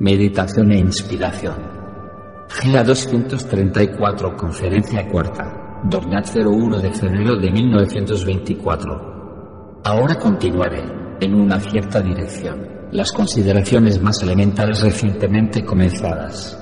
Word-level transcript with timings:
Meditación 0.00 0.70
e 0.70 0.78
inspiración. 0.78 1.56
GEA 2.48 2.84
234, 2.84 4.36
conferencia 4.36 5.04
cuarta. 5.08 5.80
Dornat 5.90 6.28
01 6.36 6.78
de 6.78 6.92
febrero 6.92 7.34
de 7.34 7.50
1924. 7.50 9.80
Ahora 9.82 10.14
continuaré, 10.14 10.84
en 11.20 11.34
una 11.34 11.58
cierta 11.58 12.00
dirección, 12.00 12.64
las 12.92 13.10
consideraciones 13.10 14.00
más 14.00 14.22
elementales 14.22 14.82
recientemente 14.82 15.64
comenzadas. 15.64 16.56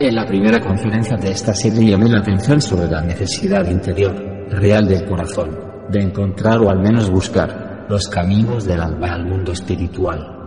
En 0.00 0.16
la 0.16 0.26
primera 0.26 0.58
conferencia 0.58 1.16
de 1.16 1.30
esta 1.30 1.54
serie 1.54 1.92
llamé 1.92 2.08
la 2.08 2.18
atención 2.18 2.60
sobre 2.60 2.90
la 2.90 3.02
necesidad 3.02 3.70
interior, 3.70 4.16
real 4.50 4.88
del 4.88 5.04
corazón, 5.04 5.56
de 5.88 6.00
encontrar 6.00 6.58
o 6.58 6.68
al 6.68 6.80
menos 6.80 7.08
buscar 7.08 7.86
los 7.88 8.08
caminos 8.08 8.64
del 8.64 8.80
alma 8.80 9.12
al 9.12 9.26
mundo 9.26 9.52
espiritual 9.52 10.39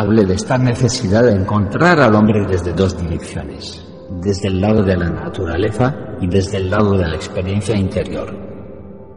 Hablé 0.00 0.24
de 0.24 0.32
esta 0.32 0.56
necesidad 0.56 1.24
de 1.24 1.34
encontrar 1.34 2.00
al 2.00 2.14
hombre 2.14 2.46
desde 2.48 2.72
dos 2.72 2.96
direcciones, 2.96 3.86
desde 4.22 4.48
el 4.48 4.58
lado 4.58 4.82
de 4.82 4.96
la 4.96 5.10
naturaleza 5.10 5.94
y 6.22 6.26
desde 6.26 6.56
el 6.56 6.70
lado 6.70 6.96
de 6.96 7.06
la 7.06 7.16
experiencia 7.16 7.76
interior. 7.76 8.34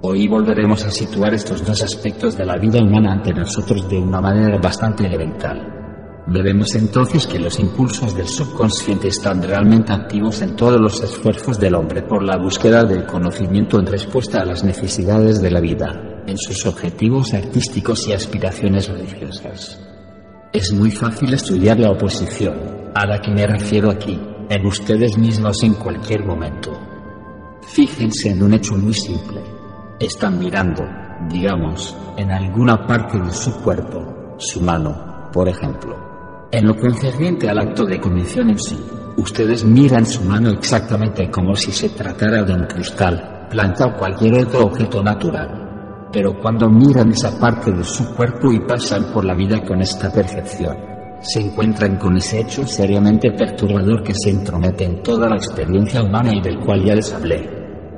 Hoy 0.01 0.27
volveremos 0.27 0.83
a 0.83 0.91
situar 0.91 1.33
estos 1.33 1.65
dos 1.65 1.81
aspectos 1.81 2.35
de 2.37 2.45
la 2.45 2.57
vida 2.57 2.83
humana 2.83 3.13
ante 3.13 3.33
nosotros 3.33 3.87
de 3.87 3.97
una 3.97 4.19
manera 4.19 4.57
bastante 4.57 5.05
elemental. 5.05 6.25
Veremos 6.27 6.75
entonces 6.75 7.27
que 7.27 7.39
los 7.39 7.61
impulsos 7.61 8.13
del 8.13 8.27
subconsciente 8.27 9.07
están 9.07 9.41
realmente 9.41 9.93
activos 9.93 10.41
en 10.41 10.57
todos 10.57 10.81
los 10.81 11.01
esfuerzos 11.01 11.61
del 11.61 11.75
hombre 11.75 12.01
por 12.01 12.21
la 12.23 12.35
búsqueda 12.35 12.83
del 12.83 13.05
conocimiento 13.05 13.79
en 13.79 13.85
respuesta 13.85 14.41
a 14.41 14.45
las 14.45 14.65
necesidades 14.65 15.41
de 15.41 15.49
la 15.49 15.61
vida, 15.61 16.23
en 16.27 16.37
sus 16.37 16.65
objetivos 16.65 17.33
artísticos 17.33 18.05
y 18.09 18.11
aspiraciones 18.11 18.89
religiosas. 18.89 19.92
Es 20.53 20.71
muy 20.71 20.91
fácil 20.91 21.33
estudiar 21.33 21.79
la 21.79 21.89
oposición, 21.89 22.53
a 22.93 23.07
la 23.07 23.19
que 23.19 23.31
me 23.31 23.47
refiero 23.47 23.89
aquí, 23.89 24.21
en 24.47 24.65
ustedes 24.67 25.17
mismos 25.17 25.63
en 25.63 25.73
cualquier 25.73 26.23
momento. 26.23 26.79
Fíjense 27.63 28.29
en 28.29 28.43
un 28.43 28.53
hecho 28.53 28.75
muy 28.75 28.93
simple. 28.93 29.41
Están 29.99 30.37
mirando, 30.37 30.83
digamos, 31.27 31.97
en 32.17 32.31
alguna 32.31 32.85
parte 32.85 33.17
de 33.17 33.31
su 33.31 33.51
cuerpo, 33.63 34.35
su 34.37 34.61
mano, 34.61 35.31
por 35.33 35.49
ejemplo. 35.49 36.47
En 36.51 36.67
lo 36.67 36.75
concerniente 36.75 37.49
al 37.49 37.57
acto 37.57 37.83
de 37.85 37.99
comisión 37.99 38.51
en 38.51 38.59
sí, 38.59 38.77
ustedes 39.17 39.63
miran 39.63 40.05
su 40.05 40.23
mano 40.23 40.51
exactamente 40.51 41.31
como 41.31 41.55
si 41.55 41.71
se 41.71 41.89
tratara 41.89 42.43
de 42.43 42.53
un 42.53 42.67
cristal, 42.67 43.47
planta 43.49 43.87
o 43.87 43.97
cualquier 43.97 44.45
otro 44.45 44.67
objeto 44.67 45.01
natural 45.01 45.62
pero 46.13 46.39
cuando 46.39 46.69
miran 46.69 47.09
esa 47.09 47.37
parte 47.39 47.71
de 47.71 47.83
su 47.83 48.13
cuerpo 48.13 48.51
y 48.51 48.59
pasan 48.59 49.11
por 49.11 49.25
la 49.25 49.33
vida 49.33 49.63
con 49.65 49.81
esta 49.81 50.11
percepción, 50.11 50.77
se 51.19 51.41
encuentran 51.41 51.97
con 51.97 52.15
ese 52.17 52.41
hecho 52.41 52.67
seriamente 52.67 53.31
perturbador 53.31 54.03
que 54.03 54.13
se 54.13 54.29
entromete 54.29 54.83
en 54.83 55.01
toda 55.01 55.27
la 55.27 55.37
experiencia 55.37 56.03
humana 56.03 56.31
y 56.35 56.41
del 56.41 56.59
cual 56.59 56.83
ya 56.85 56.93
les 56.93 57.11
hablé. 57.11 57.49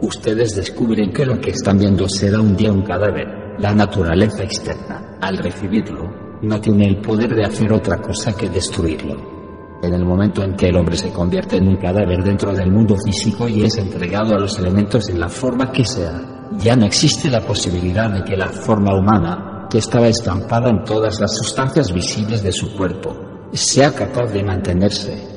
Ustedes 0.01 0.55
descubren 0.55 1.11
que 1.11 1.25
lo 1.25 1.39
que 1.41 1.49
están 1.49 1.77
viendo 1.77 2.07
será 2.07 2.39
un 2.39 2.55
día 2.55 2.71
un 2.71 2.83
cadáver. 2.83 3.27
La 3.59 3.73
naturaleza 3.73 4.43
externa, 4.43 5.17
al 5.19 5.37
recibirlo, 5.37 6.39
no 6.41 6.61
tiene 6.61 6.87
el 6.87 7.01
poder 7.01 7.33
de 7.35 7.43
hacer 7.43 7.73
otra 7.73 7.97
cosa 8.01 8.35
que 8.35 8.49
destruirlo. 8.49 9.35
En 9.81 9.93
el 9.93 10.05
momento 10.05 10.43
en 10.43 10.55
que 10.55 10.67
el 10.69 10.77
hombre 10.77 10.95
se 10.95 11.11
convierte 11.11 11.57
en 11.57 11.67
un 11.67 11.77
cadáver 11.77 12.23
dentro 12.23 12.53
del 12.53 12.71
mundo 12.71 12.95
físico 13.03 13.47
y 13.47 13.63
es 13.63 13.77
entregado 13.77 14.35
a 14.35 14.39
los 14.39 14.57
elementos 14.59 15.09
en 15.09 15.19
la 15.19 15.29
forma 15.29 15.71
que 15.71 15.85
sea, 15.85 16.34
ya 16.57 16.75
no 16.75 16.85
existe 16.85 17.29
la 17.29 17.41
posibilidad 17.41 18.09
de 18.09 18.23
que 18.23 18.37
la 18.37 18.49
forma 18.49 18.95
humana, 18.95 19.67
que 19.69 19.79
estaba 19.79 20.07
estampada 20.07 20.69
en 20.69 20.83
todas 20.83 21.19
las 21.19 21.35
sustancias 21.35 21.91
visibles 21.91 22.43
de 22.43 22.51
su 22.51 22.75
cuerpo, 22.75 23.15
sea 23.53 23.93
capaz 23.93 24.31
de 24.31 24.43
mantenerse. 24.43 25.35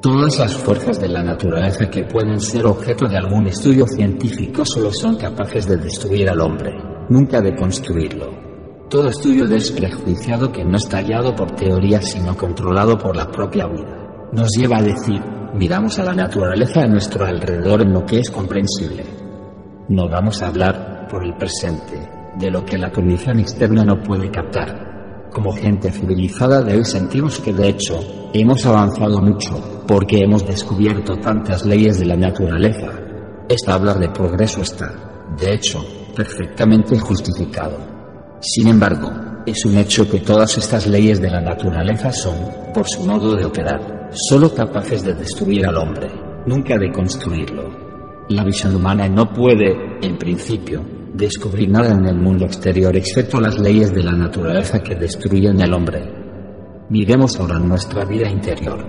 Todas 0.00 0.38
las 0.38 0.54
fuerzas 0.54 1.00
de 1.00 1.08
la 1.08 1.22
naturaleza 1.22 1.90
que 1.90 2.04
pueden 2.04 2.38
ser 2.38 2.66
objeto 2.66 3.08
de 3.08 3.16
algún 3.16 3.46
estudio 3.46 3.86
científico 3.86 4.64
solo 4.64 4.92
son 4.92 5.16
capaces 5.16 5.66
de 5.66 5.78
destruir 5.78 6.28
al 6.28 6.40
hombre, 6.40 6.72
nunca 7.08 7.40
de 7.40 7.56
construirlo. 7.56 8.30
Todo 8.88 9.08
estudio 9.08 9.46
desprejuiciado 9.46 10.52
que 10.52 10.64
no 10.64 10.76
está 10.76 11.02
guiado 11.02 11.34
por 11.34 11.50
teorías 11.52 12.10
sino 12.12 12.36
controlado 12.36 12.96
por 12.96 13.16
la 13.16 13.28
propia 13.30 13.66
vida, 13.66 14.28
nos 14.32 14.50
lleva 14.56 14.78
a 14.78 14.82
decir, 14.82 15.20
miramos 15.54 15.98
a 15.98 16.04
la 16.04 16.14
naturaleza 16.14 16.82
a 16.82 16.86
nuestro 16.86 17.24
alrededor 17.24 17.82
en 17.82 17.92
lo 17.92 18.04
que 18.04 18.20
es 18.20 18.30
comprensible, 18.30 19.04
no 19.88 20.08
vamos 20.08 20.42
a 20.42 20.48
hablar 20.48 21.06
por 21.08 21.24
el 21.24 21.34
presente 21.34 22.08
de 22.36 22.50
lo 22.50 22.64
que 22.64 22.76
la 22.76 22.90
condición 22.90 23.38
externa 23.38 23.84
no 23.84 24.02
puede 24.02 24.30
captar. 24.30 25.28
Como 25.32 25.52
gente 25.52 25.92
civilizada 25.92 26.62
de 26.62 26.76
hoy 26.76 26.84
sentimos 26.84 27.38
que 27.38 27.52
de 27.52 27.68
hecho 27.68 28.00
hemos 28.32 28.66
avanzado 28.66 29.20
mucho 29.20 29.84
porque 29.86 30.18
hemos 30.18 30.46
descubierto 30.46 31.16
tantas 31.18 31.64
leyes 31.64 31.98
de 31.98 32.06
la 32.06 32.16
naturaleza. 32.16 32.90
Esta 33.48 33.74
hablar 33.74 33.98
de 33.98 34.08
progreso 34.08 34.62
está, 34.62 34.92
de 35.38 35.54
hecho, 35.54 35.84
perfectamente 36.16 36.98
justificado. 36.98 37.78
Sin 38.40 38.68
embargo, 38.68 39.10
es 39.46 39.64
un 39.64 39.76
hecho 39.76 40.10
que 40.10 40.18
todas 40.18 40.58
estas 40.58 40.86
leyes 40.88 41.20
de 41.20 41.30
la 41.30 41.40
naturaleza 41.40 42.10
son, 42.10 42.34
por 42.74 42.88
su 42.88 43.04
modo 43.06 43.36
de 43.36 43.44
operar, 43.44 44.10
solo 44.10 44.52
capaces 44.52 45.04
de 45.04 45.14
destruir 45.14 45.64
al 45.66 45.76
hombre, 45.76 46.10
nunca 46.46 46.76
de 46.76 46.90
construirlo. 46.90 47.85
La 48.28 48.42
visión 48.42 48.74
humana 48.74 49.08
no 49.08 49.32
puede, 49.32 49.98
en 50.02 50.18
principio, 50.18 50.82
descubrir 51.14 51.70
nada 51.70 51.92
en 51.92 52.06
el 52.06 52.16
mundo 52.16 52.44
exterior 52.44 52.96
excepto 52.96 53.40
las 53.40 53.56
leyes 53.56 53.94
de 53.94 54.02
la 54.02 54.10
naturaleza 54.10 54.82
que 54.82 54.96
destruyen 54.96 55.62
al 55.62 55.72
hombre. 55.72 56.02
Miremos 56.90 57.38
ahora 57.38 57.60
nuestra 57.60 58.04
vida 58.04 58.28
interior. 58.28 58.84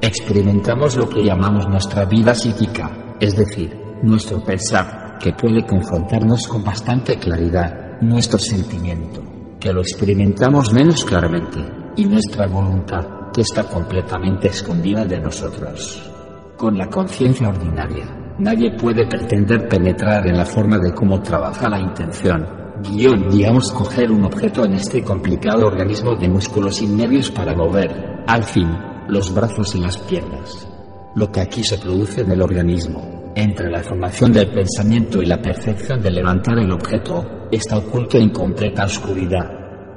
Experimentamos 0.00 0.96
lo 0.96 1.08
que 1.08 1.24
llamamos 1.24 1.68
nuestra 1.68 2.04
vida 2.04 2.32
psíquica, 2.32 3.16
es 3.18 3.36
decir, 3.36 3.76
nuestro 4.04 4.44
pensar, 4.44 5.18
que 5.18 5.32
puede 5.32 5.66
confrontarnos 5.66 6.46
con 6.46 6.62
bastante 6.62 7.18
claridad, 7.18 8.00
nuestro 8.02 8.38
sentimiento, 8.38 9.20
que 9.58 9.72
lo 9.72 9.80
experimentamos 9.80 10.72
menos 10.72 11.04
claramente, 11.04 11.58
y 11.96 12.04
nuestra 12.04 12.46
voluntad, 12.46 13.32
que 13.32 13.40
está 13.40 13.64
completamente 13.64 14.46
escondida 14.46 15.04
de 15.04 15.18
nosotros. 15.18 16.08
Con 16.56 16.78
la 16.78 16.88
conciencia 16.88 17.48
ordinaria, 17.48 18.25
Nadie 18.38 18.70
puede 18.72 19.06
pretender 19.06 19.66
penetrar 19.66 20.26
en 20.26 20.36
la 20.36 20.44
forma 20.44 20.78
de 20.78 20.92
cómo 20.92 21.22
trabaja 21.22 21.70
la 21.70 21.80
intención. 21.80 22.46
Guión, 22.82 23.30
digamos, 23.30 23.72
coger 23.72 24.10
un 24.10 24.24
objeto 24.24 24.66
en 24.66 24.74
este 24.74 25.02
complicado 25.02 25.66
organismo 25.66 26.14
de 26.16 26.28
músculos 26.28 26.82
y 26.82 26.86
nervios 26.86 27.30
para 27.30 27.54
mover, 27.54 28.24
al 28.26 28.44
fin, 28.44 28.68
los 29.08 29.32
brazos 29.32 29.74
y 29.74 29.80
las 29.80 29.96
piernas. 29.96 30.68
Lo 31.14 31.32
que 31.32 31.40
aquí 31.40 31.64
se 31.64 31.78
produce 31.78 32.20
en 32.20 32.32
el 32.32 32.42
organismo, 32.42 33.32
entre 33.34 33.70
la 33.70 33.82
formación 33.82 34.34
del 34.34 34.50
pensamiento 34.50 35.22
y 35.22 35.26
la 35.26 35.40
percepción 35.40 36.02
de 36.02 36.10
levantar 36.10 36.58
el 36.58 36.70
objeto, 36.70 37.48
está 37.50 37.78
oculto 37.78 38.18
en 38.18 38.28
completa 38.28 38.84
oscuridad, 38.84 39.50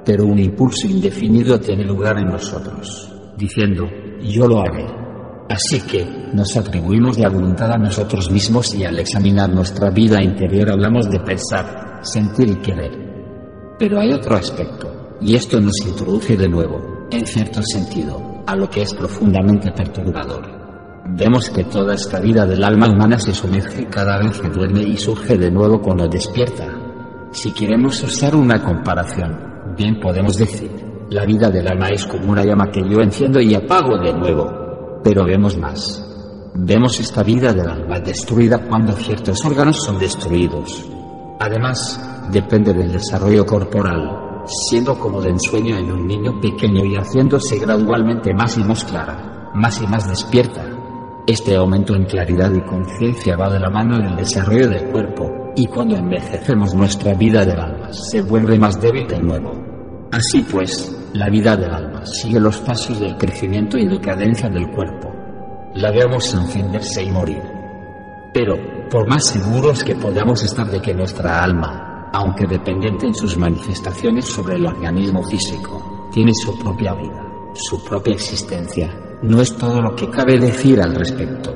pero 0.05 0.25
un 0.25 0.39
impulso 0.39 0.87
indefinido 0.87 1.59
tiene 1.59 1.83
lugar 1.83 2.17
en 2.17 2.29
nosotros, 2.29 3.13
diciendo, 3.37 3.85
yo 4.21 4.47
lo 4.47 4.61
haré. 4.61 5.08
Así 5.59 5.81
que 5.81 6.07
nos 6.31 6.55
atribuimos 6.55 7.19
la 7.19 7.27
voluntad 7.27 7.69
a 7.73 7.77
nosotros 7.77 8.31
mismos 8.31 8.73
y 8.75 8.85
al 8.85 8.97
examinar 8.97 9.49
nuestra 9.49 9.89
vida 9.89 10.23
interior 10.23 10.71
hablamos 10.71 11.09
de 11.09 11.19
pensar, 11.19 11.99
sentir 12.01 12.47
y 12.47 12.55
querer. 12.61 13.75
Pero 13.77 13.99
hay 13.99 14.13
otro 14.13 14.37
aspecto, 14.37 15.17
y 15.19 15.35
esto 15.35 15.59
nos 15.59 15.75
introduce 15.85 16.37
de 16.37 16.47
nuevo, 16.47 17.07
en 17.11 17.27
cierto 17.27 17.59
sentido, 17.61 18.41
a 18.47 18.55
lo 18.55 18.69
que 18.69 18.83
es 18.83 18.93
profundamente 18.93 19.69
perturbador. 19.73 20.47
Vemos 21.17 21.49
que 21.49 21.65
toda 21.65 21.95
esta 21.95 22.21
vida 22.21 22.45
del 22.45 22.63
alma 22.63 22.87
humana 22.87 23.19
se 23.19 23.33
sumerge 23.33 23.85
cada 23.87 24.17
vez 24.17 24.39
que 24.39 24.47
duerme 24.47 24.83
y 24.83 24.95
surge 24.95 25.37
de 25.37 25.51
nuevo 25.51 25.81
cuando 25.81 26.07
despierta. 26.07 26.67
Si 27.31 27.51
queremos 27.51 28.01
usar 28.01 28.33
una 28.33 28.63
comparación, 28.63 29.75
bien 29.75 29.99
podemos 29.99 30.37
decir, 30.37 30.71
la 31.09 31.25
vida 31.25 31.49
del 31.49 31.67
alma 31.67 31.89
es 31.89 32.05
como 32.05 32.31
una 32.31 32.45
llama 32.45 32.71
que 32.71 32.79
yo 32.89 33.01
enciendo 33.01 33.41
y 33.41 33.53
apago 33.55 33.97
de 33.97 34.13
nuevo, 34.13 34.68
pero 35.03 35.25
vemos 35.25 35.57
más. 35.57 36.05
Vemos 36.55 36.99
esta 36.99 37.23
vida 37.23 37.53
del 37.53 37.69
alma 37.69 37.99
destruida 37.99 38.59
cuando 38.67 38.93
ciertos 38.93 39.43
órganos 39.45 39.83
son 39.83 39.99
destruidos. 39.99 40.85
Además, 41.39 42.27
depende 42.31 42.73
del 42.73 42.91
desarrollo 42.91 43.45
corporal, 43.45 44.43
siendo 44.45 44.97
como 44.97 45.21
de 45.21 45.29
ensueño 45.29 45.77
en 45.77 45.91
un 45.91 46.07
niño 46.07 46.39
pequeño 46.41 46.83
y 46.85 46.95
haciéndose 46.95 47.59
gradualmente 47.59 48.33
más 48.33 48.57
y 48.57 48.63
más 48.63 48.83
clara, 48.83 49.51
más 49.53 49.81
y 49.81 49.87
más 49.87 50.07
despierta. 50.07 50.65
Este 51.27 51.55
aumento 51.55 51.95
en 51.95 52.05
claridad 52.05 52.51
y 52.51 52.61
conciencia 52.61 53.37
va 53.37 53.49
de 53.49 53.59
la 53.59 53.69
mano 53.69 53.97
del 53.97 54.15
desarrollo 54.15 54.67
del 54.69 54.89
cuerpo, 54.89 55.31
y 55.55 55.67
cuando 55.67 55.95
envejecemos 55.95 56.73
nuestra 56.73 57.13
vida 57.13 57.45
del 57.45 57.59
alma 57.59 57.93
se 57.93 58.21
vuelve 58.21 58.57
más 58.57 58.81
débil 58.81 59.07
de 59.07 59.19
nuevo. 59.19 59.68
Así 60.11 60.41
pues, 60.41 60.91
la 61.13 61.29
vida 61.29 61.55
del 61.55 61.71
alma 61.71 62.03
sigue 62.03 62.39
los 62.39 62.57
pasos 62.61 62.99
del 62.99 63.15
crecimiento 63.15 63.77
y 63.77 63.87
decadencia 63.87 64.49
del 64.49 64.71
cuerpo. 64.71 65.13
La 65.75 65.91
vemos 65.91 66.33
encenderse 66.33 67.03
y 67.03 67.11
morir. 67.11 67.43
Pero, 68.33 68.55
por 68.89 69.07
más 69.07 69.27
seguros 69.27 69.83
que 69.83 69.95
podamos 69.95 70.43
estar 70.43 70.67
de 70.67 70.81
que 70.81 70.95
nuestra 70.95 71.43
alma, 71.43 72.09
aunque 72.11 72.47
dependiente 72.47 73.05
en 73.05 73.13
sus 73.13 73.37
manifestaciones 73.37 74.25
sobre 74.25 74.55
el 74.55 74.65
organismo 74.65 75.23
físico, 75.23 76.09
tiene 76.11 76.31
su 76.33 76.57
propia 76.57 76.95
vida, 76.95 77.23
su 77.53 77.83
propia 77.83 78.13
existencia, 78.13 78.91
no 79.21 79.41
es 79.41 79.55
todo 79.57 79.79
lo 79.79 79.95
que 79.95 80.09
cabe 80.09 80.39
decir 80.39 80.81
al 80.81 80.95
respecto. 80.95 81.53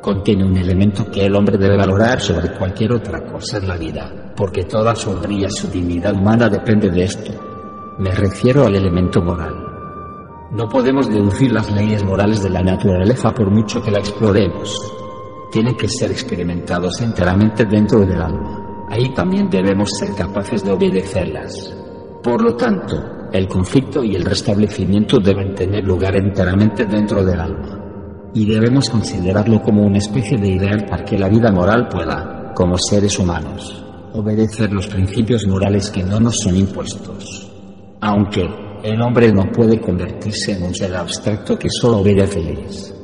Contiene 0.00 0.46
un 0.46 0.56
elemento 0.56 1.10
que 1.10 1.26
el 1.26 1.34
hombre 1.34 1.58
debe 1.58 1.76
valorar 1.76 2.18
sobre 2.18 2.50
cualquier 2.54 2.92
otra 2.92 3.20
cosa 3.30 3.58
en 3.58 3.68
la 3.68 3.76
vida, 3.76 4.32
porque 4.34 4.64
toda 4.64 4.94
su 4.94 5.12
brilla, 5.20 5.50
su 5.50 5.68
dignidad 5.68 6.14
humana 6.14 6.48
depende 6.48 6.88
de 6.90 7.04
esto. 7.04 7.49
Me 8.00 8.12
refiero 8.12 8.64
al 8.64 8.74
elemento 8.74 9.20
moral. 9.20 9.54
No 10.52 10.66
podemos 10.70 11.06
deducir 11.10 11.52
las 11.52 11.70
leyes 11.70 12.02
morales 12.02 12.42
de 12.42 12.48
la 12.48 12.62
naturaleza 12.62 13.30
por 13.34 13.50
mucho 13.50 13.82
que 13.82 13.90
la 13.90 13.98
exploremos. 13.98 14.74
Tienen 15.52 15.76
que 15.76 15.86
ser 15.86 16.10
experimentados 16.10 16.98
enteramente 17.02 17.66
dentro 17.66 18.00
del 18.06 18.22
alma. 18.22 18.86
Ahí 18.88 19.12
también 19.12 19.50
debemos 19.50 19.90
ser 19.98 20.14
capaces 20.14 20.64
de 20.64 20.72
obedecerlas. 20.72 21.76
Por 22.22 22.40
lo 22.40 22.56
tanto, 22.56 23.28
el 23.34 23.46
conflicto 23.46 24.02
y 24.02 24.16
el 24.16 24.24
restablecimiento 24.24 25.18
deben 25.18 25.54
tener 25.54 25.84
lugar 25.84 26.16
enteramente 26.16 26.86
dentro 26.86 27.22
del 27.22 27.38
alma. 27.38 28.30
Y 28.32 28.46
debemos 28.46 28.88
considerarlo 28.88 29.60
como 29.60 29.82
una 29.82 29.98
especie 29.98 30.38
de 30.38 30.48
ideal 30.48 30.86
para 30.88 31.04
que 31.04 31.18
la 31.18 31.28
vida 31.28 31.52
moral 31.52 31.86
pueda, 31.88 32.54
como 32.54 32.78
seres 32.78 33.18
humanos, 33.18 33.84
obedecer 34.14 34.72
los 34.72 34.86
principios 34.86 35.46
morales 35.46 35.90
que 35.90 36.02
no 36.02 36.18
nos 36.18 36.38
son 36.38 36.56
impuestos. 36.56 37.49
Aunque 38.00 38.48
el 38.82 39.02
hombre 39.02 39.30
no 39.30 39.44
puede 39.52 39.78
convertirse 39.78 40.52
en 40.52 40.62
un 40.62 40.74
ser 40.74 40.94
abstracto 40.96 41.58
que 41.58 41.68
solo 41.68 41.98
obedece 41.98 42.40
leyes. 42.40 42.94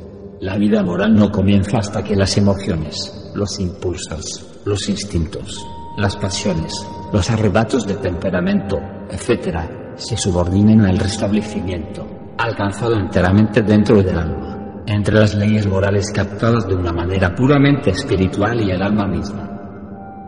La 0.41 0.57
vida 0.57 0.81
moral 0.83 1.13
no 1.13 1.31
comienza 1.31 1.77
hasta 1.77 2.03
que 2.03 2.15
las 2.15 2.35
emociones, 2.37 3.31
los 3.35 3.59
impulsos, 3.59 4.61
los 4.65 4.89
instintos, 4.89 5.65
las 5.97 6.15
pasiones, 6.15 6.73
los 7.13 7.29
arrebatos 7.29 7.85
de 7.85 7.95
temperamento, 7.95 8.79
etc., 9.11 9.95
se 9.95 10.17
subordinen 10.17 10.85
al 10.85 10.97
restablecimiento, 10.97 12.05
alcanzado 12.37 12.95
enteramente 12.95 13.61
dentro 13.61 14.01
del 14.01 14.17
alma, 14.17 14.83
entre 14.87 15.15
las 15.15 15.35
leyes 15.35 15.67
morales 15.67 16.11
captadas 16.13 16.67
de 16.67 16.75
una 16.75 16.91
manera 16.91 17.33
puramente 17.33 17.91
espiritual 17.91 18.61
y 18.61 18.71
el 18.71 18.81
alma 18.81 19.07
misma 19.07 19.56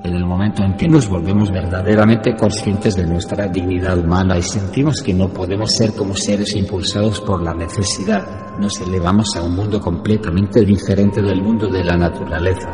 en 0.03 0.15
el 0.15 0.25
momento 0.25 0.63
en 0.63 0.77
que 0.77 0.87
nos 0.87 1.09
volvemos 1.09 1.51
verdaderamente 1.51 2.35
conscientes 2.35 2.95
de 2.95 3.05
nuestra 3.05 3.47
dignidad 3.47 3.97
humana 3.97 4.37
y 4.37 4.41
sentimos 4.41 5.01
que 5.01 5.13
no 5.13 5.27
podemos 5.29 5.73
ser 5.75 5.93
como 5.93 6.15
seres 6.15 6.55
impulsados 6.55 7.19
por 7.21 7.41
la 7.41 7.53
necesidad, 7.53 8.57
nos 8.57 8.79
elevamos 8.79 9.35
a 9.35 9.43
un 9.43 9.55
mundo 9.55 9.79
completamente 9.81 10.61
diferente 10.61 11.21
del 11.21 11.41
mundo 11.41 11.67
de 11.67 11.83
la 11.83 11.97
naturaleza. 11.97 12.69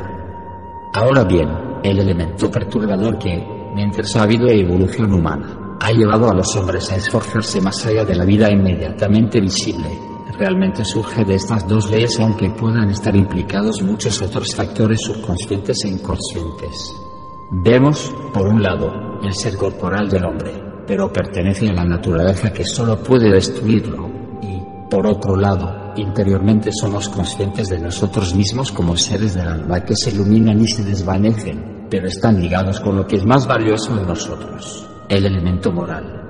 Ahora 0.94 1.24
bien, 1.24 1.50
el 1.84 2.00
elemento 2.00 2.50
perturbador 2.50 3.18
que, 3.18 3.44
mientras 3.74 4.16
ha 4.16 4.24
habido 4.24 4.48
evolución 4.48 5.14
humana, 5.14 5.78
ha 5.82 5.92
llevado 5.92 6.30
a 6.30 6.36
los 6.36 6.56
hombres 6.56 6.92
a 6.92 6.96
esforzarse 6.96 7.60
más 7.60 7.86
allá 7.86 8.06
de 8.06 8.16
la 8.16 8.26
vida 8.26 8.52
inmediatamente 8.52 9.42
visible, 9.42 9.90
realmente 10.38 10.86
surge 10.86 11.24
de 11.26 11.36
estas 11.36 11.68
dos 11.68 11.90
leyes 11.90 12.20
aunque 12.20 12.50
puedan 12.52 12.90
estar 12.90 13.16
implicados 13.16 13.82
muchos 13.82 14.22
otros 14.22 14.54
factores 14.56 15.00
subconscientes 15.02 15.84
e 15.86 15.90
inconscientes. 15.90 17.05
Vemos, 17.52 18.12
por 18.34 18.48
un 18.48 18.64
lado, 18.64 19.20
el 19.22 19.34
ser 19.34 19.56
corporal 19.56 20.10
del 20.10 20.26
hombre, 20.26 20.52
pero 20.88 21.14
pertenece 21.14 21.70
a 21.70 21.74
la 21.74 21.86
naturaleza 21.86 22.52
que 22.52 22.66
solo 22.66 22.98
puede 23.04 23.32
destruirlo. 23.32 24.10
Y, 24.42 24.60
por 24.90 25.06
otro 25.06 25.36
lado, 25.36 25.94
interiormente 25.96 26.72
somos 26.72 27.08
conscientes 27.08 27.70
de 27.70 27.80
nosotros 27.80 28.34
mismos 28.34 28.72
como 28.72 28.98
seres 28.98 29.36
del 29.36 29.48
alma 29.48 29.86
que 29.86 29.96
se 29.96 30.10
iluminan 30.10 30.60
y 30.60 30.68
se 30.68 30.84
desvanecen, 30.84 31.88
pero 31.90 32.08
están 32.08 32.42
ligados 32.42 32.80
con 32.80 32.96
lo 32.96 33.06
que 33.06 33.18
es 33.18 33.26
más 33.26 33.46
valioso 33.46 33.96
de 33.96 34.06
nosotros, 34.06 34.90
el 35.08 35.26
elemento 35.26 35.72
moral. 35.72 36.25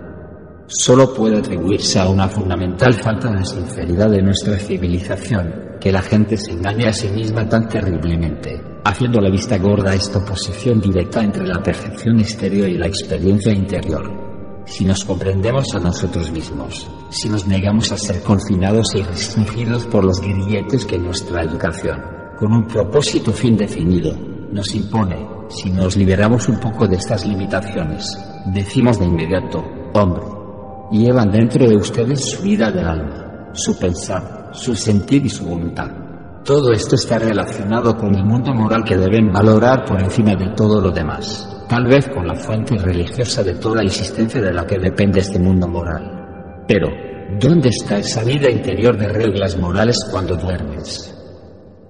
Solo 0.67 1.13
puede 1.13 1.37
atribuirse 1.37 1.99
a 1.99 2.09
una 2.09 2.27
fundamental 2.27 2.93
falta 2.93 3.31
de 3.31 3.45
sinceridad 3.45 4.09
de 4.09 4.21
nuestra 4.21 4.57
civilización 4.57 5.77
que 5.79 5.91
la 5.91 6.01
gente 6.01 6.37
se 6.37 6.51
engañe 6.51 6.87
a 6.87 6.93
sí 6.93 7.07
misma 7.09 7.47
tan 7.47 7.67
terriblemente 7.69 8.75
haciendo 8.85 9.19
la 9.19 9.31
vista 9.31 9.57
gorda 9.57 9.91
a 9.91 9.95
esta 9.95 10.19
oposición 10.19 10.79
directa 10.79 11.23
entre 11.23 11.45
la 11.45 11.61
percepción 11.61 12.19
exterior 12.19 12.69
y 12.69 12.77
la 12.77 12.85
experiencia 12.85 13.51
interior. 13.51 14.63
Si 14.65 14.85
nos 14.85 15.03
comprendemos 15.03 15.65
a 15.73 15.79
nosotros 15.79 16.31
mismos, 16.31 16.87
si 17.09 17.27
nos 17.27 17.47
negamos 17.47 17.91
a 17.91 17.97
ser 17.97 18.21
confinados 18.21 18.93
y 18.95 19.01
restringidos 19.01 19.85
por 19.87 20.03
los 20.03 20.21
grilletes 20.21 20.85
que 20.85 20.99
nuestra 20.99 21.41
educación, 21.41 21.99
con 22.39 22.53
un 22.53 22.67
propósito 22.67 23.31
fin 23.31 23.57
definido, 23.57 24.15
nos 24.51 24.73
impone, 24.75 25.27
si 25.49 25.71
nos 25.71 25.97
liberamos 25.97 26.47
un 26.47 26.59
poco 26.59 26.87
de 26.87 26.97
estas 26.97 27.25
limitaciones, 27.25 28.05
decimos 28.53 28.99
de 28.99 29.05
inmediato, 29.05 29.63
hombre, 29.93 30.23
llevan 30.91 31.31
dentro 31.31 31.67
de 31.67 31.75
ustedes 31.75 32.31
su 32.31 32.43
vida 32.43 32.71
del 32.71 32.87
alma, 32.87 33.49
su 33.53 33.77
pensar, 33.77 34.49
su 34.53 34.75
sentir 34.75 35.25
y 35.25 35.29
su 35.29 35.45
voluntad 35.45 36.05
todo 36.45 36.71
esto 36.71 36.93
está 36.93 37.17
relacionado 37.17 37.97
con 37.97 38.13
el 38.13 38.23
mundo 38.23 38.53
moral 38.53 38.83
que 38.83 38.95
deben 38.95 39.31
valorar 39.33 39.83
por 39.83 39.99
encima 39.99 40.35
de 40.35 40.53
todo 40.55 40.79
lo 40.79 40.91
demás, 40.91 41.65
tal 41.67 41.87
vez 41.87 42.07
con 42.07 42.27
la 42.27 42.35
fuente 42.35 42.77
religiosa 42.77 43.43
de 43.43 43.55
toda 43.55 43.81
existencia 43.81 44.39
de 44.39 44.53
la 44.53 44.63
que 44.63 44.77
depende 44.77 45.21
este 45.21 45.39
mundo 45.39 45.67
moral. 45.67 46.63
Pero, 46.67 46.87
¿dónde 47.39 47.69
está 47.69 47.97
esa 47.97 48.23
vida 48.23 48.51
interior 48.51 48.95
de 48.95 49.07
reglas 49.07 49.57
morales 49.57 49.97
cuando 50.11 50.35
duermes? 50.35 51.11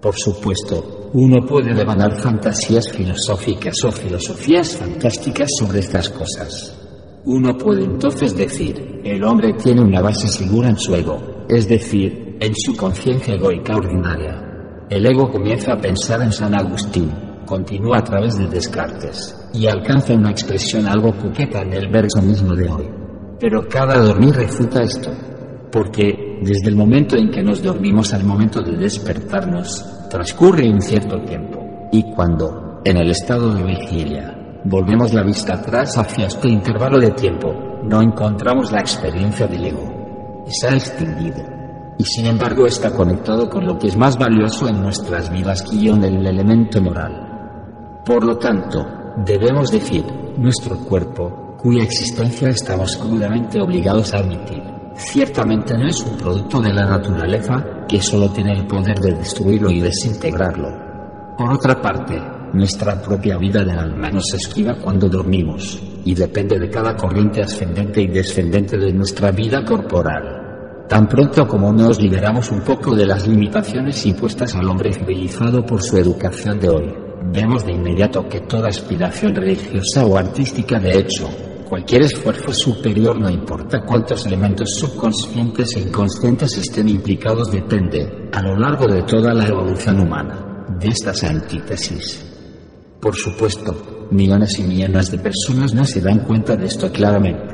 Por 0.02 0.16
supuesto, 0.16 1.10
uno 1.12 1.46
puede 1.46 1.74
devanar 1.74 2.18
fantasías 2.22 2.90
filosóficas 2.90 3.76
o 3.84 3.92
filosofías 3.92 4.78
fantásticas 4.78 5.50
sobre 5.60 5.80
estas 5.80 6.10
cosas. 6.12 6.85
Uno 7.25 7.57
puede 7.57 7.83
entonces 7.83 8.36
decir, 8.38 9.01
el 9.04 9.24
hombre 9.24 9.54
tiene 9.54 9.81
una 9.81 10.00
base 10.00 10.27
segura 10.27 10.69
en 10.69 10.77
su 10.77 10.94
ego, 10.94 11.45
es 11.50 11.68
decir, 11.68 12.38
en 12.39 12.54
su 12.56 12.75
conciencia 12.77 13.34
egoica 13.34 13.75
ordinaria. 13.75 14.86
El 14.91 15.08
ego 15.08 15.32
comienza 15.32 15.74
a 15.74 15.77
pensar 15.77 16.22
en 16.22 16.32
San 16.32 16.53
Agustín, 16.53 17.12
continúa 17.48 17.98
a 17.98 18.03
través 18.03 18.38
de 18.38 18.48
Descartes 18.48 19.50
y 19.55 19.65
alcanza 19.65 20.13
una 20.13 20.29
expresión 20.29 20.86
algo 20.86 21.17
coqueta 21.17 21.63
en 21.63 21.74
el 21.74 21.89
verso 21.89 22.22
mismo 22.22 22.53
de 22.53 22.70
hoy. 22.70 22.88
Pero 23.39 23.67
cada 23.67 23.98
dormir 23.98 24.36
refuta 24.36 24.84
esto, 24.84 25.10
porque 25.72 26.38
desde 26.44 26.70
el 26.70 26.75
momento 26.75 27.17
en 27.17 27.32
que 27.32 27.41
nos 27.41 27.63
dormimos 27.63 28.13
al 28.13 28.24
momento 28.24 28.62
de 28.62 28.77
despertarnos, 28.77 29.84
transcurre 30.12 30.70
un 30.70 30.79
cierto 30.79 31.20
tiempo. 31.24 31.89
Y 31.91 32.03
cuando, 32.13 32.82
en 32.86 32.98
el 32.98 33.10
estado 33.10 33.51
de 33.51 33.63
vigilia, 33.63 34.45
volvemos 34.65 35.13
la 35.13 35.24
vista 35.24 35.53
atrás 35.53 35.98
hacia 35.98 36.27
este 36.27 36.50
intervalo 36.50 37.00
de 37.00 37.12
tiempo, 37.12 37.53
no 37.84 38.01
encontramos 38.01 38.72
la 38.72 38.79
experiencia 38.79 39.48
del 39.48 39.65
ego. 39.65 39.91
Ha 40.67 40.75
extinguido 40.75 41.43
y 41.98 42.03
sin 42.03 42.25
embargo 42.25 42.65
está 42.65 42.91
conectado 42.91 43.50
con 43.50 43.65
lo 43.65 43.77
que 43.77 43.88
es 43.88 43.95
más 43.95 44.17
valioso 44.17 44.67
en 44.67 44.81
nuestras 44.81 45.31
vidas, 45.31 45.63
guion 45.72 46.03
el 46.03 46.25
elemento 46.25 46.81
moral. 46.81 48.01
Por 48.03 48.25
lo 48.25 48.38
tanto, 48.38 48.86
debemos 49.24 49.72
decir, 49.72 50.05
nuestro 50.38 50.77
cuerpo, 50.79 51.55
cuya 51.57 51.84
existencia 51.84 52.50
estamos 52.50 52.98
crudamente 52.98 53.62
obligados 53.62 54.13
a 54.13 54.17
admitir, 54.17 54.63
ciertamente 54.95 55.77
no 55.77 55.88
es 55.88 56.01
un 56.01 56.17
producto 56.17 56.62
de 56.62 56.74
la 56.74 56.86
naturaleza 56.86 57.86
que 57.88 58.01
solo 58.01 58.29
tiene 58.29 58.53
el 58.53 58.67
poder 58.67 59.00
de 59.00 59.13
destruirlo 59.13 59.69
y 59.72 59.79
desintegrarlo. 59.79 60.69
Por 61.38 61.53
otra 61.53 61.81
parte, 61.81 62.22
nuestra 62.56 63.02
propia 63.02 63.38
vida 63.38 63.64
del 63.64 63.78
alma 63.78 64.10
nos 64.10 64.34
esquiva 64.34 64.76
cuando 64.76 65.10
dormimos 65.10 65.82
y 66.06 66.16
depende 66.16 66.58
de 66.58 66.70
cada 66.70 66.96
corriente 66.96 67.42
ascendente 67.42 68.02
y 68.02 68.08
descendente 68.08 68.78
de 68.78 68.94
nuestra 68.94 69.32
vida 69.32 69.64
corporal. 69.64 70.86
Tan 70.88 71.08
pronto 71.08 71.48
como 71.48 71.74
nos 71.74 72.02
liberamos 72.02 72.52
un 72.52 72.62
poco 72.62 72.96
de 72.96 73.06
las 73.06 73.28
limitaciones 73.28 74.06
impuestas 74.06 74.56
al 74.56 74.70
hombre 74.70 74.94
civilizado 74.94 75.66
por 75.66 75.82
su 75.82 75.98
educación 75.98 76.60
de 76.60 76.70
hoy, 76.70 76.94
vemos 77.34 77.66
de 77.66 77.74
inmediato 77.74 78.28
que 78.30 78.42
toda 78.42 78.70
aspiración 78.70 79.36
religiosa 79.36 80.06
o 80.06 80.16
artística, 80.16 80.80
de 80.80 81.00
hecho, 81.00 81.28
cualquier 81.68 82.04
esfuerzo 82.04 82.54
superior, 82.54 83.20
no 83.20 83.30
importa 83.30 83.82
cuántos 83.82 84.28
elementos 84.28 84.76
subconscientes 84.76 85.76
e 85.76 85.82
inconscientes 85.82 86.56
estén 86.58 86.88
implicados, 86.88 87.52
depende, 87.52 88.30
a 88.32 88.42
lo 88.44 88.56
largo 88.56 88.86
de 88.86 89.02
toda 89.04 89.34
la 89.34 89.48
evolución 89.48 90.00
humana, 90.00 90.68
de 90.80 90.88
estas 90.88 91.24
antítesis. 91.24 92.35
Por 93.06 93.16
supuesto, 93.16 94.08
millones 94.10 94.58
y 94.58 94.64
millones 94.64 95.12
de 95.12 95.20
personas 95.20 95.76
no 95.76 95.86
se 95.86 96.02
dan 96.02 96.22
cuenta 96.22 96.56
de 96.56 96.66
esto 96.66 96.92
claramente 96.92 97.54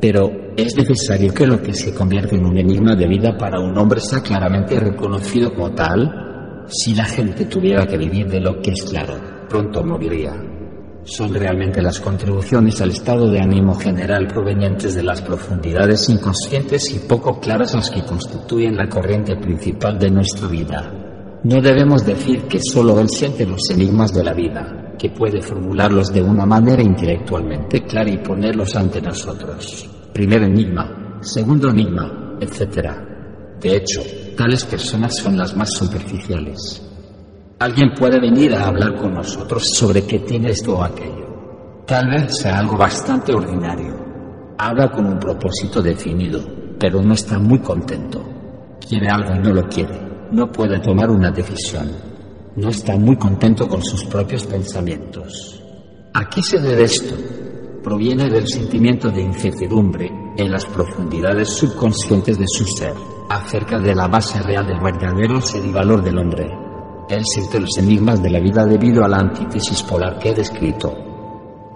Pero 0.00 0.28
es 0.56 0.76
necesario 0.76 1.32
que 1.32 1.46
lo 1.46 1.62
que 1.62 1.72
se 1.74 1.94
convierte 1.94 2.34
en 2.34 2.44
un 2.44 2.58
enigma 2.58 2.96
de 2.96 3.06
vida 3.06 3.38
para 3.38 3.60
un 3.60 3.78
hombre 3.78 4.00
sea 4.00 4.20
claramente 4.20 4.80
reconocido 4.80 5.54
como 5.54 5.70
tal. 5.74 6.66
Si 6.66 6.92
la 6.92 7.04
gente 7.04 7.44
tuviera 7.44 7.86
que 7.86 7.96
vivir 7.96 8.26
de 8.26 8.40
lo 8.40 8.60
que 8.60 8.72
es 8.72 8.82
claro, 8.82 9.14
pronto 9.48 9.84
moriría. 9.84 10.32
Son 11.04 11.32
realmente 11.32 11.80
las 11.80 12.00
contribuciones 12.00 12.80
al 12.80 12.90
estado 12.90 13.30
de 13.30 13.38
ánimo 13.38 13.76
general 13.76 14.26
provenientes 14.26 14.96
de 14.96 15.04
las 15.04 15.22
profundidades 15.22 16.08
inconscientes 16.08 16.92
y 16.92 16.98
poco 16.98 17.38
claras 17.38 17.76
las 17.76 17.90
que 17.92 18.02
constituyen 18.02 18.76
la 18.76 18.88
corriente 18.88 19.36
principal 19.36 20.00
de 20.00 20.10
nuestra 20.10 20.48
vida. 20.48 21.09
No 21.42 21.58
debemos 21.62 22.04
decir 22.04 22.42
que 22.42 22.60
solo 22.60 23.00
él 23.00 23.08
siente 23.08 23.46
los 23.46 23.70
enigmas 23.70 24.12
de 24.12 24.22
la 24.22 24.34
vida, 24.34 24.92
que 24.98 25.08
puede 25.08 25.40
formularlos 25.40 26.12
de 26.12 26.20
una 26.20 26.44
manera 26.44 26.82
intelectualmente 26.82 27.82
clara 27.84 28.10
y 28.10 28.18
ponerlos 28.18 28.76
ante 28.76 29.00
nosotros. 29.00 29.88
Primer 30.12 30.42
enigma, 30.42 31.18
segundo 31.22 31.70
enigma, 31.70 32.36
etc. 32.38 32.90
De 33.58 33.74
hecho, 33.74 34.02
tales 34.36 34.66
personas 34.66 35.16
son 35.16 35.38
las 35.38 35.56
más 35.56 35.72
superficiales. 35.72 36.86
Alguien 37.58 37.92
puede 37.98 38.20
venir 38.20 38.54
a 38.54 38.66
hablar 38.66 38.96
con 38.96 39.14
nosotros 39.14 39.66
sobre 39.72 40.02
qué 40.02 40.18
tiene 40.18 40.50
esto 40.50 40.76
o 40.76 40.84
aquello. 40.84 41.84
Tal 41.86 42.06
vez 42.10 42.36
sea 42.36 42.58
algo 42.58 42.76
bastante 42.76 43.32
ordinario. 43.32 43.96
Habla 44.58 44.90
con 44.90 45.06
un 45.06 45.18
propósito 45.18 45.80
definido, 45.80 46.42
pero 46.78 47.00
no 47.00 47.14
está 47.14 47.38
muy 47.38 47.60
contento. 47.60 48.22
Quiere 48.86 49.08
algo 49.08 49.34
y 49.36 49.38
no 49.38 49.54
lo 49.54 49.66
quiere 49.66 50.09
no 50.32 50.50
puede 50.50 50.78
tomar 50.80 51.10
una 51.10 51.30
decisión. 51.30 51.90
No 52.56 52.68
está 52.68 52.96
muy 52.96 53.16
contento 53.16 53.68
con 53.68 53.82
sus 53.82 54.04
propios 54.04 54.44
pensamientos. 54.44 55.62
¿A 56.14 56.28
qué 56.28 56.42
se 56.42 56.58
debe 56.60 56.84
esto? 56.84 57.14
Proviene 57.82 58.28
del 58.28 58.46
sentimiento 58.46 59.10
de 59.10 59.22
incertidumbre 59.22 60.10
en 60.36 60.50
las 60.50 60.66
profundidades 60.66 61.48
subconscientes 61.50 62.38
de 62.38 62.46
su 62.46 62.64
ser 62.64 62.94
acerca 63.28 63.78
de 63.78 63.94
la 63.94 64.08
base 64.08 64.40
real 64.42 64.66
del 64.66 64.80
verdadero 64.80 65.40
ser 65.40 65.64
y 65.64 65.72
valor 65.72 66.02
del 66.02 66.18
hombre. 66.18 66.48
Él 67.08 67.22
siente 67.24 67.60
los 67.60 67.76
enigmas 67.78 68.22
de 68.22 68.30
la 68.30 68.40
vida 68.40 68.64
debido 68.64 69.04
a 69.04 69.08
la 69.08 69.18
antítesis 69.18 69.82
polar 69.82 70.18
que 70.18 70.30
he 70.30 70.34
descrito. 70.34 70.92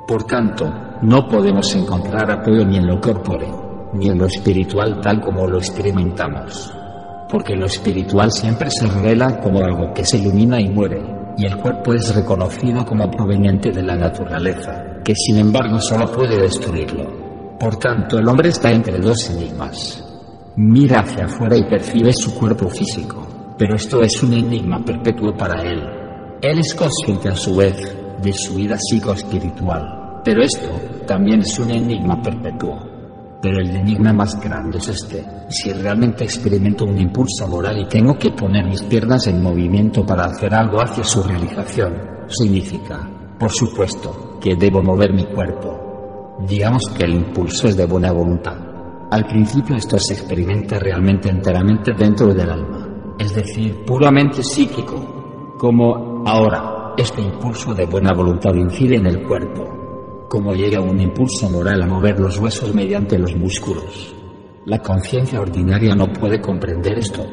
Por 0.07 0.25
tanto, 0.25 0.71
no 1.03 1.27
podemos 1.29 1.75
encontrar 1.75 2.31
apoyo 2.31 2.65
ni 2.65 2.77
en 2.77 2.87
lo 2.87 3.01
corpóreo, 3.01 3.91
ni 3.95 4.09
en 4.09 4.19
lo 4.19 4.27
espiritual 4.27 5.01
tal 5.01 5.21
como 5.21 5.47
lo 5.47 5.59
experimentamos 5.59 6.73
porque 7.35 7.57
lo 7.57 7.67
espiritual 7.67 8.31
siempre 8.31 8.71
se 8.71 8.87
revela 8.87 9.41
como 9.41 9.65
algo 9.65 9.93
que 9.93 10.05
se 10.05 10.19
ilumina 10.19 10.61
y 10.61 10.69
muere, 10.69 11.03
y 11.37 11.45
el 11.45 11.57
cuerpo 11.57 11.93
es 11.93 12.15
reconocido 12.15 12.85
como 12.85 13.11
proveniente 13.11 13.73
de 13.73 13.83
la 13.83 13.97
naturaleza, 13.97 15.01
que 15.05 15.17
sin 15.17 15.39
embargo 15.39 15.81
solo 15.81 16.07
puede 16.13 16.41
destruirlo. 16.41 17.59
Por 17.59 17.75
tanto, 17.75 18.21
el 18.21 18.29
hombre 18.29 18.51
está 18.51 18.71
entre 18.71 19.01
dos 19.01 19.31
enigmas. 19.31 20.01
Mira 20.55 21.01
hacia 21.01 21.25
afuera 21.25 21.57
y 21.57 21.65
percibe 21.65 22.13
su 22.13 22.33
cuerpo 22.37 22.69
físico, 22.69 23.27
pero 23.59 23.75
esto 23.75 24.01
es 24.01 24.23
un 24.23 24.35
enigma 24.35 24.85
perpetuo 24.85 25.37
para 25.37 25.61
él. 25.61 25.83
Él 26.41 26.61
es 26.61 26.73
consciente 26.73 27.31
a 27.31 27.35
su 27.35 27.57
vez 27.57 27.97
de 28.23 28.33
su 28.33 28.55
vida 28.55 28.77
psicoespiritual, 28.79 30.21
pero 30.25 30.41
esto 30.41 30.69
también 31.05 31.41
es 31.41 31.59
un 31.59 31.73
enigma 31.73 32.23
perpetuo. 32.23 32.94
Pero 33.45 33.61
el 33.61 33.77
enigma 33.77 34.11
más 34.11 34.41
grande 34.41 34.79
es 34.79 34.89
este. 34.89 35.23
Si 35.51 35.71
realmente 35.71 36.25
experimento 36.25 36.87
un 36.87 36.99
impulso 36.99 37.47
moral 37.47 37.79
y 37.79 37.87
tengo 37.87 38.17
que 38.19 38.31
poner 38.31 38.65
mis 38.65 38.83
piernas 38.85 39.27
en 39.27 39.43
movimiento 39.43 40.07
para 40.07 40.25
hacer 40.25 40.55
algo 40.55 40.81
hacia 40.81 41.05
su 41.05 41.23
realización, 41.23 41.93
significa, 42.27 43.07
por 43.39 43.53
supuesto, 43.53 44.39
que 44.41 44.57
debo 44.57 44.83
mover 44.83 45.13
mi 45.13 45.27
cuerpo. 45.27 46.39
Digamos 46.49 46.89
que 46.97 47.05
el 47.05 47.17
impulso 47.17 47.69
es 47.69 47.77
de 47.77 47.85
buena 47.85 48.13
voluntad. 48.13 48.57
Al 49.11 49.27
principio 49.27 49.77
esto 49.77 49.99
se 49.99 50.15
experimenta 50.15 50.79
realmente 50.79 51.29
enteramente 51.29 51.93
dentro 51.93 52.33
del 52.33 52.49
alma, 52.49 53.15
es 53.19 53.35
decir, 53.35 53.85
puramente 53.85 54.43
psíquico, 54.43 55.55
como 55.59 56.23
ahora 56.27 56.95
este 56.97 57.21
impulso 57.21 57.75
de 57.75 57.85
buena 57.85 58.15
voluntad 58.15 58.55
incide 58.55 58.97
en 58.97 59.07
el 59.07 59.23
cuerpo 59.23 59.84
como 60.29 60.55
llega 60.55 60.81
un 60.81 61.01
impulso 61.01 61.49
moral 61.51 61.83
a 61.83 61.87
mover 61.87 62.19
los 62.19 62.39
huesos 62.39 62.75
mediante 62.75 63.19
los 63.19 63.35
músculos. 63.35 64.15
La 64.67 64.79
conciencia 64.79 65.41
ordinaria 65.41 65.95
no 65.95 66.13
puede 66.13 66.41
comprender 66.41 66.99
esto. 66.99 67.25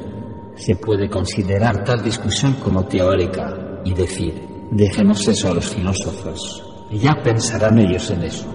Se 0.56 0.76
puede 0.76 1.10
considerar 1.10 1.84
tal 1.84 2.04
discusión 2.04 2.56
como 2.56 2.86
teórica 2.86 3.82
y 3.86 3.94
decir, 3.94 4.34
dejemos 4.72 5.28
eso 5.28 5.50
a 5.50 5.54
los 5.54 5.66
filósofos, 5.70 6.64
ya 6.92 7.16
pensarán 7.24 7.80
ellos 7.80 8.10
en 8.12 8.24
eso. 8.24 8.48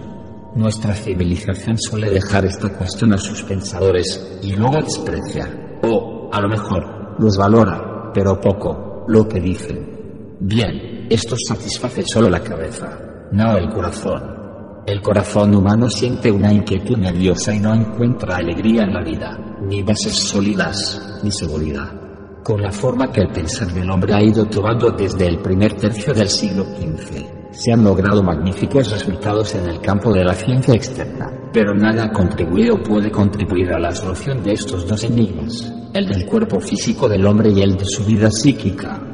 Nuestra 0.55 0.95
civilización 0.95 1.79
suele 1.79 2.11
dejar 2.11 2.45
esta 2.45 2.69
cuestión 2.71 3.13
a 3.15 3.19
sus 3.19 3.43
pensadores 3.43 4.39
y 4.43 4.53
luego 4.53 4.77
desprecia, 4.83 5.79
o 5.83 6.29
a 6.33 6.41
lo 6.41 6.49
mejor 6.49 7.17
los 7.19 7.37
valora, 7.37 8.11
pero 8.13 8.41
poco, 8.41 9.05
lo 9.09 9.27
que 9.29 9.41
dicen. 9.41 10.37
Bien, 10.41 11.07
esto 11.11 11.37
satisface 11.37 12.05
solo 12.07 12.29
la 12.29 12.41
cabeza, 12.41 13.06
no 13.33 13.57
el 13.57 13.69
corazón. 13.69 14.37
El 14.87 15.03
corazón 15.03 15.55
humano 15.55 15.91
siente 15.91 16.31
una 16.31 16.53
inquietud 16.53 16.97
nerviosa 16.97 17.55
y 17.55 17.59
no 17.59 17.75
encuentra 17.75 18.37
alegría 18.37 18.83
en 18.83 18.95
la 18.95 19.03
vida, 19.03 19.37
ni 19.63 19.83
bases 19.83 20.15
sólidas, 20.15 21.21
ni 21.25 21.31
seguridad. 21.33 21.93
Con 22.45 22.63
la 22.63 22.71
forma 22.71 23.11
que 23.11 23.23
el 23.23 23.29
pensar 23.29 23.67
del 23.73 23.91
hombre 23.91 24.15
ha 24.15 24.23
ido 24.23 24.45
tomando 24.45 24.91
desde 24.91 25.27
el 25.27 25.41
primer 25.41 25.75
tercio 25.75 26.15
del 26.15 26.29
siglo 26.29 26.65
XV, 26.65 27.51
se 27.51 27.73
han 27.73 27.83
logrado 27.83 28.23
magníficos 28.23 28.91
resultados 28.91 29.55
en 29.55 29.69
el 29.69 29.81
campo 29.81 30.13
de 30.13 30.23
la 30.23 30.35
ciencia 30.35 30.75
externa, 30.75 31.33
pero 31.53 31.75
nada 31.75 32.05
ha 32.05 32.13
contribuido 32.13 32.75
o 32.75 32.83
puede 32.83 33.11
contribuir 33.11 33.73
a 33.73 33.81
la 33.81 33.93
solución 33.93 34.43
de 34.43 34.53
estos 34.53 34.87
dos 34.87 35.03
enigmas, 35.05 35.73
el 35.95 36.07
del 36.07 36.27
cuerpo 36.27 36.61
físico 36.61 37.09
del 37.09 37.27
hombre 37.27 37.51
y 37.51 37.63
el 37.63 37.77
de 37.77 37.87
su 37.87 38.05
vida 38.05 38.31
psíquica. 38.31 39.06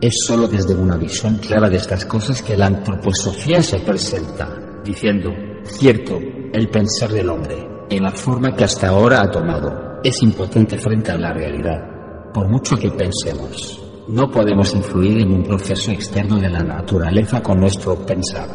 Es 0.00 0.14
sólo 0.28 0.46
desde 0.46 0.76
una 0.76 0.96
visión 0.96 1.38
clara 1.38 1.68
de 1.68 1.76
estas 1.76 2.04
cosas 2.04 2.40
que 2.40 2.56
la 2.56 2.66
antroposofía 2.66 3.60
se 3.60 3.80
presenta 3.80 4.80
diciendo, 4.84 5.30
cierto, 5.64 6.20
el 6.52 6.68
pensar 6.68 7.10
del 7.10 7.28
hombre, 7.28 7.66
en 7.90 8.04
la 8.04 8.12
forma 8.12 8.54
que 8.54 8.62
hasta 8.62 8.90
ahora 8.90 9.22
ha 9.22 9.30
tomado, 9.30 10.00
es 10.04 10.22
impotente 10.22 10.78
frente 10.78 11.10
a 11.10 11.18
la 11.18 11.32
realidad. 11.32 12.30
Por 12.32 12.48
mucho 12.48 12.76
que 12.76 12.92
pensemos, 12.92 13.82
no 14.06 14.30
podemos 14.30 14.72
influir 14.72 15.20
en 15.20 15.32
un 15.32 15.42
proceso 15.42 15.90
externo 15.90 16.36
de 16.36 16.48
la 16.48 16.62
naturaleza 16.62 17.42
con 17.42 17.58
nuestro 17.58 17.96
pensar. 18.06 18.48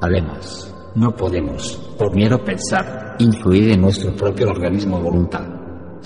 Además, 0.00 0.74
no 0.94 1.14
podemos, 1.14 1.76
por 1.98 2.14
miedo 2.14 2.42
pensar, 2.42 3.16
influir 3.18 3.72
en 3.72 3.82
nuestro 3.82 4.16
propio 4.16 4.48
organismo 4.48 5.02
voluntad. 5.02 5.55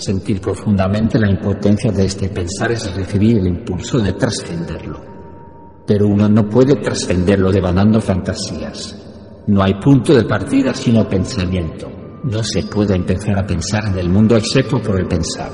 Sentir 0.01 0.41
profundamente 0.41 1.19
la 1.19 1.29
impotencia 1.29 1.91
de 1.91 2.05
este 2.05 2.27
pensar 2.29 2.71
es 2.71 2.91
recibir 2.95 3.37
el 3.37 3.45
impulso 3.45 3.99
de 3.99 4.13
trascenderlo. 4.13 4.99
Pero 5.85 6.07
uno 6.07 6.27
no 6.27 6.49
puede 6.49 6.77
trascenderlo 6.77 7.51
devanando 7.51 8.01
fantasías, 8.01 8.95
no 9.45 9.61
hay 9.61 9.75
punto 9.75 10.15
de 10.15 10.23
partida 10.23 10.73
sino 10.73 11.07
pensamiento. 11.07 11.87
No 12.23 12.43
se 12.43 12.63
puede 12.63 12.95
empezar 12.95 13.37
a 13.37 13.45
pensar 13.45 13.85
en 13.85 13.99
el 13.99 14.09
mundo 14.09 14.35
excepto 14.35 14.81
por 14.81 14.99
el 14.99 15.07
pensar. 15.07 15.51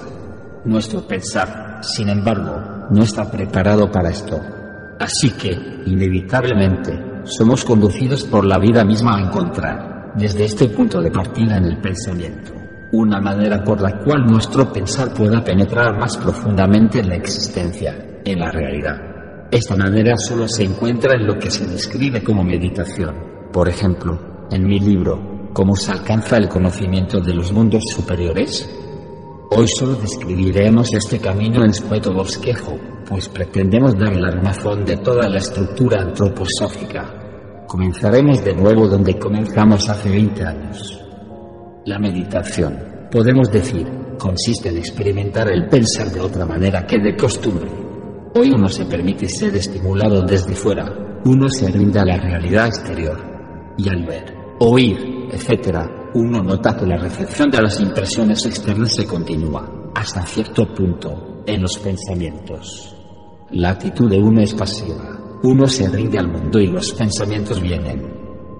Nuestro 0.63 1.05
pensar, 1.05 1.79
sin 1.81 2.07
embargo, 2.07 2.87
no 2.89 3.03
está 3.03 3.29
preparado 3.29 3.91
para 3.91 4.11
esto. 4.11 4.39
Así 4.97 5.31
que, 5.31 5.51
inevitablemente, 5.87 6.93
somos 7.25 7.65
conducidos 7.65 8.23
por 8.23 8.45
la 8.45 8.59
vida 8.59 8.85
misma 8.85 9.17
a 9.17 9.27
encontrar, 9.27 10.13
desde 10.15 10.45
este 10.45 10.69
punto 10.69 11.01
de 11.01 11.11
partida 11.11 11.57
en 11.57 11.65
el 11.65 11.81
pensamiento, 11.81 12.53
una 12.91 13.19
manera 13.19 13.63
por 13.63 13.81
la 13.81 13.99
cual 13.99 14.25
nuestro 14.25 14.71
pensar 14.71 15.13
pueda 15.13 15.43
penetrar 15.43 15.97
más 15.99 16.17
profundamente 16.17 16.99
en 16.99 17.09
la 17.09 17.15
existencia, 17.15 18.21
en 18.23 18.39
la 18.39 18.51
realidad. 18.51 19.47
Esta 19.51 19.75
manera 19.75 20.15
solo 20.17 20.47
se 20.47 20.63
encuentra 20.63 21.13
en 21.13 21.25
lo 21.25 21.37
que 21.37 21.49
se 21.49 21.65
describe 21.65 22.23
como 22.23 22.43
meditación. 22.43 23.15
Por 23.51 23.67
ejemplo, 23.69 24.47
en 24.51 24.65
mi 24.65 24.79
libro, 24.79 25.37
¿Cómo 25.57 25.75
se 25.75 25.91
alcanza 25.91 26.37
el 26.37 26.47
conocimiento 26.47 27.19
de 27.19 27.33
los 27.33 27.51
mundos 27.51 27.81
superiores? 27.91 28.69
Hoy 29.49 29.65
solo 29.67 29.95
describiremos 29.95 30.93
este 30.93 31.17
camino 31.17 31.63
en 31.63 31.71
escueto 31.71 32.13
bosquejo, 32.13 32.77
pues 33.09 33.27
pretendemos 33.27 33.97
dar 33.97 34.15
la 34.15 34.29
razón 34.29 34.85
de 34.85 34.97
toda 34.97 35.27
la 35.27 35.39
estructura 35.39 36.03
antroposófica. 36.03 37.65
Comenzaremos 37.65 38.45
de 38.45 38.53
nuevo 38.53 38.87
donde 38.87 39.17
comenzamos 39.17 39.89
hace 39.89 40.11
20 40.11 40.45
años. 40.45 41.06
La 41.87 41.97
meditación, 41.99 43.07
podemos 43.09 43.49
decir, 43.49 43.87
consiste 44.19 44.67
en 44.67 44.77
experimentar 44.77 45.49
el 45.49 45.69
pensar 45.69 46.11
de 46.11 46.19
otra 46.19 46.45
manera 46.45 46.85
que 46.85 46.97
de 46.99 47.15
costumbre. 47.15 47.71
Hoy 48.35 48.51
uno 48.53 48.67
se 48.67 48.83
permite 48.83 49.29
ser 49.29 49.55
estimulado 49.55 50.21
desde 50.23 50.53
fuera, 50.53 51.21
uno 51.23 51.47
se 51.47 51.71
rinde 51.71 51.97
a 51.97 52.03
la 52.03 52.17
realidad 52.17 52.67
exterior 52.67 53.17
y 53.77 53.87
al 53.87 54.05
ver, 54.05 54.35
oír, 54.59 55.29
etc., 55.31 55.77
uno 56.15 56.43
nota 56.43 56.75
que 56.75 56.85
la 56.85 56.97
recepción 56.97 57.49
de 57.49 57.61
las 57.61 57.79
impresiones 57.79 58.45
externas 58.45 58.93
se 58.93 59.05
continúa, 59.05 59.91
hasta 59.95 60.25
cierto 60.25 60.67
punto, 60.73 61.43
en 61.45 61.61
los 61.61 61.77
pensamientos. 61.77 62.97
La 63.51 63.69
actitud 63.69 64.09
de 64.09 64.19
uno 64.19 64.41
es 64.41 64.53
pasiva. 64.53 65.39
Uno 65.41 65.65
se 65.67 65.87
rinde 65.87 66.19
al 66.19 66.27
mundo 66.27 66.59
y 66.59 66.67
los 66.67 66.91
pensamientos 66.91 67.61
vienen. 67.61 68.13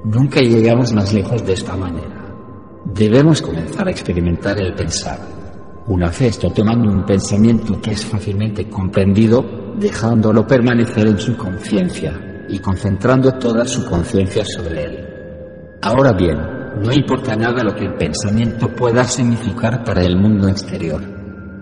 Nunca 0.05 0.39
llegamos 0.39 0.93
más 0.93 1.13
lejos 1.13 1.45
de 1.45 1.51
esta 1.51 1.75
manera. 1.75 2.26
Debemos 2.93 3.41
comenzar 3.41 3.87
a 3.87 3.91
experimentar 3.91 4.57
el 4.59 4.73
pensar. 4.73 5.19
Una 5.87 6.07
vez 6.07 6.21
esto 6.21 6.49
tomando 6.51 6.89
un 6.89 7.05
pensamiento 7.05 7.81
que 7.81 7.91
es 7.91 8.05
fácilmente 8.05 8.69
comprendido, 8.69 9.75
dejándolo 9.77 10.47
permanecer 10.47 11.05
en 11.05 11.19
su 11.19 11.35
conciencia 11.35 12.45
y 12.47 12.59
concentrando 12.59 13.33
toda 13.33 13.65
su 13.65 13.85
conciencia 13.85 14.45
sobre 14.45 14.83
él. 14.85 15.05
Ahora 15.81 16.13
bien, 16.13 16.37
no 16.81 16.91
importa 16.93 17.35
nada 17.35 17.61
lo 17.61 17.75
que 17.75 17.85
el 17.85 17.95
pensamiento 17.95 18.73
pueda 18.73 19.03
significar 19.03 19.83
para 19.83 20.01
el 20.01 20.17
mundo 20.17 20.47
exterior. 20.47 21.01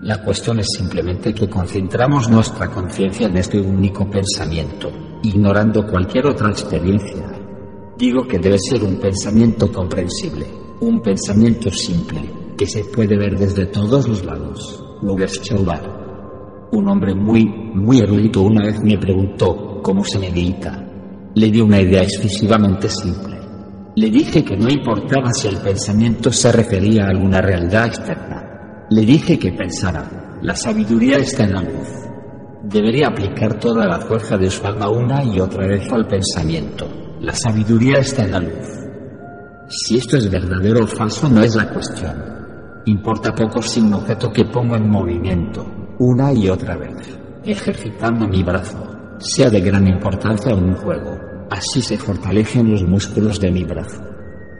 La 0.02 0.22
cuestión 0.22 0.60
es 0.60 0.68
simplemente 0.76 1.34
que 1.34 1.50
concentramos 1.50 2.30
nuestra 2.30 2.68
conciencia 2.70 3.26
en 3.26 3.36
este 3.36 3.60
único 3.60 4.08
pensamiento, 4.08 4.90
ignorando 5.24 5.86
cualquier 5.86 6.28
otra 6.28 6.50
experiencia. 6.50 7.26
Digo 7.98 8.26
que 8.28 8.38
debe 8.38 8.58
ser 8.58 8.84
un 8.84 8.96
pensamiento 8.96 9.72
comprensible, 9.72 10.65
un 10.80 11.00
pensamiento 11.00 11.70
simple, 11.70 12.20
que 12.56 12.66
se 12.66 12.84
puede 12.84 13.16
ver 13.16 13.38
desde 13.38 13.66
todos 13.66 14.06
los 14.08 14.24
lados. 14.24 14.82
Nubes 15.02 15.40
Chaubar. 15.40 16.68
Un 16.72 16.88
hombre 16.88 17.14
muy, 17.14 17.46
muy 17.46 18.00
erudito 18.00 18.42
una 18.42 18.66
vez 18.66 18.82
me 18.82 18.98
preguntó 18.98 19.80
cómo 19.82 20.04
se 20.04 20.18
medita. 20.18 20.84
Le 21.34 21.50
di 21.50 21.60
una 21.60 21.80
idea 21.80 22.02
excesivamente 22.02 22.88
simple. 22.88 23.36
Le 23.94 24.10
dije 24.10 24.44
que 24.44 24.56
no 24.56 24.68
importaba 24.68 25.32
si 25.32 25.48
el 25.48 25.56
pensamiento 25.56 26.30
se 26.30 26.52
refería 26.52 27.04
a 27.04 27.10
alguna 27.10 27.40
realidad 27.40 27.86
externa. 27.86 28.86
Le 28.90 29.02
dije 29.02 29.38
que 29.38 29.52
pensara, 29.52 30.38
la 30.42 30.54
sabiduría 30.54 31.16
está 31.16 31.44
en 31.44 31.54
la 31.54 31.62
luz. 31.62 31.88
Debería 32.64 33.08
aplicar 33.08 33.58
toda 33.58 33.86
la 33.86 34.00
fuerza 34.00 34.36
de 34.36 34.50
su 34.50 34.66
alma 34.66 34.90
una 34.90 35.24
y 35.24 35.40
otra 35.40 35.66
vez 35.66 35.90
al 35.90 36.06
pensamiento. 36.06 36.86
La 37.20 37.32
sabiduría 37.32 38.00
está 38.00 38.24
en 38.24 38.32
la 38.32 38.40
luz. 38.40 38.85
Si 39.68 39.96
esto 39.96 40.16
es 40.16 40.30
verdadero 40.30 40.84
o 40.84 40.86
falso 40.86 41.28
no 41.28 41.42
es 41.42 41.56
la 41.56 41.68
cuestión. 41.68 42.14
Importa 42.84 43.34
poco 43.34 43.60
si 43.60 43.80
un 43.80 43.94
objeto 43.94 44.30
que 44.30 44.44
pongo 44.44 44.76
en 44.76 44.88
movimiento, 44.88 45.66
una 45.98 46.32
y 46.32 46.48
otra 46.48 46.76
vez, 46.76 47.18
ejercitando 47.44 48.28
mi 48.28 48.44
brazo, 48.44 48.78
sea 49.18 49.50
de 49.50 49.60
gran 49.60 49.88
importancia 49.88 50.54
o 50.54 50.58
un 50.58 50.74
juego. 50.74 51.18
Así 51.50 51.82
se 51.82 51.98
fortalecen 51.98 52.70
los 52.70 52.84
músculos 52.84 53.40
de 53.40 53.50
mi 53.50 53.64
brazo. 53.64 54.00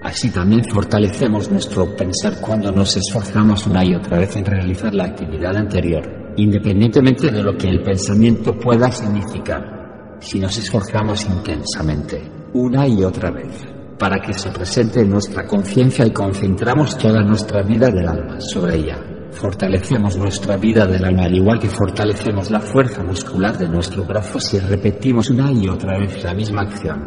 Así 0.03 0.31
también 0.31 0.65
fortalecemos 0.65 1.53
nuestro 1.53 1.95
pensar 1.95 2.41
cuando 2.41 2.73
nos 2.73 2.97
esforzamos 2.97 3.65
una 3.69 3.85
y 3.85 3.95
otra 3.95 4.19
vez 4.19 4.35
en 4.35 4.45
realizar 4.45 4.93
la 4.93 5.05
actividad 5.05 5.57
anterior, 5.57 6.33
independientemente 6.37 7.31
de 7.31 7.45
lo 7.45 7.57
que 7.57 7.69
el 7.69 7.81
pensamiento 7.81 8.59
pueda 8.59 8.91
significar. 8.91 10.17
Si 10.19 10.41
nos 10.41 10.59
esforzamos 10.59 11.25
intensamente, 11.27 12.29
una 12.55 12.89
y 12.89 13.05
otra 13.05 13.31
vez, 13.31 13.76
para 13.99 14.21
que 14.21 14.33
se 14.35 14.51
presente 14.51 15.01
en 15.01 15.11
nuestra 15.11 15.47
conciencia 15.47 16.07
y 16.07 16.11
concentramos 16.11 16.99
toda 16.99 17.23
nuestra 17.23 17.63
vida 17.63 17.91
del 17.91 18.09
alma 18.09 18.41
sobre 18.41 18.77
ella. 18.77 18.99
Fortalecemos 19.33 20.17
nuestra 20.17 20.57
vida 20.57 20.87
del 20.87 21.05
alma 21.05 21.25
al 21.25 21.35
igual 21.35 21.59
que 21.59 21.69
fortalecemos 21.69 22.51
la 22.51 22.61
fuerza 22.61 23.03
muscular 23.03 23.59
de 23.59 23.69
nuestro 23.69 24.05
brazo 24.05 24.41
si 24.41 24.59
repetimos 24.59 25.31
una 25.31 25.53
y 25.53 25.69
otra 25.69 25.99
vez 25.99 26.23
la 26.25 26.35
misma 26.35 26.63
acción. 26.63 27.05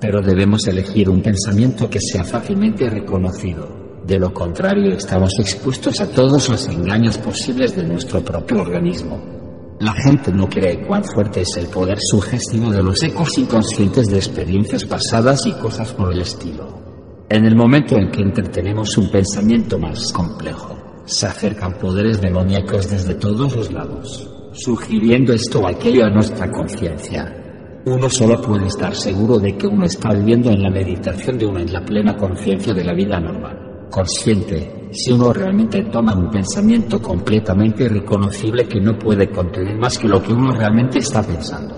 Pero 0.00 0.20
debemos 0.20 0.66
elegir 0.66 1.08
un 1.08 1.22
pensamiento 1.22 1.88
que 1.88 2.00
sea 2.00 2.24
fácilmente 2.24 2.88
reconocido. 2.88 4.02
De 4.06 4.18
lo 4.18 4.34
contrario, 4.34 4.92
estamos 4.92 5.32
expuestos 5.38 6.00
a 6.00 6.10
todos 6.10 6.48
los 6.48 6.68
engaños 6.68 7.16
posibles 7.18 7.74
de 7.74 7.84
nuestro 7.84 8.22
propio 8.22 8.60
organismo. 8.60 9.43
La 9.80 9.92
gente 9.92 10.32
no 10.32 10.48
cree 10.48 10.86
cuán 10.86 11.02
fuerte 11.04 11.40
es 11.40 11.56
el 11.56 11.66
poder 11.66 11.98
sugestivo 12.00 12.70
de 12.70 12.82
los 12.82 13.02
ecos 13.02 13.36
inconscientes 13.38 14.06
de 14.06 14.16
experiencias 14.16 14.84
pasadas 14.84 15.44
y 15.46 15.52
cosas 15.52 15.92
por 15.92 16.12
el 16.12 16.20
estilo. 16.20 16.84
En 17.28 17.44
el 17.44 17.56
momento 17.56 17.96
en 17.96 18.10
que 18.10 18.22
entretenemos 18.22 18.96
un 18.96 19.10
pensamiento 19.10 19.78
más 19.78 20.12
complejo, 20.12 20.76
se 21.06 21.26
acercan 21.26 21.78
poderes 21.78 22.20
demoníacos 22.20 22.88
desde 22.88 23.14
todos 23.14 23.56
los 23.56 23.72
lados, 23.72 24.30
sugiriendo 24.52 25.32
esto 25.32 25.60
o 25.60 25.66
aquello 25.66 26.04
a 26.04 26.10
nuestra 26.10 26.50
conciencia. 26.50 27.82
Uno 27.86 28.08
solo 28.08 28.40
puede 28.40 28.66
estar 28.66 28.94
seguro 28.94 29.38
de 29.38 29.56
que 29.56 29.66
uno 29.66 29.84
está 29.84 30.14
viviendo 30.14 30.50
en 30.50 30.62
la 30.62 30.70
meditación 30.70 31.36
de 31.36 31.46
uno 31.46 31.58
en 31.58 31.72
la 31.72 31.84
plena 31.84 32.16
conciencia 32.16 32.72
de 32.72 32.84
la 32.84 32.94
vida 32.94 33.18
normal, 33.18 33.88
consciente, 33.90 34.83
si 34.94 35.12
uno 35.12 35.32
realmente 35.32 35.82
toma 35.84 36.14
un 36.14 36.30
pensamiento 36.30 37.02
completamente 37.02 37.88
reconocible 37.88 38.68
que 38.68 38.80
no 38.80 38.96
puede 38.96 39.28
contener 39.28 39.76
más 39.76 39.98
que 39.98 40.08
lo 40.08 40.22
que 40.22 40.32
uno 40.32 40.52
realmente 40.52 41.00
está 41.00 41.22
pensando. 41.22 41.74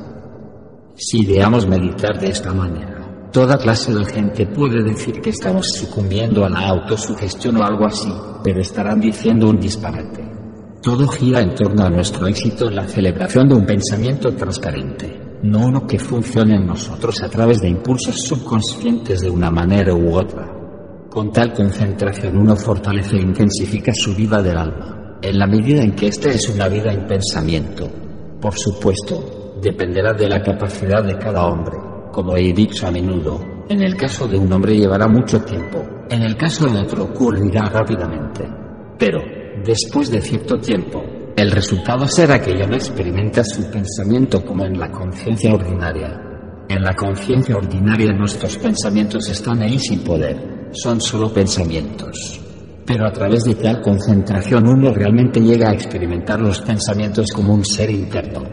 Si 0.95 1.23
ideamos 1.23 1.67
meditar 1.67 2.21
de 2.21 2.29
esta 2.29 2.53
manera, 2.53 3.29
toda 3.33 3.59
clase 3.59 3.95
de 3.95 4.05
gente 4.05 4.47
puede 4.47 4.83
decir 4.83 5.21
que 5.21 5.31
estamos 5.31 5.67
sucumbiendo 5.71 6.45
a 6.45 6.51
la 6.51 6.69
autosugestión 6.69 7.57
o 7.57 7.65
algo 7.65 7.87
así, 7.87 8.13
pero 8.45 8.61
estarán 8.61 9.01
diciendo 9.01 9.49
un 9.49 9.59
disparate. 9.59 10.25
Todo 10.83 11.09
gira 11.09 11.41
en 11.41 11.55
torno 11.55 11.85
a 11.85 11.91
nuestro 11.91 12.27
éxito 12.27 12.69
en 12.69 12.77
la 12.77 12.87
celebración 12.87 13.49
de 13.49 13.55
un 13.55 13.67
pensamiento 13.67 14.35
transparente, 14.35 15.39
no 15.43 15.67
uno 15.67 15.87
que 15.87 15.99
funcione 15.99 16.57
en 16.57 16.67
nosotros 16.67 17.23
a 17.23 17.29
través 17.29 17.61
de 17.61 17.69
impulsos 17.69 18.17
subconscientes 18.21 19.21
de 19.21 19.31
una 19.31 19.51
manera 19.51 19.95
u 19.95 20.15
otra. 20.15 20.56
Con 21.17 21.33
tal 21.33 21.51
concentración 21.55 22.37
uno 22.37 22.55
fortalece 22.55 23.17
e 23.17 23.23
intensifica 23.23 23.91
su 23.95 24.15
vida 24.15 24.43
del 24.43 24.59
alma, 24.59 25.17
en 25.23 25.39
la 25.39 25.47
medida 25.47 25.83
en 25.83 25.95
que 25.95 26.09
ésta 26.09 26.29
es 26.29 26.47
una 26.51 26.69
vida 26.69 26.93
en 26.93 27.07
pensamiento. 27.07 27.89
Por 28.39 28.53
supuesto, 28.53 29.55
dependerá 29.63 30.13
de 30.13 30.29
la 30.29 30.43
capacidad 30.43 31.03
de 31.03 31.17
cada 31.17 31.47
hombre, 31.47 31.75
como 32.13 32.37
he 32.37 32.53
dicho 32.53 32.87
a 32.87 32.91
menudo. 32.91 33.41
En 33.67 33.81
el 33.81 33.97
caso 33.97 34.29
de 34.29 34.37
un 34.37 34.53
hombre 34.53 34.77
llevará 34.77 35.09
mucho 35.09 35.41
tiempo, 35.41 35.83
en 36.11 36.21
el 36.21 36.37
caso 36.37 36.67
de 36.67 36.81
otro 36.81 37.05
ocurrirá 37.05 37.63
rápidamente. 37.71 38.47
Pero, 38.99 39.23
después 39.65 40.11
de 40.11 40.21
cierto 40.21 40.59
tiempo, 40.59 41.03
el 41.35 41.51
resultado 41.51 42.07
será 42.07 42.43
que 42.43 42.59
ya 42.59 42.67
no 42.67 42.75
experimenta 42.75 43.43
su 43.43 43.71
pensamiento 43.71 44.45
como 44.45 44.67
en 44.67 44.79
la 44.79 44.91
conciencia 44.91 45.55
ordinaria. 45.55 46.21
En 46.69 46.83
la 46.83 46.93
conciencia 46.93 47.57
ordinaria 47.57 48.13
nuestros 48.13 48.59
pensamientos 48.59 49.31
están 49.31 49.63
ahí 49.63 49.79
sin 49.79 50.05
poder 50.05 50.56
son 50.73 51.01
solo 51.01 51.33
pensamientos. 51.33 52.41
Pero 52.85 53.07
a 53.07 53.13
través 53.13 53.45
de 53.45 53.57
tal 53.57 53.83
concentración 53.83 54.69
uno 54.69 54.93
realmente 54.93 55.41
llega 55.41 55.71
a 55.71 55.75
experimentar 55.75 56.41
los 56.41 56.61
pensamientos 56.61 57.27
como 57.35 57.55
un 57.55 57.65
ser 57.65 57.91
interno, 57.91 58.45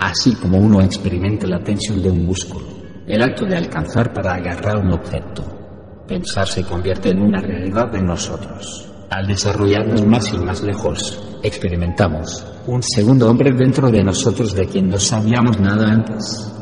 así 0.00 0.34
como 0.34 0.58
uno 0.58 0.82
experimenta 0.82 1.46
la 1.46 1.62
tensión 1.62 2.02
de 2.02 2.10
un 2.10 2.26
músculo, 2.26 2.66
el 3.06 3.22
acto 3.22 3.46
de 3.46 3.56
alcanzar 3.56 4.12
para 4.12 4.34
agarrar 4.34 4.84
un 4.84 4.92
objeto. 4.92 5.44
Pensar 6.06 6.46
se 6.46 6.62
convierte 6.62 7.10
en 7.10 7.22
una 7.22 7.40
realidad 7.40 7.90
de 7.90 8.02
nosotros. 8.02 8.90
Al 9.10 9.26
desarrollarnos 9.26 10.04
más 10.06 10.32
y 10.34 10.38
más 10.38 10.62
lejos, 10.62 11.38
experimentamos 11.42 12.44
un 12.66 12.82
segundo 12.82 13.30
hombre 13.30 13.52
dentro 13.52 13.90
de 13.90 14.04
nosotros 14.04 14.54
de 14.54 14.66
quien 14.66 14.90
no 14.90 14.98
sabíamos 14.98 15.58
nada 15.58 15.90
antes. 15.90 16.52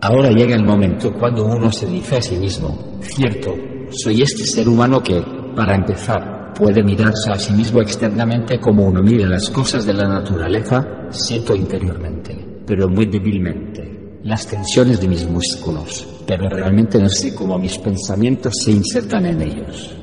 Ahora 0.00 0.30
llega 0.30 0.56
el 0.56 0.64
momento 0.64 1.12
cuando 1.12 1.44
uno 1.44 1.70
se 1.70 1.86
dice 1.86 2.16
a 2.16 2.22
sí 2.22 2.36
mismo, 2.36 2.98
cierto, 3.00 3.54
soy 3.90 4.22
este 4.22 4.44
ser 4.44 4.68
humano 4.68 5.02
que, 5.02 5.22
para 5.54 5.74
empezar, 5.74 6.52
puede 6.54 6.82
mirarse 6.82 7.30
a 7.30 7.38
sí 7.38 7.52
mismo 7.52 7.80
externamente 7.80 8.58
como 8.58 8.86
uno 8.86 9.02
mira 9.02 9.28
las 9.28 9.48
cosas 9.50 9.86
de 9.86 9.94
la 9.94 10.08
naturaleza, 10.08 11.06
siento 11.10 11.54
interiormente, 11.54 12.62
pero 12.66 12.88
muy 12.88 13.06
débilmente, 13.06 14.20
las 14.24 14.46
tensiones 14.46 15.00
de 15.00 15.08
mis 15.08 15.26
músculos, 15.28 16.06
pero 16.26 16.48
realmente 16.48 16.98
no 17.00 17.08
sé 17.08 17.34
cómo 17.34 17.58
mis 17.58 17.78
pensamientos 17.78 18.52
se 18.64 18.72
insertan 18.72 19.26
en 19.26 19.42
ellos. 19.42 19.94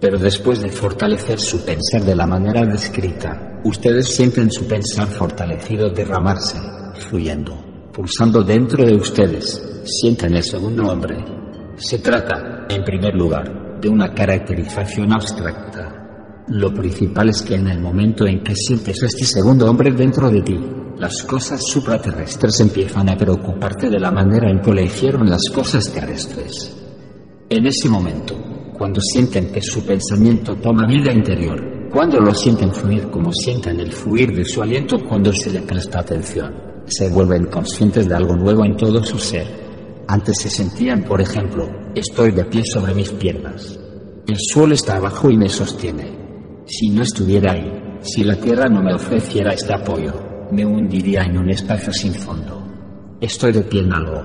Pero 0.00 0.18
después 0.18 0.60
de 0.62 0.70
fortalecer 0.70 1.38
su 1.38 1.64
pensar 1.64 2.02
de 2.02 2.16
la 2.16 2.26
manera 2.26 2.64
descrita, 2.64 3.60
ustedes 3.64 4.08
sienten 4.08 4.50
su 4.50 4.66
pensar 4.66 5.06
fortalecido 5.08 5.90
derramarse, 5.90 6.58
fluyendo, 6.94 7.56
pulsando 7.92 8.42
dentro 8.42 8.84
de 8.84 8.96
ustedes, 8.96 9.82
sienten 9.84 10.34
el 10.34 10.42
segundo 10.42 10.88
hombre, 10.88 11.16
se 11.76 11.98
trata, 11.98 12.59
en 12.70 12.84
primer 12.84 13.14
lugar, 13.14 13.80
de 13.80 13.88
una 13.88 14.12
caracterización 14.14 15.12
abstracta. 15.12 16.44
Lo 16.48 16.72
principal 16.72 17.28
es 17.28 17.42
que 17.42 17.54
en 17.54 17.68
el 17.68 17.80
momento 17.80 18.26
en 18.26 18.42
que 18.42 18.54
sientes 18.54 19.02
este 19.02 19.24
segundo 19.24 19.68
hombre 19.68 19.90
dentro 19.92 20.30
de 20.30 20.42
ti, 20.42 20.58
las 20.98 21.22
cosas 21.22 21.62
supraterrestres 21.64 22.60
empiezan 22.60 23.08
a 23.08 23.16
preocuparte 23.16 23.88
de 23.88 23.98
la 23.98 24.10
manera 24.10 24.50
en 24.50 24.60
que 24.60 24.72
le 24.72 24.84
hicieron 24.84 25.28
las 25.28 25.42
cosas 25.52 25.90
terrestres. 25.92 26.76
En 27.48 27.66
ese 27.66 27.88
momento, 27.88 28.36
cuando 28.76 29.00
sienten 29.00 29.50
que 29.50 29.62
su 29.62 29.84
pensamiento 29.84 30.56
toma 30.56 30.86
vida 30.86 31.12
interior, 31.12 31.88
cuando 31.90 32.20
lo 32.20 32.32
sienten 32.32 32.72
fluir 32.72 33.10
como 33.10 33.32
sienten 33.32 33.80
el 33.80 33.92
fluir 33.92 34.34
de 34.34 34.44
su 34.44 34.62
aliento 34.62 34.98
cuando 35.08 35.32
se 35.32 35.50
le 35.50 35.62
presta 35.62 36.00
atención, 36.00 36.52
se 36.86 37.08
vuelven 37.08 37.46
conscientes 37.46 38.08
de 38.08 38.14
algo 38.14 38.36
nuevo 38.36 38.64
en 38.64 38.76
todo 38.76 39.02
su 39.02 39.18
ser 39.18 39.59
antes 40.10 40.38
se 40.38 40.50
sentían, 40.50 41.04
por 41.04 41.20
ejemplo, 41.20 41.68
estoy 41.94 42.32
de 42.32 42.44
pie 42.44 42.62
sobre 42.64 42.94
mis 42.94 43.10
piernas. 43.10 43.78
El 44.26 44.36
suelo 44.38 44.74
está 44.74 44.96
abajo 44.96 45.30
y 45.30 45.36
me 45.36 45.48
sostiene. 45.48 46.10
Si 46.66 46.88
no 46.88 47.02
estuviera 47.02 47.52
ahí, 47.52 47.72
si 48.00 48.24
la 48.24 48.34
tierra 48.34 48.68
no 48.68 48.82
me 48.82 48.92
ofreciera 48.92 49.52
este 49.52 49.72
apoyo, 49.72 50.12
me 50.50 50.66
hundiría 50.66 51.22
en 51.22 51.38
un 51.38 51.50
espacio 51.50 51.92
sin 51.92 52.12
fondo. 52.12 52.60
Estoy 53.20 53.52
de 53.52 53.62
pie 53.62 53.82
en 53.82 53.92
algo. 53.92 54.20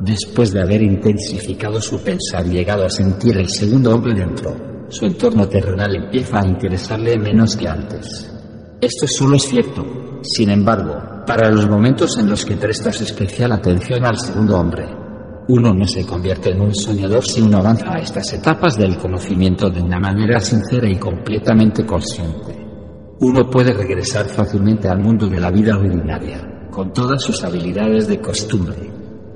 Después 0.00 0.52
de 0.52 0.62
haber 0.62 0.80
intensificado 0.80 1.78
su 1.80 2.00
pensar 2.00 2.46
y 2.46 2.50
llegado 2.50 2.86
a 2.86 2.90
sentir 2.90 3.36
el 3.36 3.50
segundo 3.50 3.94
hombre 3.94 4.14
dentro, 4.14 4.86
su 4.88 5.04
entorno 5.04 5.46
terrenal 5.46 5.94
empieza 5.94 6.40
a 6.40 6.46
interesarle 6.46 7.18
menos 7.18 7.54
que 7.54 7.68
antes. 7.68 8.32
Esto 8.80 9.06
solo 9.06 9.36
es 9.36 9.42
cierto. 9.42 9.84
Sin 10.22 10.50
embargo, 10.50 11.24
para 11.26 11.50
los 11.50 11.68
momentos 11.68 12.16
en 12.16 12.30
los 12.30 12.46
que 12.46 12.56
prestas 12.56 13.02
especial 13.02 13.52
atención 13.52 14.04
al 14.06 14.18
segundo 14.18 14.58
hombre, 14.58 15.07
uno 15.48 15.72
no 15.72 15.86
se 15.86 16.04
convierte 16.04 16.50
en 16.50 16.60
un 16.60 16.74
soñador 16.74 17.24
si 17.24 17.40
uno 17.40 17.56
avanza 17.56 17.94
a 17.94 18.00
estas 18.00 18.34
etapas 18.34 18.76
del 18.76 18.98
conocimiento 18.98 19.70
de 19.70 19.80
una 19.80 19.98
manera 19.98 20.38
sincera 20.40 20.86
y 20.90 20.96
completamente 20.96 21.86
consciente. 21.86 22.54
Uno 23.20 23.48
puede 23.48 23.72
regresar 23.72 24.26
fácilmente 24.26 24.88
al 24.88 25.00
mundo 25.00 25.26
de 25.26 25.40
la 25.40 25.50
vida 25.50 25.74
ordinaria, 25.78 26.68
con 26.70 26.92
todas 26.92 27.22
sus 27.22 27.42
habilidades 27.44 28.08
de 28.08 28.20
costumbre. 28.20 28.90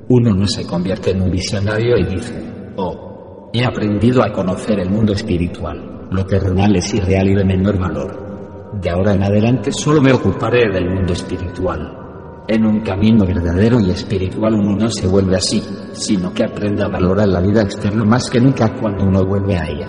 Uno 0.09 0.35
no 0.35 0.45
se 0.45 0.67
convierte 0.67 1.11
en 1.11 1.23
un 1.23 1.31
visionario 1.31 1.97
y 1.97 2.05
dice, 2.05 2.73
oh, 2.77 3.49
he 3.51 3.65
aprendido 3.65 4.23
a 4.23 4.31
conocer 4.31 4.79
el 4.79 4.91
mundo 4.91 5.13
espiritual. 5.13 6.07
Lo 6.11 6.23
terrenal 6.27 6.75
es 6.75 6.93
irreal 6.93 7.27
y 7.27 7.35
de 7.35 7.43
menor 7.43 7.79
valor. 7.79 8.79
De 8.79 8.89
ahora 8.91 9.13
en 9.13 9.23
adelante 9.23 9.71
solo 9.71 9.99
me 9.99 10.13
ocuparé 10.13 10.71
del 10.71 10.91
mundo 10.91 11.13
espiritual. 11.13 12.02
En 12.45 12.65
un 12.65 12.81
camino 12.81 13.25
verdadero 13.25 13.79
y 13.79 13.91
espiritual 13.91 14.55
uno 14.55 14.75
no 14.75 14.89
se 14.89 15.07
vuelve 15.07 15.37
así, 15.37 15.63
sino 15.93 16.33
que 16.33 16.43
aprende 16.43 16.83
a 16.83 16.89
valorar 16.89 17.29
la 17.29 17.39
vida 17.39 17.61
externa 17.61 18.03
más 18.03 18.29
que 18.29 18.41
nunca 18.41 18.73
cuando 18.81 19.05
uno 19.05 19.25
vuelve 19.25 19.57
a 19.57 19.65
ella. 19.65 19.87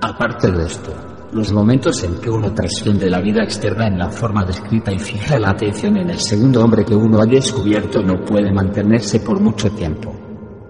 Aparte 0.00 0.50
de 0.50 0.64
esto, 0.64 0.90
los 1.32 1.52
momentos 1.52 2.02
en 2.02 2.14
que 2.14 2.30
uno 2.30 2.50
trasciende 2.54 3.10
la 3.10 3.20
vida 3.20 3.42
externa 3.42 3.88
en 3.88 3.98
la 3.98 4.08
forma 4.08 4.42
descrita 4.42 4.90
y 4.90 4.98
fija 4.98 5.38
la 5.38 5.50
atención 5.50 5.98
en 5.98 6.08
el 6.08 6.18
segundo 6.18 6.64
hombre 6.64 6.82
que 6.82 6.94
uno 6.94 7.20
ha 7.20 7.26
descubierto 7.26 8.02
no 8.02 8.24
puede 8.24 8.50
mantenerse 8.50 9.20
por 9.20 9.38
mucho 9.38 9.70
tiempo. 9.72 10.14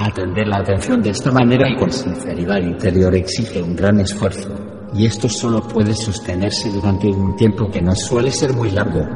Atender 0.01 0.49
la 0.49 0.57
atención 0.57 1.01
de 1.01 1.11
esta 1.11 1.31
manera 1.31 1.71
y 1.71 1.77
con 1.77 1.93
sinceridad 1.93 2.59
interior 2.59 3.15
exige 3.15 3.63
un 3.63 3.77
gran 3.77 4.01
esfuerzo, 4.01 4.51
y 4.93 5.07
esto 5.07 5.29
solo 5.29 5.63
puede 5.63 5.95
sostenerse 5.95 6.69
durante 6.73 7.07
un 7.07 7.37
tiempo 7.37 7.71
que 7.71 7.81
no 7.81 7.95
suele 7.95 8.33
ser 8.33 8.53
muy 8.55 8.73
largo. 8.73 9.07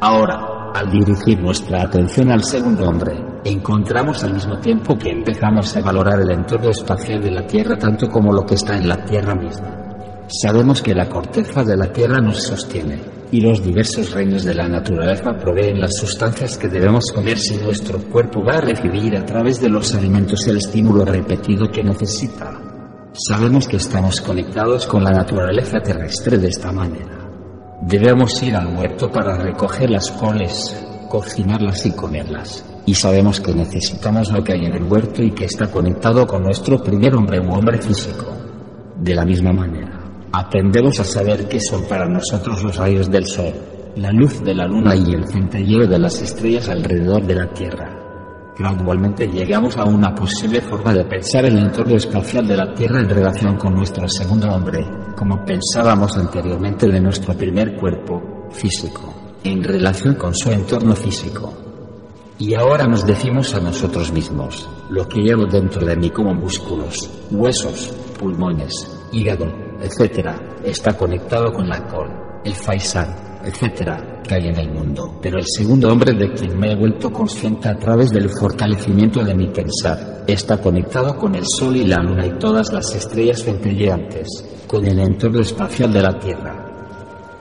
Ahora, 0.00 0.55
al 0.74 0.90
dirigir 0.90 1.40
nuestra 1.40 1.82
atención 1.82 2.30
al 2.30 2.42
segundo 2.44 2.88
hombre, 2.88 3.14
encontramos 3.44 4.22
al 4.24 4.34
mismo 4.34 4.58
tiempo 4.58 4.96
que 4.96 5.10
empezamos 5.10 5.76
a 5.76 5.80
valorar 5.80 6.20
el 6.20 6.30
entorno 6.30 6.70
espacial 6.70 7.22
de 7.22 7.30
la 7.30 7.46
Tierra 7.46 7.76
tanto 7.76 8.08
como 8.08 8.32
lo 8.32 8.44
que 8.44 8.54
está 8.54 8.76
en 8.76 8.88
la 8.88 9.04
Tierra 9.04 9.34
misma. 9.34 10.24
Sabemos 10.28 10.82
que 10.82 10.94
la 10.94 11.08
corteza 11.08 11.62
de 11.62 11.76
la 11.76 11.92
Tierra 11.92 12.20
nos 12.20 12.42
sostiene 12.42 13.00
y 13.30 13.40
los 13.40 13.62
diversos 13.62 14.12
reinos 14.12 14.44
de 14.44 14.54
la 14.54 14.68
naturaleza 14.68 15.36
proveen 15.36 15.80
las 15.80 15.96
sustancias 15.96 16.56
que 16.58 16.68
debemos 16.68 17.12
comer 17.12 17.38
si 17.38 17.56
nuestro 17.58 17.98
cuerpo 17.98 18.44
va 18.44 18.58
a 18.58 18.60
recibir 18.60 19.16
a 19.16 19.24
través 19.24 19.60
de 19.60 19.68
los 19.68 19.94
alimentos 19.94 20.46
el 20.46 20.58
estímulo 20.58 21.04
repetido 21.04 21.70
que 21.70 21.82
necesita. 21.82 22.60
Sabemos 23.12 23.66
que 23.66 23.76
estamos 23.76 24.20
conectados 24.20 24.86
con 24.86 25.02
la 25.02 25.10
naturaleza 25.10 25.80
terrestre 25.80 26.38
de 26.38 26.48
esta 26.48 26.70
manera. 26.70 27.25
Debemos 27.80 28.42
ir 28.42 28.56
al 28.56 28.76
huerto 28.76 29.10
para 29.10 29.36
recoger 29.36 29.90
las 29.90 30.10
coles, 30.10 30.76
cocinarlas 31.08 31.86
y 31.86 31.92
comerlas. 31.92 32.64
Y 32.86 32.94
sabemos 32.94 33.40
que 33.40 33.54
necesitamos 33.54 34.30
lo 34.30 34.42
que 34.42 34.52
hay 34.52 34.66
en 34.66 34.74
el 34.74 34.84
huerto 34.84 35.22
y 35.22 35.32
que 35.32 35.44
está 35.44 35.70
conectado 35.70 36.26
con 36.26 36.42
nuestro 36.42 36.82
primer 36.82 37.14
hombre 37.14 37.40
u 37.40 37.52
hombre 37.52 37.78
físico. 37.78 38.26
De 38.96 39.14
la 39.14 39.24
misma 39.24 39.52
manera, 39.52 40.06
Aprendemos 40.38 41.00
a 41.00 41.04
saber 41.04 41.48
qué 41.48 41.58
son 41.58 41.84
para 41.88 42.06
nosotros 42.06 42.62
los 42.62 42.76
rayos 42.76 43.10
del 43.10 43.24
sol, 43.24 43.54
la 43.96 44.12
luz 44.12 44.44
de 44.44 44.54
la 44.54 44.66
luna 44.66 44.94
y 44.94 45.14
el 45.14 45.26
centelleo 45.26 45.86
de 45.86 45.98
las 45.98 46.20
estrellas 46.20 46.68
alrededor 46.68 47.26
de 47.26 47.34
la 47.34 47.46
Tierra. 47.54 48.05
Gradualmente 48.58 49.28
llegamos 49.28 49.76
a 49.76 49.84
una 49.84 50.14
posible 50.14 50.62
forma 50.62 50.94
de 50.94 51.04
pensar 51.04 51.44
el 51.44 51.58
entorno 51.58 51.94
espacial 51.94 52.48
de 52.48 52.56
la 52.56 52.72
Tierra 52.72 53.00
en 53.00 53.10
relación 53.10 53.56
con 53.58 53.74
nuestro 53.74 54.08
segundo 54.08 54.48
hombre, 54.48 54.82
como 55.14 55.44
pensábamos 55.44 56.16
anteriormente 56.16 56.88
de 56.88 56.98
nuestro 56.98 57.34
primer 57.34 57.76
cuerpo 57.76 58.48
físico, 58.50 59.12
en 59.44 59.62
relación 59.62 60.14
con 60.14 60.34
su 60.34 60.50
entorno 60.50 60.96
físico. 60.96 61.52
Y 62.38 62.54
ahora 62.54 62.86
nos 62.86 63.06
decimos 63.06 63.54
a 63.54 63.60
nosotros 63.60 64.10
mismos, 64.10 64.66
lo 64.88 65.06
que 65.06 65.20
llevo 65.20 65.44
dentro 65.44 65.84
de 65.84 65.96
mí 65.96 66.08
como 66.08 66.32
músculos, 66.32 67.10
huesos, 67.30 67.92
pulmones, 68.18 68.72
hígado, 69.12 69.46
etcétera, 69.82 70.40
está 70.64 70.96
conectado 70.96 71.52
con 71.52 71.68
la 71.68 71.86
col, 71.86 72.08
el 72.42 72.54
faisán, 72.54 73.14
etcétera, 73.44 74.15
que 74.26 74.34
hay 74.34 74.48
en 74.48 74.58
el 74.58 74.70
mundo. 74.70 75.18
Pero 75.22 75.38
el 75.38 75.46
segundo 75.46 75.88
hombre 75.88 76.12
de 76.12 76.32
quien 76.32 76.58
me 76.58 76.72
he 76.72 76.76
vuelto 76.76 77.12
consciente 77.12 77.68
a 77.68 77.78
través 77.78 78.10
del 78.10 78.28
fortalecimiento 78.28 79.24
de 79.24 79.34
mi 79.34 79.48
pensar 79.48 80.24
está 80.26 80.58
conectado 80.58 81.16
con 81.16 81.34
el 81.34 81.44
sol 81.46 81.76
y 81.76 81.84
la 81.84 82.02
luna 82.02 82.26
y 82.26 82.38
todas 82.38 82.72
las 82.72 82.94
estrellas 82.94 83.42
centelleantes, 83.42 84.26
con 84.66 84.84
el 84.86 84.98
entorno 84.98 85.40
espacial 85.40 85.92
de 85.92 86.02
la 86.02 86.18
Tierra. 86.18 86.62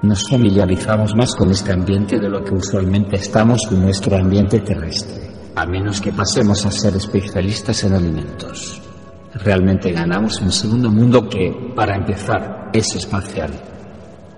Nos 0.04 0.30
familiarizamos 0.30 1.16
más 1.16 1.36
con 1.36 1.52
este 1.52 1.72
ambiente 1.72 2.20
de 2.20 2.30
lo 2.30 2.44
que 2.44 2.54
usualmente 2.54 3.16
estamos 3.16 3.66
con 3.68 3.82
nuestro 3.82 4.16
ambiente 4.16 4.60
terrestre, 4.60 5.24
a 5.56 5.66
menos 5.66 6.00
que 6.00 6.12
pasemos 6.12 6.66
a 6.66 6.72
ser 6.72 6.96
especialistas 6.96 7.84
en 7.84 7.94
alimentos 7.94 8.82
realmente 9.44 9.92
ganamos 9.92 10.40
un 10.42 10.52
segundo 10.52 10.90
mundo 10.90 11.28
que, 11.28 11.74
para 11.76 11.96
empezar, 11.96 12.70
es 12.74 12.96
espacial. 12.96 13.52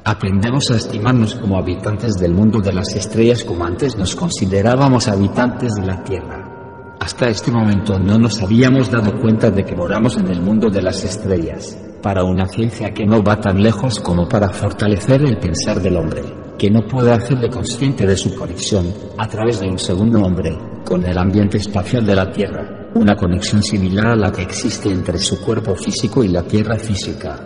Aprendemos 0.07 0.71
a 0.71 0.77
estimarnos 0.77 1.35
como 1.35 1.57
habitantes 1.57 2.13
del 2.13 2.33
mundo 2.33 2.61
de 2.61 2.71
las 2.71 2.95
estrellas 2.95 3.43
como 3.43 3.65
antes 3.65 3.97
nos 3.97 4.15
considerábamos 4.15 5.09
habitantes 5.09 5.73
de 5.73 5.85
la 5.85 6.01
Tierra. 6.01 6.95
Hasta 6.97 7.27
este 7.27 7.51
momento 7.51 7.99
no 7.99 8.17
nos 8.17 8.41
habíamos 8.41 8.89
dado 8.89 9.19
cuenta 9.19 9.51
de 9.51 9.65
que 9.65 9.75
moramos 9.75 10.15
en 10.15 10.29
el 10.29 10.41
mundo 10.41 10.69
de 10.69 10.81
las 10.81 11.03
estrellas, 11.03 11.77
para 12.01 12.23
una 12.23 12.47
ciencia 12.47 12.93
que 12.93 13.05
no 13.05 13.21
va 13.21 13.41
tan 13.41 13.61
lejos 13.61 13.99
como 13.99 14.29
para 14.29 14.47
fortalecer 14.47 15.23
el 15.23 15.39
pensar 15.39 15.81
del 15.81 15.97
hombre, 15.97 16.23
que 16.57 16.71
no 16.71 16.87
puede 16.87 17.11
hacerle 17.11 17.49
consciente 17.49 18.07
de 18.07 18.15
su 18.15 18.33
conexión, 18.33 18.85
a 19.17 19.27
través 19.27 19.59
de 19.59 19.67
un 19.67 19.77
segundo 19.77 20.21
hombre, 20.21 20.57
con 20.85 21.03
el 21.03 21.17
ambiente 21.17 21.57
espacial 21.57 22.05
de 22.05 22.15
la 22.15 22.31
Tierra 22.31 22.87
una 22.93 23.17
conexión 23.17 23.61
similar 23.61 24.07
a 24.07 24.15
la 24.15 24.31
que 24.31 24.43
existe 24.43 24.89
entre 24.89 25.17
su 25.19 25.41
cuerpo 25.41 25.75
físico 25.75 26.23
y 26.23 26.29
la 26.29 26.43
Tierra 26.43 26.77
física. 26.77 27.37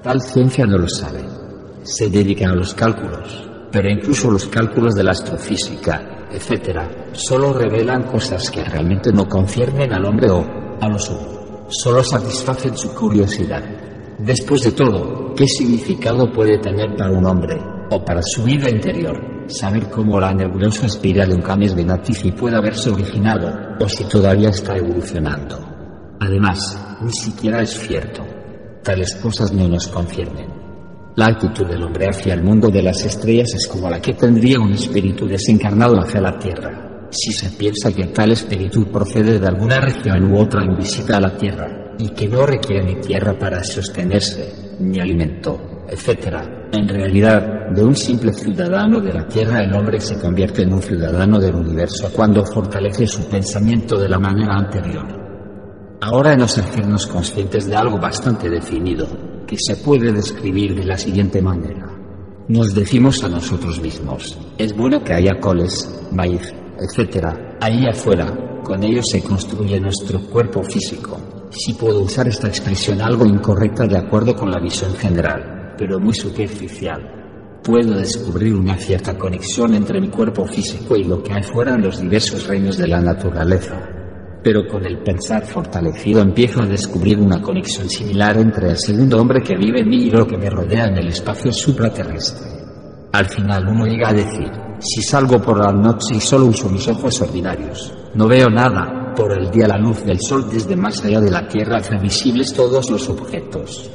Tal 0.00 0.22
ciencia 0.22 0.64
no 0.64 0.78
lo 0.78 0.88
sabe. 0.88 1.43
Se 1.84 2.08
dedica 2.08 2.48
a 2.48 2.54
los 2.54 2.72
cálculos, 2.72 3.46
pero 3.70 3.90
incluso 3.90 4.30
los 4.30 4.46
cálculos 4.46 4.94
de 4.94 5.04
la 5.04 5.12
astrofísica, 5.12 6.26
etc., 6.32 7.12
solo 7.12 7.52
revelan 7.52 8.04
cosas 8.04 8.50
que 8.50 8.64
realmente 8.64 9.12
no 9.12 9.28
conciernen 9.28 9.92
al 9.92 10.06
hombre 10.06 10.30
o, 10.30 10.44
a 10.80 10.88
los 10.88 11.04
sumo, 11.04 11.66
solo 11.68 12.02
satisfacen 12.02 12.74
su 12.76 12.94
curiosidad. 12.94 13.62
Después 14.18 14.62
de 14.62 14.72
todo, 14.72 15.34
¿qué 15.34 15.46
significado 15.46 16.32
puede 16.32 16.58
tener 16.58 16.96
para 16.96 17.12
un 17.12 17.26
hombre 17.26 17.60
o 17.90 18.02
para 18.02 18.22
su 18.22 18.44
vida 18.44 18.70
interior 18.70 19.34
saber 19.46 19.90
cómo 19.90 20.18
la 20.18 20.32
nebulosa 20.32 20.86
espiral 20.86 21.28
de 21.28 21.34
un 21.34 21.42
Cames 21.42 21.74
Venatici 21.74 22.32
puede 22.32 22.56
haberse 22.56 22.88
originado 22.88 23.76
o 23.78 23.86
si 23.88 24.04
todavía 24.04 24.48
está 24.48 24.74
evolucionando. 24.74 25.58
Además, 26.18 26.98
ni 27.02 27.12
siquiera 27.12 27.60
es 27.60 27.78
cierto. 27.78 28.24
Tales 28.82 29.14
cosas 29.16 29.52
no 29.52 29.68
nos 29.68 29.88
conciernen. 29.88 30.63
La 31.16 31.26
actitud 31.26 31.64
del 31.64 31.80
hombre 31.80 32.08
hacia 32.08 32.34
el 32.34 32.42
mundo 32.42 32.70
de 32.70 32.82
las 32.82 33.04
estrellas 33.04 33.54
es 33.54 33.68
como 33.68 33.88
la 33.88 34.00
que 34.00 34.14
tendría 34.14 34.58
un 34.58 34.72
espíritu 34.72 35.28
desencarnado 35.28 36.00
hacia 36.00 36.20
la 36.20 36.36
Tierra. 36.36 37.06
Si 37.08 37.30
se 37.30 37.50
piensa 37.50 37.92
que 37.92 38.06
tal 38.06 38.32
espíritu 38.32 38.90
procede 38.90 39.38
de 39.38 39.46
alguna 39.46 39.78
región 39.78 40.32
u 40.32 40.40
otra 40.40 40.64
en 40.64 40.76
visita 40.76 41.18
a 41.18 41.20
la 41.20 41.36
Tierra 41.36 41.94
y 42.00 42.08
que 42.08 42.26
no 42.26 42.44
requiere 42.44 42.84
ni 42.84 43.00
tierra 43.00 43.38
para 43.38 43.62
sostenerse, 43.62 44.76
ni 44.80 44.98
alimento, 44.98 45.84
etc. 45.88 46.36
En 46.72 46.88
realidad, 46.88 47.70
de 47.72 47.84
un 47.84 47.94
simple 47.94 48.32
ciudadano 48.32 49.00
de 49.00 49.12
la 49.12 49.28
Tierra 49.28 49.62
el 49.62 49.72
hombre 49.72 50.00
se 50.00 50.18
convierte 50.18 50.62
en 50.62 50.72
un 50.72 50.82
ciudadano 50.82 51.38
del 51.38 51.54
universo 51.54 52.10
cuando 52.12 52.44
fortalece 52.44 53.06
su 53.06 53.28
pensamiento 53.28 53.96
de 54.00 54.08
la 54.08 54.18
manera 54.18 54.56
anterior. 54.56 55.06
Ahora 56.00 56.34
nos 56.34 56.58
hacernos 56.58 57.06
conscientes 57.06 57.66
de 57.66 57.76
algo 57.76 57.98
bastante 58.00 58.50
definido, 58.50 59.06
se 59.58 59.76
puede 59.76 60.12
describir 60.12 60.74
de 60.74 60.84
la 60.84 60.96
siguiente 60.96 61.42
manera. 61.42 61.90
Nos 62.48 62.74
decimos 62.74 63.22
a 63.24 63.28
nosotros 63.28 63.80
mismos, 63.80 64.38
es 64.58 64.76
bueno 64.76 65.02
que 65.02 65.14
haya 65.14 65.40
coles, 65.40 66.02
maíz, 66.12 66.52
etc. 66.78 67.26
Ahí 67.60 67.86
afuera, 67.86 68.60
con 68.62 68.82
ellos 68.82 69.06
se 69.10 69.22
construye 69.22 69.80
nuestro 69.80 70.20
cuerpo 70.20 70.62
físico. 70.62 71.18
Si 71.50 71.74
puedo 71.74 72.02
usar 72.02 72.28
esta 72.28 72.48
expresión 72.48 73.00
algo 73.00 73.24
incorrecta 73.24 73.86
de 73.86 73.98
acuerdo 73.98 74.34
con 74.34 74.50
la 74.50 74.60
visión 74.60 74.94
general 74.94 75.54
pero 75.76 76.00
muy 76.00 76.14
superficial. 76.14 77.60
Puedo 77.62 77.96
descubrir 77.96 78.54
una 78.54 78.76
cierta 78.76 79.16
conexión 79.16 79.74
entre 79.74 80.00
mi 80.00 80.08
cuerpo 80.08 80.44
físico 80.44 80.96
y 80.96 81.04
lo 81.04 81.22
que 81.22 81.32
hay 81.32 81.42
fuera 81.42 81.74
en 81.74 81.82
los 81.82 82.00
diversos 82.00 82.46
reinos 82.46 82.76
de 82.76 82.88
la 82.88 83.00
naturaleza. 83.00 83.93
Pero 84.44 84.68
con 84.68 84.84
el 84.84 84.98
pensar 84.98 85.46
fortalecido 85.46 86.20
empiezo 86.20 86.62
a 86.62 86.66
descubrir 86.66 87.18
una 87.18 87.40
conexión 87.40 87.88
similar 87.88 88.36
entre 88.36 88.70
el 88.70 88.76
segundo 88.76 89.18
hombre 89.18 89.42
que 89.42 89.56
vive 89.56 89.80
en 89.80 89.88
mí 89.88 90.04
y 90.04 90.10
lo 90.10 90.26
que 90.26 90.36
me 90.36 90.50
rodea 90.50 90.84
en 90.84 90.98
el 90.98 91.08
espacio 91.08 91.50
supraterrestre. 91.50 92.50
Al 93.10 93.24
final 93.24 93.66
uno 93.66 93.86
llega 93.86 94.10
a 94.10 94.12
decir, 94.12 94.52
si 94.80 95.00
salgo 95.00 95.40
por 95.40 95.58
la 95.58 95.72
noche 95.72 96.16
y 96.16 96.20
solo 96.20 96.46
uso 96.46 96.68
mis 96.68 96.86
ojos 96.88 97.22
ordinarios, 97.22 97.94
no 98.14 98.28
veo 98.28 98.50
nada, 98.50 99.14
por 99.16 99.32
el 99.32 99.50
día 99.50 99.66
la 99.66 99.78
luz 99.78 100.04
del 100.04 100.20
sol 100.20 100.46
desde 100.50 100.76
más 100.76 101.02
allá 101.04 101.20
de 101.20 101.30
la 101.30 101.48
Tierra 101.48 101.78
hace 101.78 101.96
visibles 101.96 102.52
todos 102.52 102.90
los 102.90 103.08
objetos. 103.08 103.90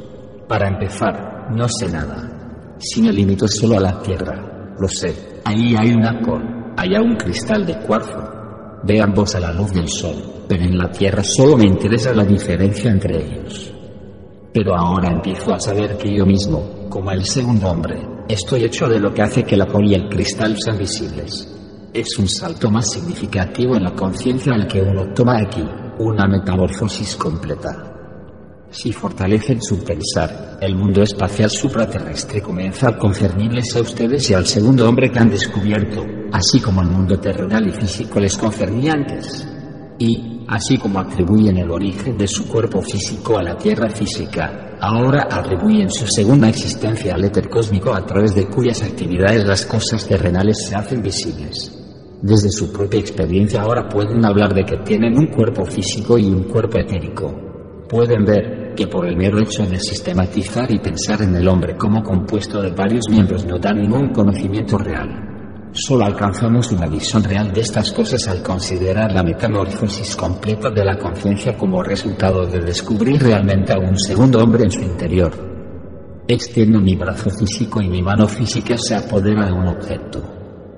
Para 0.48 0.68
empezar, 0.68 1.52
no 1.52 1.68
sé 1.68 1.90
nada. 1.90 2.76
Si 2.80 3.04
me 3.04 3.12
limito 3.12 3.48
solo 3.48 3.78
a 3.78 3.82
la 3.82 4.00
Tierra, 4.02 4.74
lo 4.80 4.88
sé. 4.88 5.42
Ahí 5.46 5.76
hay 5.78 5.92
una 5.92 6.20
con, 6.22 6.74
allá 6.76 7.02
un 7.02 7.18
cristal 7.18 7.66
de 7.66 7.78
cuarzo. 7.82 8.39
Ve 8.84 9.02
ambos 9.02 9.36
a 9.36 9.40
la 9.40 9.52
luz 9.52 9.74
del 9.74 9.88
sol, 9.88 10.16
pero 10.48 10.64
en 10.64 10.78
la 10.78 10.90
Tierra 10.90 11.24
solo 11.24 11.58
me 11.58 11.66
interesa 11.66 12.14
la 12.14 12.24
diferencia 12.24 12.90
entre 12.90 13.18
ellos. 13.18 13.74
Pero 14.54 14.76
ahora 14.76 15.12
empiezo 15.12 15.54
a 15.54 15.60
saber 15.60 15.98
que 15.98 16.16
yo 16.16 16.26
mismo, 16.26 16.88
como 16.90 17.12
el 17.12 17.26
segundo 17.26 17.70
hombre, 17.70 18.02
estoy 18.28 18.64
hecho 18.64 18.88
de 18.88 19.00
lo 19.00 19.14
que 19.14 19.22
hace 19.22 19.44
que 19.44 19.58
la 19.58 19.68
col 19.68 19.86
y 19.86 19.96
el 19.96 20.08
cristal 20.08 20.56
sean 20.58 20.78
visibles. 20.78 21.56
Es 21.94 22.18
un 22.18 22.28
salto 22.28 22.72
más 22.72 22.90
significativo 22.92 23.76
en 23.76 23.84
la 23.84 23.94
conciencia 23.94 24.54
al 24.54 24.68
que 24.68 24.82
uno 24.82 25.14
toma 25.14 25.40
aquí, 25.40 25.64
una 26.00 26.28
metamorfosis 26.28 27.16
completa. 27.16 27.89
Si 28.72 28.92
fortalecen 28.92 29.60
su 29.62 29.84
pensar, 29.84 30.60
el 30.62 30.76
mundo 30.76 31.02
espacial 31.02 31.50
supraterrestre 31.50 32.40
comienza 32.40 32.90
a 32.90 32.98
concernirles 32.98 33.76
a 33.76 33.82
ustedes 33.82 34.30
y 34.30 34.36
al 34.36 34.46
segundo 34.46 34.88
hombre 34.88 35.10
que 35.10 35.18
han 35.18 35.32
descubierto, 35.32 36.06
así 36.32 36.60
como 36.60 36.84
el 36.84 36.90
mundo 36.90 37.20
terrenal 37.20 37.68
y 37.68 37.72
físico 37.72 38.20
les 38.20 38.38
concernía 38.38 38.94
antes. 38.94 39.48
Y, 39.98 40.46
así 40.48 40.78
como 40.78 41.00
atribuyen 41.00 41.58
el 41.58 41.72
origen 41.72 42.16
de 42.16 42.28
su 42.28 42.48
cuerpo 42.48 42.80
físico 42.84 43.40
a 43.40 43.44
la 43.44 43.58
Tierra 43.58 43.90
física, 43.90 44.78
ahora 44.80 45.28
atribuyen 45.32 45.90
su 45.90 46.06
segunda 46.06 46.48
existencia 46.48 47.16
al 47.16 47.26
éter 47.26 47.50
cósmico 47.50 47.92
a 47.92 48.06
través 48.06 48.36
de 48.36 48.48
cuyas 48.48 48.84
actividades 48.84 49.46
las 49.46 49.66
cosas 49.66 50.08
terrenales 50.08 50.68
se 50.68 50.76
hacen 50.76 51.02
visibles. 51.02 51.76
Desde 52.22 52.52
su 52.52 52.72
propia 52.72 53.00
experiencia 53.00 53.62
ahora 53.62 53.90
pueden 53.90 54.24
hablar 54.24 54.54
de 54.54 54.64
que 54.64 54.78
tienen 54.86 55.18
un 55.18 55.28
cuerpo 55.28 55.66
físico 55.66 56.20
y 56.20 56.26
un 56.26 56.44
cuerpo 56.44 56.78
etérico. 56.78 57.49
Pueden 57.90 58.24
ver 58.24 58.76
que 58.76 58.86
por 58.86 59.08
el 59.08 59.18
mero 59.18 59.40
hecho 59.40 59.66
de 59.66 59.80
sistematizar 59.80 60.70
y 60.70 60.78
pensar 60.78 61.24
en 61.24 61.36
el 61.36 61.48
hombre 61.48 61.76
como 61.76 62.04
compuesto 62.04 62.62
de 62.62 62.70
varios 62.70 63.06
miembros 63.10 63.46
no 63.46 63.58
da 63.58 63.74
ningún 63.74 64.10
conocimiento 64.10 64.78
real. 64.78 65.72
Solo 65.74 66.06
alcanzamos 66.06 66.72
una 66.72 66.86
visión 66.86 67.24
real 67.24 67.52
de 67.52 67.62
estas 67.62 67.92
cosas 67.92 68.28
al 68.28 68.44
considerar 68.44 69.12
la 69.12 69.24
metamorfosis 69.24 70.16
completa 70.16 70.70
de 70.70 70.86
la 70.86 71.00
conciencia 71.00 71.58
como 71.58 71.82
resultado 71.82 72.46
de 72.46 72.60
descubrir 72.60 73.24
realmente 73.24 73.74
a 73.74 73.80
un 73.80 73.98
segundo 73.98 74.38
hombre 74.44 74.66
en 74.66 74.72
su 74.72 74.82
interior. 74.82 75.32
Extiendo 76.28 76.80
mi 76.80 76.96
brazo 76.96 77.32
físico 77.32 77.82
y 77.82 77.90
mi 77.90 78.04
mano 78.04 78.28
física 78.28 78.78
se 78.78 78.94
apodera 78.94 79.48
de 79.48 79.52
un 79.52 79.68
objeto. 79.68 80.22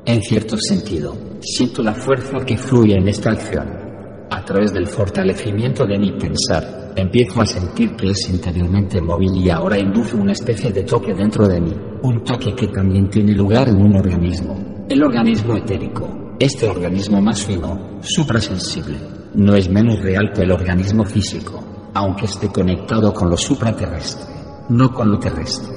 En 0.05 0.21
cierto 0.21 0.55
sentido, 0.55 1.13
siento 1.41 1.83
la 1.83 1.93
fuerza 1.93 2.37
que 2.45 2.55
fluye 2.55 2.95
en 2.95 3.09
esta 3.09 3.31
acción. 3.31 3.90
A 4.31 4.45
través 4.45 4.73
del 4.73 4.87
fortalecimiento 4.87 5.85
de 5.85 5.99
mi 5.99 6.13
pensar, 6.13 6.93
empiezo 6.95 7.41
a 7.41 7.45
sentir 7.45 7.97
que 7.97 8.11
es 8.11 8.29
interiormente 8.29 9.01
móvil 9.01 9.35
y 9.35 9.49
ahora 9.49 9.77
induce 9.77 10.15
una 10.15 10.31
especie 10.31 10.71
de 10.71 10.83
toque 10.83 11.13
dentro 11.13 11.49
de 11.49 11.59
mí, 11.59 11.73
un 12.03 12.23
toque 12.23 12.55
que 12.55 12.69
también 12.69 13.09
tiene 13.09 13.33
lugar 13.33 13.67
en 13.67 13.75
un 13.75 13.97
organismo. 13.97 14.85
El 14.87 15.03
organismo 15.03 15.57
etérico, 15.57 16.37
este 16.39 16.65
organismo 16.69 17.21
más 17.21 17.43
fino, 17.45 17.99
suprasensible, 18.01 18.97
no 19.35 19.53
es 19.53 19.69
menos 19.69 19.99
real 19.99 20.31
que 20.33 20.43
el 20.43 20.51
organismo 20.53 21.03
físico, 21.03 21.91
aunque 21.93 22.23
esté 22.23 22.47
conectado 22.47 23.13
con 23.13 23.29
lo 23.29 23.35
supraterrestre, 23.35 24.33
no 24.69 24.93
con 24.93 25.11
lo 25.11 25.19
terrestre. 25.19 25.75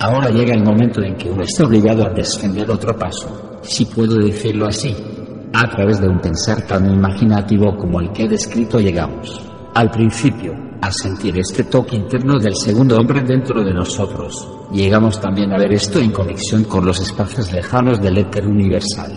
Ahora 0.00 0.28
llega 0.28 0.52
el 0.52 0.62
momento 0.62 1.02
en 1.02 1.16
que 1.16 1.30
uno 1.30 1.44
está 1.44 1.64
obligado 1.64 2.04
a 2.04 2.10
descender 2.10 2.70
otro 2.70 2.94
paso, 2.98 3.58
si 3.62 3.86
puedo 3.86 4.18
decirlo 4.18 4.66
así, 4.66 4.94
a 5.54 5.70
través 5.70 6.00
de 6.00 6.08
un 6.08 6.18
pensar 6.18 6.62
tan 6.62 6.90
imaginativo 6.90 7.76
como 7.76 8.00
el 8.00 8.10
que 8.10 8.24
he 8.24 8.28
descrito 8.28 8.80
llegamos. 8.80 9.40
Al 9.74 9.88
principio, 9.88 10.52
a 10.80 10.90
sentir 10.90 11.38
este 11.38 11.64
toque 11.64 11.94
interno 11.94 12.38
del 12.40 12.56
segundo 12.56 12.96
hombre 12.96 13.22
dentro 13.22 13.62
de 13.62 13.72
nosotros. 13.72 14.48
Llegamos 14.72 15.20
también 15.20 15.52
a 15.52 15.58
ver 15.58 15.72
esto 15.72 16.00
en 16.00 16.10
conexión 16.10 16.64
con 16.64 16.84
los 16.84 17.00
espacios 17.00 17.52
lejanos 17.52 18.00
del 18.00 18.18
éter 18.18 18.46
universal. 18.46 19.12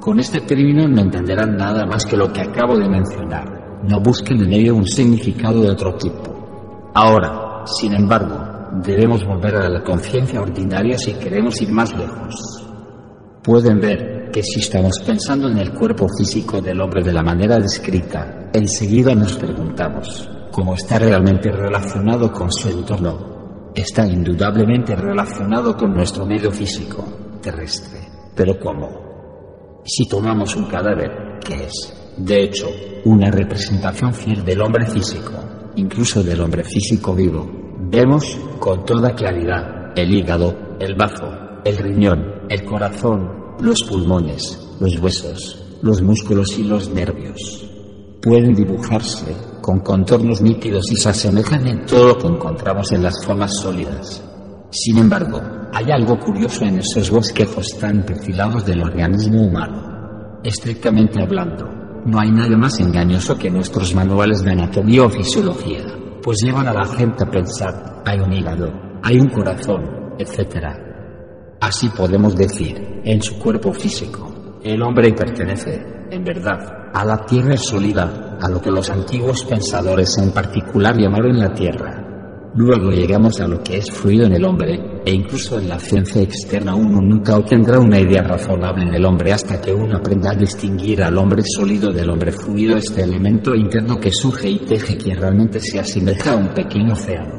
Con 0.00 0.18
este 0.18 0.40
término 0.40 0.88
no 0.88 1.00
entenderán 1.00 1.56
nada 1.56 1.86
más 1.86 2.04
que 2.04 2.16
lo 2.16 2.32
que 2.32 2.42
acabo 2.42 2.76
de 2.76 2.88
mencionar. 2.88 3.78
No 3.84 4.00
busquen 4.00 4.42
en 4.42 4.52
ello 4.52 4.74
un 4.74 4.86
significado 4.86 5.62
de 5.62 5.70
otro 5.70 5.94
tipo. 5.94 6.90
Ahora, 6.94 7.62
sin 7.66 7.94
embargo, 7.94 8.36
debemos 8.84 9.24
volver 9.24 9.54
a 9.54 9.68
la 9.68 9.84
conciencia 9.84 10.40
ordinaria 10.40 10.98
si 10.98 11.14
queremos 11.14 11.62
ir 11.62 11.70
más 11.70 11.96
lejos. 11.96 12.66
Pueden 13.42 13.80
ver 13.80 14.17
que 14.32 14.42
si 14.42 14.60
estamos 14.60 14.98
pensando 15.04 15.48
en 15.48 15.58
el 15.58 15.72
cuerpo 15.72 16.06
físico 16.16 16.60
del 16.60 16.80
hombre 16.80 17.02
de 17.02 17.12
la 17.12 17.22
manera 17.22 17.58
descrita, 17.58 18.50
enseguida 18.52 19.14
nos 19.14 19.36
preguntamos, 19.36 20.28
como 20.52 20.74
está 20.74 20.98
realmente 20.98 21.50
relacionado 21.50 22.32
con 22.32 22.50
su 22.50 22.68
entorno, 22.68 23.70
está 23.74 24.06
indudablemente 24.06 24.94
relacionado 24.96 25.76
con 25.76 25.94
nuestro 25.94 26.26
medio 26.26 26.50
físico, 26.50 27.04
terrestre. 27.40 28.00
Pero 28.34 28.58
¿cómo? 28.58 29.82
Si 29.84 30.08
tomamos 30.08 30.54
un 30.56 30.66
cadáver, 30.66 31.38
¿qué 31.44 31.64
es? 31.64 31.94
De 32.16 32.42
hecho, 32.44 32.68
una 33.04 33.30
representación 33.30 34.12
fiel 34.12 34.44
del 34.44 34.60
hombre 34.60 34.86
físico, 34.86 35.32
incluso 35.76 36.22
del 36.22 36.40
hombre 36.40 36.64
físico 36.64 37.14
vivo, 37.14 37.48
vemos 37.90 38.38
con 38.58 38.84
toda 38.84 39.14
claridad 39.14 39.92
el 39.96 40.12
hígado, 40.12 40.76
el 40.80 40.94
bazo, 40.94 41.60
el 41.64 41.76
riñón, 41.76 42.42
el 42.48 42.64
corazón, 42.64 43.47
los 43.60 43.82
pulmones, 43.82 44.58
los 44.80 44.98
huesos, 45.00 45.64
los 45.82 46.00
músculos 46.02 46.58
y 46.58 46.64
los 46.64 46.88
nervios. 46.90 47.64
Pueden 48.22 48.54
dibujarse 48.54 49.36
con 49.60 49.80
contornos 49.80 50.40
nítidos 50.40 50.90
y 50.92 50.96
se 50.96 51.08
asemejan 51.08 51.66
en 51.66 51.84
todo 51.86 52.08
lo 52.08 52.18
que 52.18 52.26
encontramos 52.26 52.92
en 52.92 53.02
las 53.02 53.24
formas 53.24 53.56
sólidas. 53.56 54.22
Sin 54.70 54.98
embargo, 54.98 55.40
hay 55.72 55.90
algo 55.90 56.18
curioso 56.18 56.64
en 56.64 56.78
esos 56.78 57.10
bosquejos 57.10 57.66
tan 57.80 58.04
perfilados 58.04 58.64
del 58.64 58.82
organismo 58.82 59.42
humano. 59.42 60.40
Estrictamente 60.44 61.20
hablando, 61.20 61.66
no 62.06 62.20
hay 62.20 62.30
nada 62.30 62.56
más 62.56 62.78
engañoso 62.80 63.36
que 63.36 63.50
nuestros 63.50 63.94
manuales 63.94 64.42
de 64.42 64.52
anatomía 64.52 65.04
o 65.04 65.10
fisiología, 65.10 65.84
pues 66.22 66.38
llevan 66.42 66.68
a 66.68 66.74
la 66.74 66.86
gente 66.86 67.24
a 67.24 67.30
pensar, 67.30 68.02
hay 68.06 68.20
un 68.20 68.32
hígado, 68.32 68.72
hay 69.02 69.18
un 69.18 69.28
corazón, 69.28 70.14
etc. 70.18 70.87
Así 71.60 71.88
podemos 71.88 72.36
decir, 72.36 73.00
en 73.04 73.20
su 73.20 73.38
cuerpo 73.38 73.72
físico, 73.72 74.60
el 74.62 74.80
hombre 74.82 75.12
pertenece, 75.12 75.84
en 76.10 76.22
verdad, 76.22 76.90
a 76.94 77.04
la 77.04 77.24
tierra 77.26 77.56
sólida, 77.56 78.38
a 78.40 78.48
lo 78.48 78.60
que 78.60 78.70
los 78.70 78.88
antiguos 78.90 79.44
pensadores 79.44 80.16
en 80.18 80.30
particular 80.30 80.96
llamaron 80.96 81.38
la 81.38 81.52
tierra. 81.52 82.04
Luego 82.54 82.90
llegamos 82.90 83.40
a 83.40 83.48
lo 83.48 83.62
que 83.62 83.78
es 83.78 83.90
fluido 83.90 84.26
en 84.26 84.34
el 84.34 84.44
hombre, 84.44 85.02
e 85.04 85.12
incluso 85.12 85.58
en 85.58 85.68
la 85.68 85.78
ciencia 85.78 86.22
externa 86.22 86.74
uno 86.74 87.00
nunca 87.00 87.36
obtendrá 87.36 87.78
una 87.78 88.00
idea 88.00 88.22
razonable 88.22 88.84
en 88.84 88.94
el 88.94 89.04
hombre 89.04 89.32
hasta 89.32 89.60
que 89.60 89.72
uno 89.72 89.96
aprenda 89.96 90.30
a 90.30 90.34
distinguir 90.34 91.02
al 91.02 91.18
hombre 91.18 91.42
sólido 91.44 91.92
del 91.92 92.08
hombre 92.08 92.32
fluido, 92.32 92.76
este 92.76 93.02
elemento 93.02 93.54
interno 93.54 93.98
que 93.98 94.12
surge 94.12 94.48
y 94.48 94.58
teje 94.60 94.96
que 94.96 95.14
realmente 95.14 95.60
se 95.60 95.80
asemeja 95.80 96.32
a 96.32 96.36
un 96.36 96.48
pequeño 96.48 96.94
océano. 96.94 97.37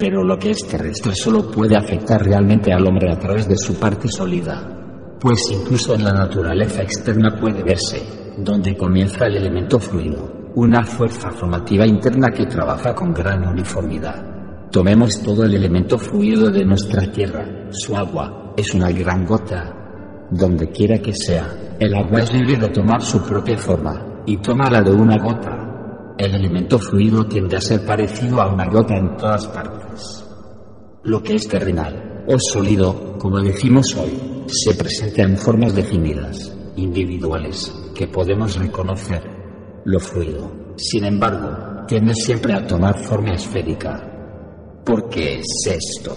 Pero 0.00 0.24
lo 0.24 0.36
que 0.36 0.50
es 0.50 0.66
terrestre 0.66 1.12
solo 1.14 1.48
puede 1.48 1.76
afectar 1.76 2.24
realmente 2.24 2.72
al 2.72 2.84
hombre 2.84 3.12
a 3.12 3.18
través 3.18 3.46
de 3.46 3.56
su 3.56 3.78
parte 3.78 4.08
sólida 4.08 4.78
pues 5.20 5.50
incluso 5.52 5.94
en 5.94 6.04
la 6.04 6.14
naturaleza 6.14 6.82
externa 6.82 7.36
puede 7.38 7.62
verse, 7.62 8.02
donde 8.38 8.74
comienza 8.74 9.26
el 9.26 9.36
elemento 9.36 9.78
fluido, 9.78 10.50
una 10.54 10.82
fuerza 10.82 11.30
formativa 11.30 11.86
interna 11.86 12.28
que 12.30 12.46
trabaja 12.46 12.94
con 12.94 13.12
gran 13.12 13.46
uniformidad. 13.46 14.70
Tomemos 14.70 15.22
todo 15.22 15.44
el 15.44 15.54
elemento 15.54 15.98
fluido 15.98 16.50
de 16.50 16.64
nuestra 16.64 17.02
tierra, 17.12 17.68
su 17.70 17.94
agua, 17.94 18.54
es 18.56 18.72
una 18.72 18.90
gran 18.90 19.26
gota. 19.26 19.76
Donde 20.30 20.70
quiera 20.70 20.98
que 20.98 21.12
sea, 21.12 21.76
el 21.78 21.94
agua 21.94 22.20
es 22.20 22.32
libre 22.32 22.56
de 22.56 22.68
tomar 22.68 23.02
su 23.02 23.20
propia 23.22 23.58
forma, 23.58 24.22
y 24.24 24.38
toma 24.38 24.70
la 24.70 24.80
de 24.80 24.92
una 24.92 25.18
gota. 25.18 26.14
El 26.16 26.34
elemento 26.34 26.78
fluido 26.78 27.26
tiende 27.26 27.56
a 27.56 27.60
ser 27.60 27.84
parecido 27.84 28.40
a 28.40 28.50
una 28.50 28.66
gota 28.66 28.96
en 28.96 29.16
todas 29.16 29.46
partes. 29.48 29.79
Lo 31.04 31.22
que 31.22 31.34
es 31.36 31.48
terrenal, 31.48 32.24
o 32.26 32.38
sólido, 32.38 33.18
como 33.18 33.40
decimos 33.40 33.96
hoy, 33.96 34.44
se 34.46 34.74
presenta 34.74 35.22
en 35.22 35.36
formas 35.36 35.74
definidas, 35.74 36.54
individuales, 36.76 37.72
que 37.94 38.08
podemos 38.08 38.56
reconocer, 38.56 39.22
lo 39.84 39.98
fluido. 39.98 40.74
Sin 40.76 41.04
embargo, 41.04 41.84
tiende 41.86 42.14
siempre 42.14 42.54
a 42.54 42.66
tomar 42.66 42.98
forma 43.04 43.34
esférica. 43.34 44.80
¿Por 44.84 45.08
qué 45.08 45.38
es 45.40 45.46
esto? 45.66 46.16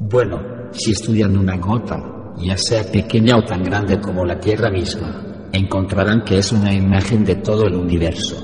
Bueno, 0.00 0.40
si 0.72 0.92
estudian 0.92 1.36
una 1.36 1.56
gota, 1.56 2.34
ya 2.38 2.56
sea 2.56 2.84
pequeña 2.84 3.36
o 3.36 3.44
tan 3.44 3.62
grande 3.62 4.00
como 4.00 4.24
la 4.24 4.40
Tierra 4.40 4.70
misma, 4.70 5.48
encontrarán 5.52 6.24
que 6.24 6.38
es 6.38 6.52
una 6.52 6.74
imagen 6.74 7.24
de 7.24 7.36
todo 7.36 7.66
el 7.66 7.76
universo. 7.76 8.36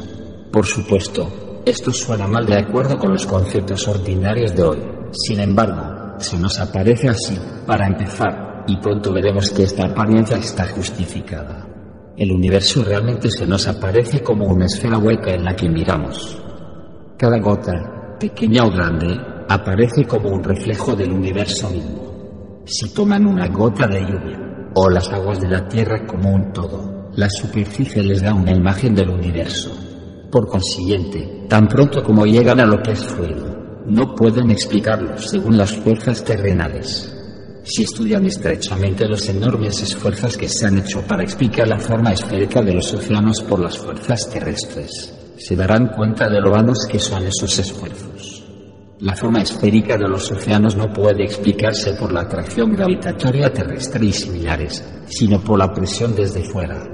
Por 0.53 0.65
supuesto, 0.67 1.29
esto 1.65 1.93
suena 1.93 2.27
mal 2.27 2.47
de 2.47 2.59
acuerdo 2.59 2.97
con 2.97 3.13
los 3.13 3.27
conceptos 3.27 3.87
ordinarios 3.87 4.55
de 4.55 4.63
hoy. 4.63 4.79
Sin 5.13 5.41
embargo, 5.41 6.19
se 6.19 6.39
nos 6.39 6.59
aparece 6.59 7.09
así, 7.09 7.39
para 7.67 7.87
empezar, 7.87 8.65
y 8.67 8.77
pronto 8.79 9.13
veremos 9.13 9.51
que 9.51 9.65
esta 9.65 9.87
apariencia 9.87 10.37
está 10.37 10.67
justificada. 10.69 11.67
El 12.17 12.33
universo 12.33 12.85
realmente 12.85 13.31
se 13.31 13.47
nos 13.47 13.67
aparece 13.67 14.23
como 14.23 14.47
una 14.47 14.67
esfera 14.67 14.99
hueca 14.99 15.33
en 15.33 15.45
la 15.45 15.57
que 15.57 15.69
miramos. 15.69 16.41
Cada 17.17 17.39
gota, 17.39 18.17
pequeña 18.19 18.65
o 18.65 18.71
grande, 18.71 19.17
aparece 19.49 20.05
como 20.05 20.31
un 20.31 20.43
reflejo 20.43 20.95
del 20.95 21.13
universo 21.13 21.71
mismo. 21.71 22.63
Si 22.67 22.93
toman 22.95 23.27
una 23.27 23.49
gota 23.49 23.87
de 23.87 24.01
lluvia 24.01 24.71
o 24.75 24.89
las 24.89 25.11
aguas 25.13 25.41
de 25.41 25.49
la 25.49 25.67
Tierra 25.67 26.07
como 26.07 26.33
un 26.33 26.53
todo, 26.53 27.11
la 27.17 27.29
superficie 27.29 28.03
les 28.03 28.23
da 28.23 28.33
una 28.35 28.53
imagen 28.53 28.95
del 28.95 29.11
universo. 29.11 29.90
Por 30.31 30.47
consiguiente, 30.47 31.47
tan 31.49 31.67
pronto 31.67 32.03
como 32.05 32.25
llegan 32.25 32.61
a 32.61 32.67
lo 32.67 32.81
que 32.81 32.93
es 32.93 33.05
fluido, 33.05 33.83
no 33.87 34.15
pueden 34.15 34.51
explicarlo 34.51 35.19
según 35.19 35.59
las 35.59 35.73
fuerzas 35.73 36.23
terrenales. 36.25 37.13
Si 37.65 37.83
estudian 37.83 38.25
estrechamente 38.25 39.09
los 39.09 39.29
enormes 39.29 39.83
esfuerzos 39.83 40.37
que 40.37 40.49
se 40.49 40.67
han 40.67 40.79
hecho 40.79 41.03
para 41.03 41.25
explicar 41.25 41.67
la 41.67 41.79
forma 41.79 42.13
esférica 42.13 42.63
de 42.63 42.75
los 42.75 42.95
océanos 42.95 43.43
por 43.43 43.59
las 43.59 43.77
fuerzas 43.77 44.31
terrestres, 44.31 45.13
se 45.37 45.57
darán 45.57 45.89
cuenta 45.89 46.29
de 46.29 46.41
lo 46.41 46.53
vanos 46.53 46.87
que 46.89 46.99
son 46.99 47.27
esos 47.27 47.59
esfuerzos. 47.59 48.45
La 49.01 49.17
forma 49.17 49.43
esférica 49.43 49.97
de 49.97 50.09
los 50.09 50.31
océanos 50.31 50.77
no 50.77 50.93
puede 50.93 51.25
explicarse 51.25 51.95
por 51.95 52.13
la 52.13 52.21
atracción 52.21 52.73
gravitatoria 52.73 53.53
terrestre 53.53 54.07
y 54.07 54.13
similares, 54.13 54.85
sino 55.07 55.41
por 55.41 55.59
la 55.59 55.73
presión 55.73 56.15
desde 56.15 56.45
fuera. 56.45 56.87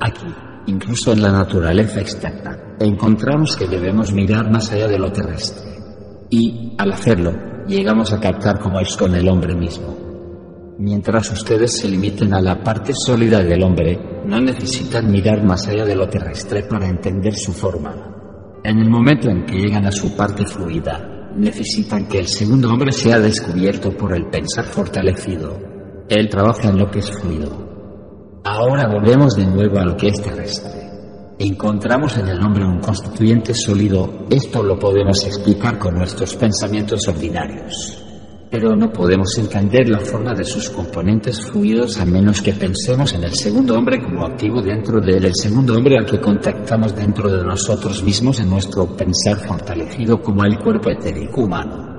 Aquí, 0.00 0.26
incluso 0.68 1.12
en 1.12 1.22
la 1.22 1.32
naturaleza 1.32 2.00
externa, 2.00 2.76
encontramos 2.78 3.56
que 3.56 3.66
debemos 3.66 4.12
mirar 4.12 4.50
más 4.50 4.70
allá 4.70 4.86
de 4.86 4.98
lo 4.98 5.10
terrestre. 5.10 5.66
Y, 6.30 6.74
al 6.76 6.92
hacerlo, 6.92 7.32
llegamos 7.66 8.12
a 8.12 8.20
captar 8.20 8.60
cómo 8.60 8.78
es 8.78 8.94
con 8.96 9.14
el 9.14 9.28
hombre 9.28 9.54
mismo. 9.54 9.96
Mientras 10.78 11.32
ustedes 11.32 11.78
se 11.78 11.88
limiten 11.88 12.34
a 12.34 12.40
la 12.40 12.62
parte 12.62 12.92
sólida 12.94 13.42
del 13.42 13.62
hombre, 13.62 13.98
no 14.26 14.40
necesitan 14.40 15.10
mirar 15.10 15.42
más 15.42 15.66
allá 15.66 15.84
de 15.84 15.96
lo 15.96 16.06
terrestre 16.08 16.64
para 16.64 16.86
entender 16.86 17.34
su 17.34 17.52
forma. 17.52 18.14
En 18.62 18.78
el 18.78 18.90
momento 18.90 19.30
en 19.30 19.46
que 19.46 19.56
llegan 19.56 19.86
a 19.86 19.92
su 19.92 20.14
parte 20.14 20.44
fluida, 20.44 21.30
necesitan 21.34 22.06
que 22.06 22.18
el 22.18 22.28
segundo 22.28 22.70
hombre 22.70 22.92
sea 22.92 23.18
descubierto 23.18 23.90
por 23.96 24.14
el 24.14 24.26
pensar 24.26 24.66
fortalecido. 24.66 25.58
Él 26.08 26.28
trabaja 26.28 26.68
en 26.68 26.78
lo 26.78 26.90
que 26.90 26.98
es 26.98 27.10
fluido. 27.10 27.67
Ahora 28.44 28.88
volvemos 28.88 29.34
de 29.34 29.46
nuevo 29.46 29.78
a 29.78 29.84
lo 29.84 29.96
que 29.96 30.08
es 30.08 30.22
terrestre. 30.22 30.88
Encontramos 31.38 32.16
en 32.18 32.28
el 32.28 32.40
hombre 32.42 32.64
un 32.64 32.80
constituyente 32.80 33.54
sólido. 33.54 34.26
Esto 34.30 34.62
lo 34.62 34.78
podemos 34.78 35.24
explicar 35.24 35.78
con 35.78 35.94
nuestros 35.94 36.34
pensamientos 36.34 37.06
ordinarios 37.06 38.04
pero 38.50 38.74
no 38.74 38.90
podemos 38.90 39.36
entender 39.38 39.88
la 39.88 40.00
forma 40.00 40.34
de 40.34 40.44
sus 40.44 40.70
componentes 40.70 41.44
fluidos 41.44 41.98
a 41.98 42.04
menos 42.04 42.40
que 42.40 42.54
pensemos 42.54 43.12
en 43.12 43.24
el 43.24 43.34
segundo 43.34 43.74
hombre 43.74 44.02
como 44.02 44.24
activo 44.24 44.62
dentro 44.62 45.00
de 45.00 45.18
él, 45.18 45.24
el 45.26 45.34
segundo 45.34 45.76
hombre 45.76 45.98
al 45.98 46.06
que 46.06 46.20
contactamos 46.20 46.94
dentro 46.94 47.30
de 47.30 47.44
nosotros 47.44 48.02
mismos 48.02 48.40
en 48.40 48.50
nuestro 48.50 48.86
pensar 48.96 49.36
fortalecido 49.46 50.20
como 50.22 50.44
el 50.44 50.58
cuerpo 50.58 50.90
etérico 50.90 51.42
humano. 51.42 51.97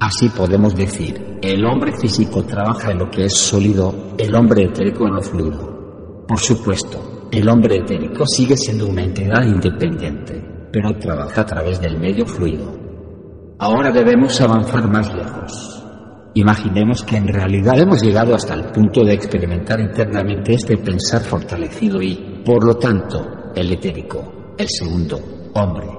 Así 0.00 0.28
podemos 0.28 0.76
decir, 0.76 1.38
el 1.42 1.64
hombre 1.64 1.92
físico 2.00 2.44
trabaja 2.44 2.92
en 2.92 2.98
lo 2.98 3.10
que 3.10 3.24
es 3.24 3.36
sólido, 3.36 4.14
el 4.16 4.34
hombre 4.34 4.64
etérico 4.64 5.08
en 5.08 5.14
lo 5.14 5.22
fluido. 5.22 6.24
Por 6.26 6.38
supuesto, 6.38 7.28
el 7.32 7.48
hombre 7.48 7.78
etérico 7.78 8.24
sigue 8.26 8.56
siendo 8.56 8.86
una 8.86 9.02
entidad 9.02 9.42
independiente, 9.42 10.68
pero 10.72 10.96
trabaja 10.98 11.40
a 11.40 11.46
través 11.46 11.80
del 11.80 11.98
medio 11.98 12.24
fluido. 12.26 12.72
Ahora 13.58 13.90
debemos 13.90 14.40
avanzar 14.40 14.88
más 14.88 15.12
lejos. 15.12 15.84
Imaginemos 16.34 17.02
que 17.02 17.16
en 17.16 17.26
realidad 17.26 17.76
hemos 17.80 18.00
llegado 18.00 18.36
hasta 18.36 18.54
el 18.54 18.66
punto 18.66 19.02
de 19.02 19.14
experimentar 19.14 19.80
internamente 19.80 20.54
este 20.54 20.76
pensar 20.76 21.22
fortalecido 21.22 22.00
y, 22.00 22.42
por 22.44 22.64
lo 22.64 22.76
tanto, 22.76 23.50
el 23.56 23.72
etérico, 23.72 24.54
el 24.56 24.68
segundo, 24.68 25.18
hombre. 25.54 25.97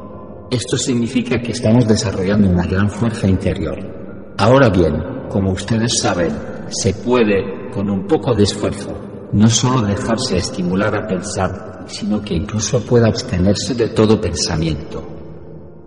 Esto 0.51 0.77
significa 0.77 1.39
que 1.39 1.51
estamos 1.51 1.87
desarrollando 1.87 2.49
una 2.49 2.65
gran 2.65 2.89
fuerza 2.89 3.27
interior. 3.27 3.77
Ahora 4.35 4.69
bien, 4.69 4.95
como 5.29 5.51
ustedes 5.51 5.99
saben, 6.01 6.31
se 6.69 6.91
puede, 6.95 7.69
con 7.71 7.87
un 7.87 8.07
poco 8.07 8.33
de 8.33 8.43
esfuerzo, 8.43 9.29
no 9.31 9.47
solo 9.47 9.83
dejarse 9.83 10.37
estimular 10.37 10.95
a 10.95 11.05
pensar, 11.05 11.85
sino 11.85 12.19
que 12.21 12.33
incluso 12.33 12.83
pueda 12.83 13.09
abstenerse 13.09 13.75
de 13.75 13.89
todo 13.89 14.19
pensamiento. 14.19 15.07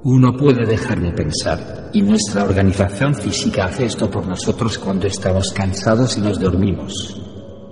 Uno 0.04 0.36
puede 0.36 0.64
dejar 0.64 1.00
de 1.00 1.10
pensar 1.10 1.90
y 1.92 2.02
nuestra 2.02 2.44
organización 2.44 3.16
física 3.16 3.64
hace 3.64 3.86
esto 3.86 4.08
por 4.08 4.26
nosotros 4.28 4.78
cuando 4.78 5.08
estamos 5.08 5.52
cansados 5.52 6.16
y 6.18 6.20
nos 6.20 6.38
dormimos. 6.38 7.20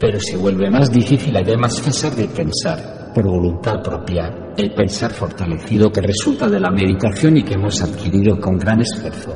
Pero 0.01 0.19
se 0.19 0.37
vuelve 0.37 0.69
más 0.71 0.91
difícil 0.91 1.37
además 1.37 1.81
cesar 1.81 2.17
de 2.17 2.27
pensar 2.27 3.00
por 3.13 3.25
voluntad 3.25 3.83
propia, 3.83 4.53
el 4.57 4.73
pensar 4.73 5.13
fortalecido 5.13 5.91
que 5.91 6.01
resulta 6.01 6.49
de 6.49 6.61
la 6.61 6.71
meditación 6.71 7.37
y 7.37 7.43
que 7.43 7.55
hemos 7.55 7.83
adquirido 7.83 8.41
con 8.41 8.59
gran 8.59 8.81
esfuerzo. 8.81 9.35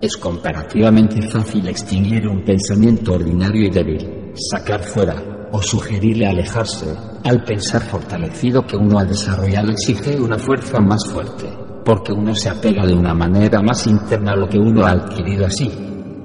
Es 0.00 0.16
comparativamente 0.16 1.22
fácil 1.22 1.68
extinguir 1.68 2.26
un 2.26 2.44
pensamiento 2.44 3.14
ordinario 3.14 3.66
y 3.66 3.70
débil, 3.70 4.32
sacar 4.34 4.82
fuera 4.82 5.48
o 5.52 5.62
sugerirle 5.62 6.26
alejarse. 6.26 6.86
Al 7.24 7.44
pensar 7.44 7.82
fortalecido 7.82 8.66
que 8.66 8.76
uno 8.76 8.98
ha 8.98 9.04
desarrollado 9.04 9.70
exige 9.70 10.20
una 10.20 10.38
fuerza 10.38 10.80
más 10.80 11.04
fuerte 11.06 11.62
porque 11.84 12.12
uno 12.12 12.34
se 12.34 12.48
apega 12.48 12.86
de 12.86 12.94
una 12.94 13.14
manera 13.14 13.60
más 13.62 13.86
interna 13.86 14.32
a 14.32 14.36
lo 14.36 14.48
que 14.48 14.58
uno 14.58 14.84
ha 14.84 14.92
adquirido 14.92 15.46
así. 15.46 15.70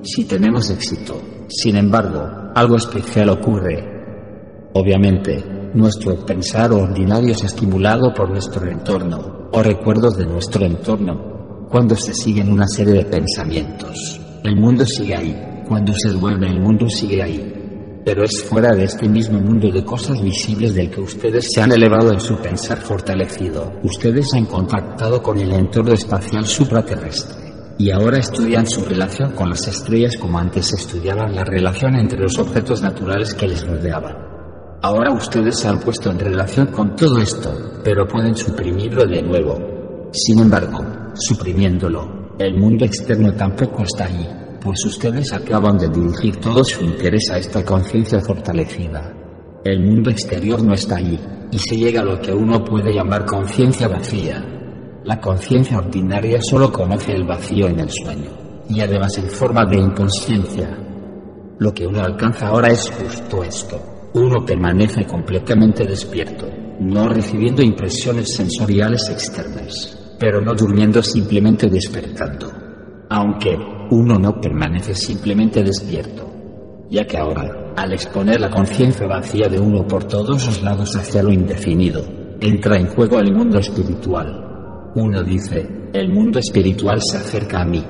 Si 0.04 0.26
tenemos 0.26 0.70
éxito, 0.70 1.20
sin 1.48 1.76
embargo, 1.76 2.52
algo 2.56 2.76
especial 2.76 3.30
ocurre. 3.30 3.84
Obviamente, 4.74 5.44
nuestro 5.78 6.16
pensar 6.26 6.72
ordinario 6.72 7.32
es 7.32 7.44
estimulado 7.44 8.14
por 8.14 8.30
nuestro 8.30 8.70
entorno 8.70 9.50
o 9.52 9.64
recuerdos 9.64 10.18
de 10.18 10.26
nuestro 10.26 10.66
entorno. 10.66 11.68
Cuando 11.70 11.96
se 11.96 12.14
siguen 12.14 12.52
una 12.52 12.68
serie 12.68 12.94
de 12.94 13.06
pensamientos, 13.06 14.20
el 14.44 14.56
mundo 14.56 14.86
sigue 14.86 15.16
ahí. 15.16 15.64
Cuando 15.68 15.94
se 15.94 16.10
duerme, 16.10 16.50
el 16.50 16.60
mundo 16.60 16.90
sigue 16.90 17.22
ahí 17.22 17.54
pero 18.08 18.24
es 18.24 18.42
fuera 18.42 18.74
de 18.74 18.86
este 18.86 19.10
mismo 19.10 19.38
mundo 19.38 19.70
de 19.70 19.84
cosas 19.84 20.22
visibles 20.22 20.74
del 20.74 20.90
que 20.90 21.02
ustedes 21.02 21.52
se 21.52 21.62
han 21.62 21.74
elevado 21.74 22.14
en 22.14 22.22
su 22.22 22.38
pensar 22.38 22.78
fortalecido. 22.78 23.74
Ustedes 23.84 24.34
han 24.34 24.46
contactado 24.46 25.22
con 25.22 25.38
el 25.38 25.52
entorno 25.52 25.92
espacial 25.92 26.46
supraterrestre 26.46 27.36
y 27.78 27.92
ahora 27.92 28.20
estudian 28.20 28.66
su 28.66 28.86
relación 28.86 29.34
con 29.34 29.50
las 29.50 29.68
estrellas 29.68 30.16
como 30.16 30.40
antes 30.40 30.72
estudiaban 30.72 31.36
la 31.36 31.44
relación 31.44 31.96
entre 31.96 32.20
los 32.20 32.40
objetos 32.40 32.82
naturales 32.82 33.34
que 33.34 33.50
les 33.50 33.68
rodeaban. 33.68 34.37
Ahora 34.82 35.12
ustedes 35.12 35.60
se 35.60 35.68
han 35.68 35.80
puesto 35.80 36.12
en 36.12 36.20
relación 36.20 36.68
con 36.68 36.96
todo 36.96 37.20
esto, 37.20 37.52
pero 37.84 38.08
pueden 38.08 38.36
suprimirlo 38.36 39.06
de 39.06 39.22
nuevo. 39.22 40.10
Sin 40.12 40.40
embargo, 40.40 40.80
suprimiéndolo, 41.16 42.36
el 42.40 42.58
mundo 42.58 42.86
externo 42.86 43.34
tampoco 43.34 43.84
está 43.84 44.06
ahí 44.06 44.28
pues 44.68 44.86
ustedes 44.86 45.32
acaban 45.32 45.78
de 45.78 45.88
dirigir 45.88 46.38
todo 46.38 46.62
su 46.64 46.84
interés 46.84 47.30
a 47.32 47.38
esta 47.38 47.64
conciencia 47.64 48.20
fortalecida. 48.20 49.14
El 49.64 49.80
mundo 49.80 50.10
exterior 50.10 50.62
no 50.62 50.74
está 50.74 50.98
allí, 50.98 51.18
y 51.52 51.58
se 51.58 51.78
llega 51.78 52.02
a 52.02 52.06
lo 52.06 52.20
que 52.20 52.34
uno 52.34 52.64
puede 52.64 52.94
llamar 52.94 53.26
conciencia 53.26 53.88
vacía. 53.88 54.44
La 55.06 55.22
conciencia 55.22 55.78
ordinaria 55.78 56.40
solo 56.42 56.70
conoce 56.70 57.14
el 57.14 57.24
vacío 57.24 57.68
en 57.68 57.80
el 57.80 57.90
sueño, 57.90 58.32
y 58.70 58.82
además 58.82 59.18
en 59.18 59.30
forma 59.30 59.64
de 59.66 59.78
inconsciencia. 59.78 60.78
Lo 61.60 61.74
que 61.74 61.88
uno 61.88 62.02
alcanza 62.02 62.48
ahora 62.48 62.68
es 62.68 62.90
justo 62.90 63.44
esto. 63.44 63.80
Uno 64.18 64.44
permanece 64.44 65.06
completamente 65.06 65.86
despierto, 65.86 66.48
no 66.80 67.08
recibiendo 67.08 67.62
impresiones 67.62 68.34
sensoriales 68.34 69.08
externas, 69.12 70.16
pero 70.20 70.42
no 70.42 70.56
durmiendo 70.56 71.04
simplemente 71.04 71.70
despertando. 71.70 72.52
Aunque 73.12 73.56
uno 73.92 74.18
no 74.18 74.42
permanece 74.42 74.96
simplemente 74.96 75.62
despierto, 75.64 76.28
ya 76.90 77.06
que 77.06 77.16
ahora, 77.16 77.74
al 77.76 77.94
exponer 77.94 78.42
la 78.42 78.50
conciencia 78.50 79.06
vacía 79.06 79.50
de 79.50 79.60
uno 79.60 79.86
por 79.86 80.06
todos 80.06 80.48
los 80.48 80.64
lados 80.64 80.96
hacia 80.96 81.22
lo 81.22 81.32
indefinido, 81.32 82.04
entra 82.42 82.76
en 82.76 82.88
juego 82.88 83.20
el 83.20 83.32
mundo 83.32 83.60
espiritual. 83.60 84.92
Uno 84.96 85.22
dice, 85.22 85.90
el 85.94 86.12
mundo 86.12 86.40
espiritual 86.40 87.00
se 87.04 87.18
acerca 87.18 87.62
a 87.62 87.66
mí, 87.66 87.86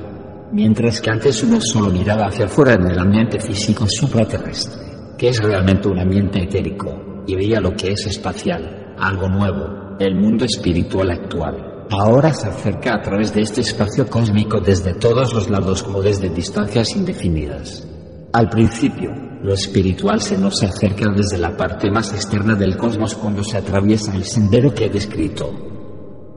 mientras 0.51 0.99
que 0.99 1.09
antes 1.09 1.41
uno 1.41 1.61
solo 1.61 1.89
miraba 1.89 2.25
hacia 2.25 2.47
afuera 2.47 2.73
en 2.73 2.85
el 2.91 2.99
ambiente 2.99 3.39
físico 3.39 3.85
supraterrestre, 3.87 4.96
que 5.17 5.29
es 5.29 5.41
realmente 5.41 5.87
un 5.87 5.99
ambiente 5.99 6.43
etérico, 6.43 7.23
y 7.25 7.35
veía 7.35 7.59
lo 7.59 7.75
que 7.75 7.91
es 7.91 8.05
espacial, 8.07 8.95
algo 8.97 9.27
nuevo, 9.27 9.97
el 9.99 10.15
mundo 10.15 10.45
espiritual 10.45 11.11
actual 11.11 11.67
ahora 11.91 12.33
se 12.33 12.47
acerca 12.47 12.95
a 12.95 13.01
través 13.01 13.33
de 13.33 13.41
este 13.41 13.61
espacio 13.61 14.07
cósmico 14.07 14.59
desde 14.59 14.93
todos 14.93 15.33
los 15.33 15.49
lados 15.49 15.83
como 15.83 16.01
desde 16.01 16.29
distancias 16.29 16.95
indefinidas. 16.95 17.87
Al 18.33 18.49
principio, 18.49 19.11
lo 19.41 19.53
espiritual 19.53 20.21
se 20.21 20.37
nos 20.37 20.61
acerca 20.63 21.05
desde 21.15 21.37
la 21.37 21.55
parte 21.55 21.89
más 21.89 22.13
externa 22.13 22.55
del 22.55 22.77
cosmos 22.77 23.15
cuando 23.15 23.43
se 23.43 23.57
atraviesa 23.57 24.15
el 24.15 24.23
sendero 24.23 24.73
que 24.73 24.85
he 24.85 24.89
descrito. 24.89 25.49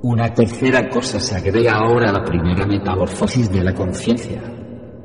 Una 0.02 0.32
tercera 0.32 0.88
cosa 0.88 1.20
se 1.20 1.34
agrega 1.34 1.72
ahora 1.74 2.10
a 2.10 2.12
la 2.12 2.24
primera 2.24 2.66
metamorfosis 2.66 3.50
de 3.50 3.64
la 3.64 3.74
conciencia. 3.74 4.42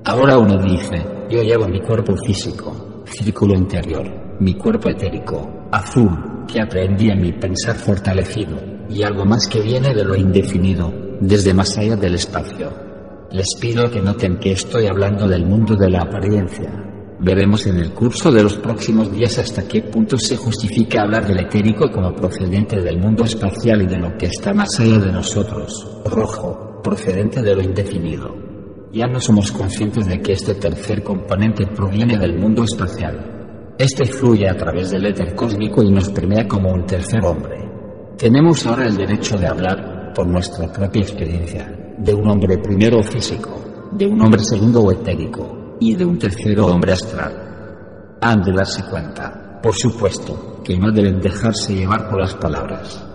Ahora 0.05 0.38
uno 0.38 0.57
dice, 0.61 1.03
yo 1.30 1.41
llevo 1.41 1.67
mi 1.67 1.82
cuerpo 1.82 2.15
físico, 2.26 2.95
círculo 3.06 3.56
interior, 3.56 4.38
mi 4.39 4.56
cuerpo 4.56 4.89
etérico, 4.89 5.68
azul, 5.72 6.45
que 6.47 6.62
aprendí 6.62 7.10
en 7.10 7.22
mi 7.22 7.32
pensar 7.32 7.76
fortalecido, 7.76 8.58
y 8.89 9.03
algo 9.03 9.26
más 9.26 9.47
que 9.47 9.62
viene 9.62 9.93
de 9.93 10.03
lo 10.03 10.16
indefinido, 10.16 10.93
desde 11.20 11.53
más 11.53 11.78
allá 11.78 11.95
del 11.95 12.16
espacio. 12.16 12.72
Les 13.32 13.47
pido 13.60 13.89
que 13.89 14.01
noten 14.01 14.38
que 14.38 14.51
estoy 14.51 14.88
hablando 14.88 15.28
del 15.28 15.45
mundo 15.45 15.76
de 15.76 15.89
la 15.89 16.01
apariencia. 16.01 16.72
Veremos 17.20 17.66
en 17.66 17.78
el 17.78 17.91
curso 17.91 18.32
de 18.32 18.43
los 18.43 18.58
próximos 18.58 19.12
días 19.12 19.38
hasta 19.39 19.68
qué 19.68 19.82
punto 19.82 20.18
se 20.18 20.36
justifica 20.36 21.01
hablar 21.01 21.26
del 21.26 21.39
etérico 21.39 21.89
como 21.89 22.14
procedente 22.14 22.82
del 22.82 22.99
mundo 22.99 23.24
espacial 23.24 23.82
y 23.82 23.88
de 23.88 23.97
lo 23.97 24.18
que 24.18 24.28
está 24.28 24.53
más 24.53 24.80
allá 24.80 24.99
de 24.99 25.12
nosotros. 25.12 26.01
Rojo, 26.06 26.82
procedente 26.84 27.41
de 27.41 27.56
lo 27.56 27.62
indefinido. 27.62 28.45
Ya 28.96 29.08
no 29.08 29.20
somos 29.20 29.52
conscientes 29.52 30.08
de 30.08 30.22
que 30.22 30.32
este 30.32 30.56
tercer 30.56 31.04
componente 31.04 31.68
proviene 31.68 32.18
del 32.18 32.39
mundo 32.39 32.64
espacial. 32.64 33.74
Este 33.78 34.06
fluye 34.06 34.48
a 34.48 34.56
través 34.56 34.89
del 34.89 35.06
éter 35.06 35.36
cósmico 35.36 35.84
y 35.84 35.91
nos 35.91 36.08
permea 36.08 36.48
como 36.48 36.72
un 36.72 36.86
tercer 36.86 37.20
hombre. 37.26 37.58
Tenemos 38.18 38.66
ahora 38.66 38.86
el 38.86 38.96
derecho 38.96 39.38
de 39.38 39.48
hablar 39.48 40.14
por 40.16 40.26
nuestra 40.26 40.72
propia 40.72 41.02
experiencia, 41.02 41.93
de 41.98 42.14
un 42.14 42.26
hombre 42.30 42.58
primero 42.60 43.04
físico, 43.04 43.89
de 43.91 44.08
un 44.08 44.22
hombre 44.22 44.41
segundo 44.41 44.80
o 44.80 44.93
etérico 44.93 45.76
y 45.82 45.93
de 45.93 46.06
un 46.06 46.18
tercero 46.18 46.68
hombre 46.68 46.93
astral. 46.93 48.16
Han 48.22 48.43
de 48.43 48.54
darse 48.54 48.86
cuenta, 48.89 49.60
por 49.62 49.76
supuesto, 49.76 50.62
que 50.64 50.78
no 50.78 50.89
deben 50.93 51.20
dejarse 51.20 51.76
llevar 51.76 52.10
por 52.10 52.22
las 52.22 52.36
palabras. 52.36 53.06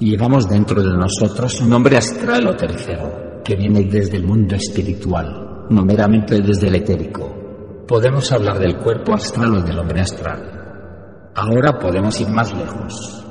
Llevamos 0.00 0.46
dentro 0.46 0.82
de 0.82 0.98
nosotros 0.98 1.62
un 1.62 1.72
hombre 1.72 1.96
astral 1.96 2.46
o 2.46 2.54
tercero, 2.54 3.29
que 3.44 3.56
viene 3.56 3.84
desde 3.84 4.16
el 4.16 4.24
mundo 4.24 4.54
espiritual, 4.54 5.66
no 5.70 5.84
meramente 5.84 6.40
desde 6.40 6.68
el 6.68 6.76
etérico. 6.76 7.84
Podemos 7.86 8.30
hablar 8.32 8.58
del 8.58 8.76
cuerpo 8.78 9.14
astral 9.14 9.56
o 9.56 9.62
del 9.62 9.78
hombre 9.78 10.00
astral. 10.00 11.30
Ahora 11.34 11.78
podemos 11.78 12.20
ir 12.20 12.28
más 12.28 12.52
lejos. 12.56 13.24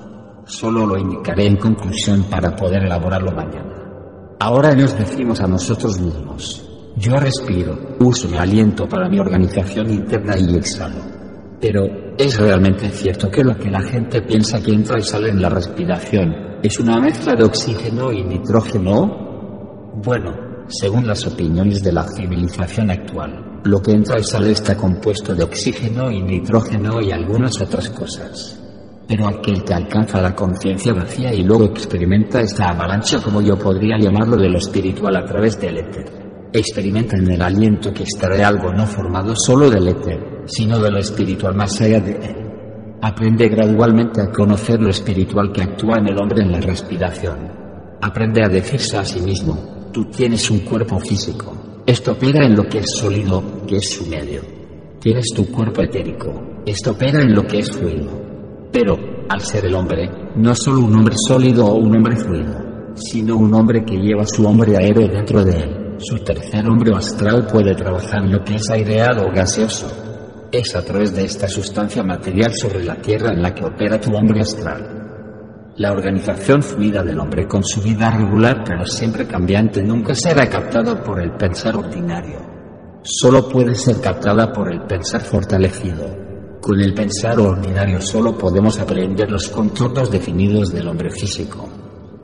Solo 0.45 0.85
lo 0.85 0.97
indicaré 0.97 1.45
en 1.45 1.57
conclusión 1.57 2.23
para 2.29 2.55
poder 2.55 2.83
elaborarlo 2.83 3.31
mañana. 3.31 4.35
Ahora 4.39 4.73
nos 4.73 4.97
decimos 4.97 5.41
a 5.41 5.47
nosotros 5.47 5.99
mismos, 5.99 6.65
yo 6.95 7.17
respiro, 7.17 7.97
uso 7.99 8.27
mi 8.27 8.37
aliento 8.37 8.87
para 8.87 9.07
mi 9.07 9.19
organización 9.19 9.89
interna 9.89 10.37
y 10.37 10.55
exhalo. 10.55 11.01
Pero, 11.61 12.15
¿es 12.17 12.37
realmente 12.37 12.89
cierto 12.89 13.29
que 13.29 13.43
lo 13.43 13.57
que 13.57 13.69
la 13.69 13.81
gente 13.81 14.21
piensa 14.21 14.61
que 14.61 14.71
entra 14.71 14.97
y 14.97 15.03
sale 15.03 15.29
en 15.29 15.41
la 15.41 15.49
respiración 15.49 16.33
es 16.63 16.79
una 16.79 16.99
mezcla 16.99 17.35
de 17.35 17.43
oxígeno 17.43 18.11
y 18.11 18.23
nitrógeno? 18.23 19.28
Bueno, 20.01 20.31
según 20.69 21.05
las 21.05 21.27
opiniones 21.27 21.83
de 21.83 21.91
la 21.91 22.03
civilización 22.03 22.89
actual, 22.89 23.59
lo 23.65 23.81
que 23.81 23.91
entra 23.91 24.17
y 24.17 24.23
sale 24.23 24.51
está 24.51 24.77
compuesto 24.77 25.35
de 25.35 25.43
oxígeno 25.43 26.09
y 26.09 26.21
nitrógeno 26.21 27.01
y 27.01 27.11
algunas 27.11 27.59
otras 27.59 27.89
cosas. 27.89 28.57
Pero 29.05 29.27
aquel 29.27 29.61
que 29.65 29.73
alcanza 29.73 30.21
la 30.21 30.33
conciencia 30.33 30.93
vacía 30.93 31.33
y 31.33 31.43
luego 31.43 31.65
experimenta 31.65 32.39
esta 32.39 32.69
avalancha, 32.69 33.21
como 33.21 33.41
yo 33.41 33.57
podría 33.57 33.97
llamarlo, 33.99 34.37
de 34.37 34.47
lo 34.47 34.59
espiritual 34.59 35.17
a 35.17 35.25
través 35.25 35.59
del 35.59 35.79
éter. 35.79 36.05
Experimenta 36.53 37.17
en 37.17 37.31
el 37.31 37.41
aliento 37.41 37.91
que 37.91 38.03
extrae 38.03 38.41
algo 38.41 38.71
no 38.71 38.87
formado 38.87 39.33
solo 39.35 39.69
del 39.69 39.89
éter, 39.89 40.43
sino 40.45 40.79
de 40.79 40.91
lo 40.91 40.99
espiritual 40.99 41.55
más 41.55 41.81
allá 41.81 41.99
de 41.99 42.11
él. 42.13 42.35
Aprende 43.01 43.49
gradualmente 43.49 44.21
a 44.21 44.31
conocer 44.31 44.79
lo 44.79 44.91
espiritual 44.91 45.51
que 45.51 45.63
actúa 45.63 45.97
en 45.97 46.07
el 46.07 46.17
hombre 46.17 46.41
en 46.41 46.53
la 46.53 46.61
respiración. 46.61 47.51
Aprende 48.01 48.45
a 48.45 48.47
decirse 48.47 48.95
a 48.95 49.03
sí 49.03 49.19
mismo, 49.19 49.78
tú 49.91 50.05
tienes 50.05 50.49
un 50.49 50.59
cuerpo 50.59 50.99
físico. 50.99 51.81
Esto 51.85 52.11
opera 52.11 52.45
en 52.45 52.55
lo 52.55 52.67
que 52.67 52.79
es 52.79 52.91
sólido, 52.99 53.65
que 53.67 53.77
es 53.77 53.89
su 53.89 54.05
medio. 54.05 54.41
Tienes 54.99 55.27
tu 55.35 55.49
cuerpo 55.51 55.81
etérico. 55.81 56.61
Esto 56.65 56.91
opera 56.91 57.21
en 57.21 57.33
lo 57.33 57.47
que 57.47 57.59
es 57.59 57.71
fluido. 57.71 58.11
Pero, 58.71 58.97
al 59.27 59.41
ser 59.41 59.65
el 59.65 59.75
hombre, 59.75 60.09
no 60.35 60.53
solo 60.53 60.81
un 60.81 60.95
hombre 60.95 61.15
sólido 61.27 61.65
o 61.65 61.75
un 61.75 61.95
hombre 61.95 62.15
fluido, 62.15 62.93
sino 62.95 63.37
un 63.37 63.53
hombre 63.53 63.83
que 63.83 63.97
lleva 63.97 64.25
su 64.25 64.45
hombre 64.45 64.77
aéreo 64.77 65.07
dentro 65.07 65.43
de 65.43 65.57
él. 65.57 65.95
Su 65.99 66.19
tercer 66.19 66.67
hombre 66.67 66.93
astral 66.95 67.47
puede 67.51 67.75
trabajar 67.75 68.23
lo 68.25 68.43
que 68.43 68.55
es 68.55 68.69
aireado 68.69 69.25
o 69.27 69.31
gaseoso. 69.33 69.87
Es 70.51 70.75
a 70.75 70.83
través 70.83 71.15
de 71.15 71.25
esta 71.25 71.47
sustancia 71.47 72.03
material 72.03 72.53
sobre 72.53 72.83
la 72.83 72.95
Tierra 72.95 73.33
en 73.33 73.41
la 73.41 73.53
que 73.53 73.65
opera 73.65 73.99
tu 73.99 74.13
hombre 74.15 74.41
astral. 74.41 74.98
La 75.79 75.93
organización 75.93 76.61
fluida 76.61 77.01
del 77.03 77.17
hombre 77.17 77.47
con 77.47 77.63
su 77.63 77.81
vida 77.81 78.11
regular 78.11 78.65
pero 78.65 78.85
siempre 78.85 79.25
cambiante 79.25 79.81
nunca 79.81 80.13
será 80.13 80.49
captada 80.49 81.01
por 81.01 81.21
el 81.21 81.31
pensar 81.37 81.77
ordinario. 81.77 82.37
Solo 83.01 83.47
puede 83.47 83.73
ser 83.75 84.01
captada 84.01 84.51
por 84.51 84.69
el 84.69 84.81
pensar 84.81 85.21
fortalecido, 85.21 86.03
con 86.59 86.81
el 86.81 86.93
pensar 86.93 87.39
ordinario 87.39 88.01
solo 88.01 88.37
podemos 88.37 88.77
aprender 88.77 89.31
los 89.31 89.47
contornos 89.47 90.11
definidos 90.11 90.73
del 90.73 90.85
hombre 90.85 91.11
físico. 91.11 91.69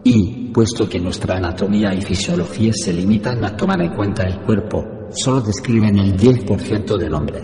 Y, 0.04 0.52
puesto 0.52 0.90
que 0.90 1.00
nuestra 1.00 1.38
anatomía 1.38 1.94
y 1.94 2.02
fisiología 2.02 2.74
se 2.74 2.92
limitan 2.92 3.42
a 3.46 3.56
tomar 3.56 3.82
en 3.82 3.96
cuenta 3.96 4.24
el 4.24 4.42
cuerpo, 4.42 4.84
solo 5.12 5.40
describen 5.40 5.98
el 5.98 6.18
10% 6.18 6.98
del 6.98 7.14
hombre. 7.14 7.40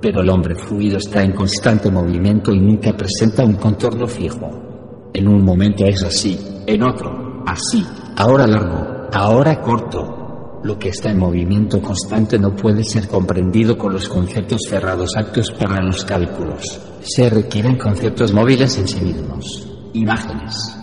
Pero 0.00 0.22
el 0.22 0.30
hombre 0.30 0.54
fluido 0.54 0.96
está 0.96 1.22
en 1.22 1.32
constante 1.32 1.90
movimiento 1.90 2.50
y 2.50 2.60
nunca 2.60 2.96
presenta 2.96 3.44
un 3.44 3.56
contorno 3.56 4.06
fijo. 4.06 4.69
En 5.12 5.28
un 5.28 5.44
momento 5.44 5.84
es 5.84 6.02
así, 6.04 6.38
en 6.66 6.82
otro, 6.82 7.42
así, 7.46 7.84
ahora 8.16 8.46
largo, 8.46 9.08
ahora 9.12 9.60
corto, 9.60 10.60
lo 10.62 10.78
que 10.78 10.90
está 10.90 11.10
en 11.10 11.18
movimiento 11.18 11.80
constante 11.80 12.38
no 12.38 12.54
puede 12.54 12.84
ser 12.84 13.08
comprendido 13.08 13.78
con 13.78 13.92
los 13.92 14.08
conceptos 14.08 14.62
cerrados 14.68 15.16
actos 15.16 15.50
para 15.52 15.82
los 15.82 16.04
cálculos. 16.04 16.80
Se 17.00 17.30
requieren 17.30 17.78
conceptos 17.78 18.32
móviles 18.32 18.76
en 18.78 18.86
sí 18.86 19.00
mismos. 19.02 19.66
Imágenes. 19.94 20.76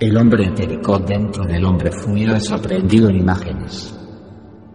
El 0.00 0.16
hombre 0.16 0.46
etérico 0.46 0.98
dentro 0.98 1.44
del 1.44 1.64
hombre 1.64 1.90
fluido 1.92 2.36
es 2.36 2.50
aprendido 2.50 3.10
en 3.10 3.16
imágenes. 3.16 3.94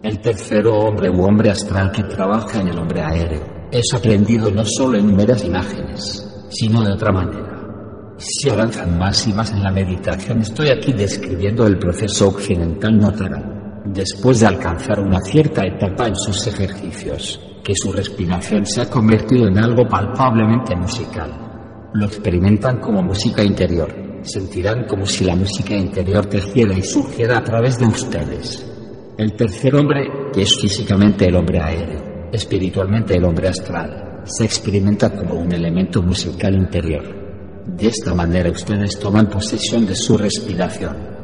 El 0.02 0.20
tercero 0.20 0.78
hombre 0.78 1.10
u 1.10 1.24
hombre 1.24 1.50
astral 1.50 1.90
que 1.90 2.04
trabaja 2.04 2.60
en 2.60 2.68
el 2.68 2.78
hombre 2.78 3.02
aéreo 3.02 3.42
es 3.72 3.92
aprendido 3.92 4.50
no 4.50 4.64
solo 4.64 4.98
en 4.98 5.16
meras 5.16 5.44
imágenes, 5.44 6.46
sino 6.50 6.82
de 6.82 6.92
otra 6.92 7.10
manera. 7.10 7.53
Si 8.16 8.48
avanzan 8.48 8.98
más 8.98 9.26
y 9.26 9.32
más 9.32 9.52
en 9.52 9.62
la 9.62 9.70
meditación, 9.70 10.40
estoy 10.40 10.68
aquí 10.68 10.92
describiendo 10.92 11.66
el 11.66 11.78
proceso 11.78 12.28
occidental 12.28 12.96
notarán 12.96 13.54
después 13.84 14.40
de 14.40 14.46
alcanzar 14.46 15.00
una 15.00 15.20
cierta 15.20 15.62
etapa 15.66 16.08
en 16.08 16.16
sus 16.16 16.46
ejercicios, 16.46 17.40
que 17.62 17.74
su 17.74 17.92
respiración 17.92 18.64
se 18.66 18.80
ha 18.80 18.90
convertido 18.90 19.46
en 19.48 19.58
algo 19.58 19.86
palpablemente 19.86 20.74
musical. 20.74 21.90
Lo 21.92 22.06
experimentan 22.06 22.80
como 22.80 23.02
música 23.02 23.42
interior, 23.44 24.20
sentirán 24.22 24.86
como 24.86 25.06
si 25.06 25.24
la 25.24 25.36
música 25.36 25.74
interior 25.74 26.26
teciera 26.26 26.76
y 26.76 26.82
surgiera 26.82 27.38
a 27.38 27.44
través 27.44 27.78
de 27.78 27.86
ustedes. 27.86 28.70
El 29.18 29.34
tercer 29.34 29.74
hombre, 29.76 30.08
que 30.32 30.42
es 30.42 30.58
físicamente 30.58 31.26
el 31.26 31.36
hombre 31.36 31.60
aéreo, 31.60 32.28
espiritualmente 32.32 33.14
el 33.16 33.24
hombre 33.24 33.48
astral, 33.48 34.22
se 34.24 34.44
experimenta 34.44 35.14
como 35.14 35.34
un 35.34 35.52
elemento 35.52 36.02
musical 36.02 36.54
interior. 36.54 37.23
De 37.66 37.88
esta 37.88 38.14
manera 38.14 38.50
ustedes 38.50 38.98
toman 38.98 39.28
posesión 39.28 39.86
de 39.86 39.94
su 39.94 40.16
respiración 40.16 41.14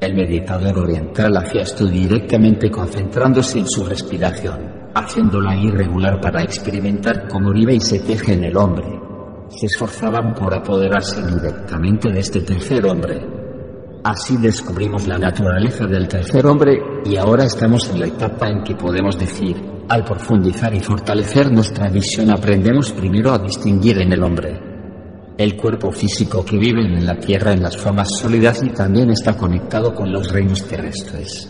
el 0.00 0.14
meditador 0.14 0.78
oriental 0.78 1.36
hacía 1.38 1.62
esto 1.62 1.84
directamente 1.84 2.70
concentrándose 2.70 3.58
en 3.58 3.68
su 3.68 3.84
respiración, 3.84 4.90
haciéndola 4.94 5.56
irregular 5.56 6.20
para 6.20 6.40
experimentar 6.40 7.26
cómo 7.26 7.52
vive 7.52 7.74
y 7.74 7.80
se 7.80 7.98
teje 7.98 8.34
en 8.34 8.44
el 8.44 8.56
hombre. 8.56 8.86
Se 9.48 9.66
esforzaban 9.66 10.34
por 10.34 10.54
apoderarse 10.54 11.20
directamente 11.26 12.12
de 12.12 12.20
este 12.20 12.42
tercer 12.42 12.86
hombre. 12.86 13.26
Así 14.04 14.36
descubrimos 14.36 15.08
la 15.08 15.18
naturaleza 15.18 15.84
del 15.86 16.06
tercer 16.06 16.46
hombre 16.46 16.80
y 17.04 17.16
ahora 17.16 17.46
estamos 17.46 17.90
en 17.90 17.98
la 17.98 18.06
etapa 18.06 18.46
en 18.46 18.62
que 18.62 18.76
podemos 18.76 19.18
decir, 19.18 19.56
al 19.88 20.04
profundizar 20.04 20.72
y 20.74 20.80
fortalecer 20.80 21.50
nuestra 21.50 21.88
visión 21.88 22.30
aprendemos 22.30 22.92
primero 22.92 23.32
a 23.32 23.38
distinguir 23.38 23.98
en 23.98 24.12
el 24.12 24.22
hombre 24.22 24.67
el 25.38 25.56
cuerpo 25.56 25.92
físico 25.92 26.44
que 26.44 26.58
vive 26.58 26.80
en 26.80 27.06
la 27.06 27.16
Tierra 27.16 27.52
en 27.52 27.62
las 27.62 27.76
formas 27.76 28.08
sólidas 28.20 28.60
y 28.64 28.70
también 28.70 29.10
está 29.10 29.36
conectado 29.36 29.94
con 29.94 30.12
los 30.12 30.32
reinos 30.32 30.66
terrestres. 30.66 31.48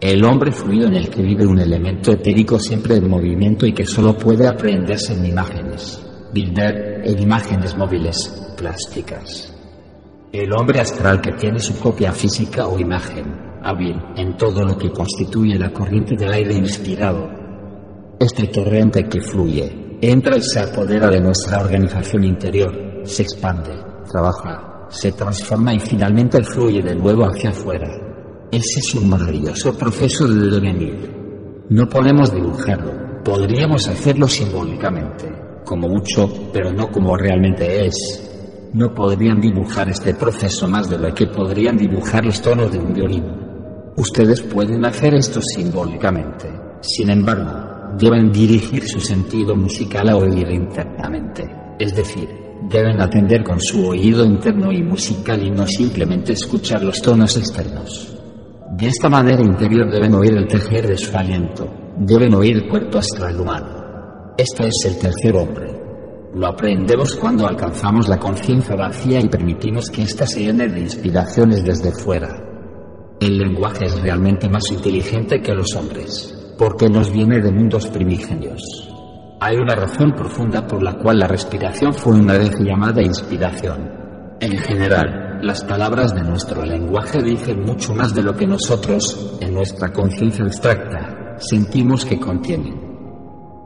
El 0.00 0.24
hombre 0.24 0.50
fluido 0.50 0.88
en 0.88 0.96
el 0.96 1.08
que 1.08 1.22
vive 1.22 1.46
un 1.46 1.60
elemento 1.60 2.10
etérico 2.10 2.58
siempre 2.58 2.96
en 2.96 3.08
movimiento 3.08 3.66
y 3.66 3.72
que 3.72 3.86
solo 3.86 4.18
puede 4.18 4.48
aprenderse 4.48 5.14
en 5.14 5.26
imágenes, 5.26 6.04
Bilder 6.32 7.02
en 7.04 7.22
imágenes 7.22 7.76
móviles, 7.76 8.52
plásticas. 8.58 9.54
El 10.32 10.52
hombre 10.52 10.80
astral 10.80 11.20
que 11.20 11.32
tiene 11.34 11.60
su 11.60 11.78
copia 11.78 12.12
física 12.12 12.66
o 12.66 12.80
imagen, 12.80 13.32
hábil 13.62 13.94
en 14.16 14.36
todo 14.36 14.64
lo 14.64 14.76
que 14.76 14.90
constituye 14.90 15.56
la 15.56 15.72
corriente 15.72 16.16
del 16.16 16.32
aire 16.32 16.54
inspirado. 16.54 17.30
Este 18.18 18.48
torrente 18.48 19.04
que 19.04 19.20
fluye, 19.20 19.98
entra 20.00 20.36
y 20.36 20.42
se 20.42 20.58
apodera 20.58 21.08
de 21.08 21.20
nuestra 21.20 21.60
organización 21.60 22.24
interior, 22.24 22.93
se 23.04 23.22
expande, 23.22 23.72
trabaja, 24.10 24.86
se 24.88 25.12
transforma 25.12 25.74
y 25.74 25.80
finalmente 25.80 26.42
fluye 26.42 26.82
de 26.82 26.94
nuevo 26.94 27.24
hacia 27.24 27.50
afuera. 27.50 27.88
Ese 28.50 28.80
es 28.80 28.94
un 28.94 29.08
maravilloso 29.08 29.76
proceso 29.76 30.28
de 30.28 30.50
devenir. 30.50 31.64
No 31.70 31.88
podemos 31.88 32.32
dibujarlo, 32.32 33.22
podríamos 33.24 33.88
hacerlo 33.88 34.28
simbólicamente, 34.28 35.32
como 35.64 35.88
mucho, 35.88 36.30
pero 36.52 36.72
no 36.72 36.90
como 36.90 37.16
realmente 37.16 37.86
es. 37.86 38.70
No 38.72 38.94
podrían 38.94 39.40
dibujar 39.40 39.88
este 39.88 40.14
proceso 40.14 40.68
más 40.68 40.90
de 40.90 40.98
lo 40.98 41.14
que 41.14 41.26
podrían 41.26 41.76
dibujar 41.76 42.24
los 42.24 42.40
tonos 42.42 42.70
de 42.72 42.78
un 42.78 42.92
violín. 42.92 43.24
Ustedes 43.96 44.40
pueden 44.42 44.84
hacer 44.84 45.14
esto 45.14 45.40
simbólicamente. 45.40 46.48
Sin 46.80 47.10
embargo, 47.10 47.96
deben 47.98 48.30
dirigir 48.32 48.86
su 48.86 49.00
sentido 49.00 49.56
musical 49.56 50.08
a 50.08 50.16
oír 50.16 50.48
internamente. 50.50 51.48
Es 51.78 51.94
decir, 51.94 52.43
deben 52.68 53.00
atender 53.00 53.44
con 53.44 53.60
su 53.60 53.86
oído 53.86 54.24
interno 54.24 54.72
y 54.72 54.82
musical 54.82 55.42
y 55.42 55.50
no 55.50 55.66
simplemente 55.66 56.32
escuchar 56.32 56.82
los 56.82 57.00
tonos 57.00 57.36
externos. 57.36 58.16
De 58.70 58.86
esta 58.86 59.08
manera 59.08 59.42
interior 59.42 59.90
deben 59.90 60.14
oír 60.14 60.32
el 60.34 60.48
tejer 60.48 60.88
de 60.88 60.96
su 60.96 61.16
aliento, 61.16 61.68
deben 61.98 62.34
oír 62.34 62.56
el 62.56 62.68
cuerpo 62.68 62.98
astral 62.98 63.40
humano. 63.40 64.34
Este 64.36 64.66
es 64.66 64.84
el 64.86 64.98
tercer 64.98 65.36
hombre. 65.36 65.72
Lo 66.34 66.48
aprendemos 66.48 67.14
cuando 67.14 67.46
alcanzamos 67.46 68.08
la 68.08 68.18
conciencia 68.18 68.74
vacía 68.74 69.20
y 69.20 69.28
permitimos 69.28 69.90
que 69.90 70.02
ésta 70.02 70.26
se 70.26 70.40
llene 70.40 70.66
de 70.66 70.80
inspiraciones 70.80 71.64
desde 71.64 71.92
fuera. 71.92 72.28
El 73.20 73.38
lenguaje 73.38 73.84
es 73.84 74.00
realmente 74.00 74.48
más 74.48 74.68
inteligente 74.72 75.40
que 75.40 75.54
los 75.54 75.76
hombres, 75.76 76.54
porque 76.58 76.88
nos 76.88 77.12
viene 77.12 77.40
de 77.40 77.52
mundos 77.52 77.86
primigenios. 77.86 78.93
Hay 79.40 79.56
una 79.56 79.74
razón 79.74 80.12
profunda 80.12 80.66
por 80.66 80.82
la 80.82 80.94
cual 80.94 81.18
la 81.18 81.26
respiración 81.26 81.92
fue 81.92 82.14
una 82.14 82.38
vez 82.38 82.52
llamada 82.60 83.02
inspiración. 83.02 83.90
En 84.40 84.56
general, 84.58 85.40
las 85.42 85.64
palabras 85.64 86.14
de 86.14 86.22
nuestro 86.22 86.64
lenguaje 86.64 87.22
dicen 87.22 87.62
mucho 87.62 87.94
más 87.94 88.14
de 88.14 88.22
lo 88.22 88.34
que 88.34 88.46
nosotros, 88.46 89.36
en 89.40 89.52
nuestra 89.54 89.92
conciencia 89.92 90.44
abstracta, 90.44 91.36
sentimos 91.38 92.04
que 92.04 92.18
contienen. 92.18 92.94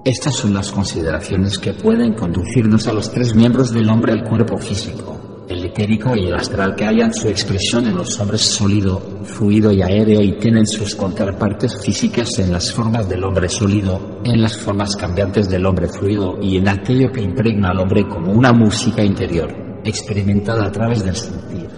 Estas 0.05 0.37
son 0.37 0.55
las 0.55 0.73
consideraciones 0.73 1.59
que 1.59 1.75
pueden 1.75 2.15
conducirnos 2.15 2.89
a 2.89 2.93
los 2.95 3.11
tres 3.11 3.35
miembros 3.35 3.73
del 3.73 3.91
hombre 3.91 4.13
al 4.13 4.25
cuerpo 4.25 4.57
físico, 4.57 5.18
el 5.49 5.65
etérico 5.65 6.15
y 6.15 6.27
el 6.27 6.35
astral 6.35 6.75
que 6.75 6.85
hallan 6.85 7.13
su 7.13 7.29
expresión 7.29 7.87
en 7.87 7.97
los 7.97 8.21
hombres 8.21 8.43
sólido, 8.43 9.01
fluido 9.25 9.73
y 9.73 9.81
aéreo 9.81 10.21
y 10.21 10.39
tienen 10.39 10.67
sus 10.67 10.95
contrapartes 10.95 11.81
físicas 11.83 12.39
en 12.39 12.53
las 12.53 12.71
formas 12.71 13.09
del 13.09 13.25
hombre 13.25 13.49
sólido, 13.49 14.21
en 14.25 14.43
las 14.43 14.59
formas 14.59 14.95
cambiantes 14.95 15.49
del 15.49 15.65
hombre 15.65 15.89
fluido 15.89 16.39
y 16.43 16.59
en 16.59 16.69
aquello 16.69 17.11
que 17.11 17.23
impregna 17.23 17.71
al 17.71 17.81
hombre 17.81 18.07
como 18.07 18.33
una 18.33 18.53
música 18.53 19.03
interior, 19.03 19.81
experimentada 19.85 20.67
a 20.67 20.73
través 20.73 21.03
del 21.05 21.17
sentir. 21.17 21.69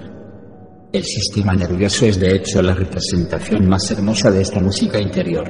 El 0.93 1.05
sistema 1.05 1.53
nervioso 1.55 2.07
es 2.07 2.19
de 2.19 2.35
hecho 2.35 2.61
la 2.63 2.75
representación 2.75 3.69
más 3.69 3.89
hermosa 3.93 4.33
de 4.33 4.43
esta 4.43 4.59
música 4.59 5.01
interior. 5.01 5.49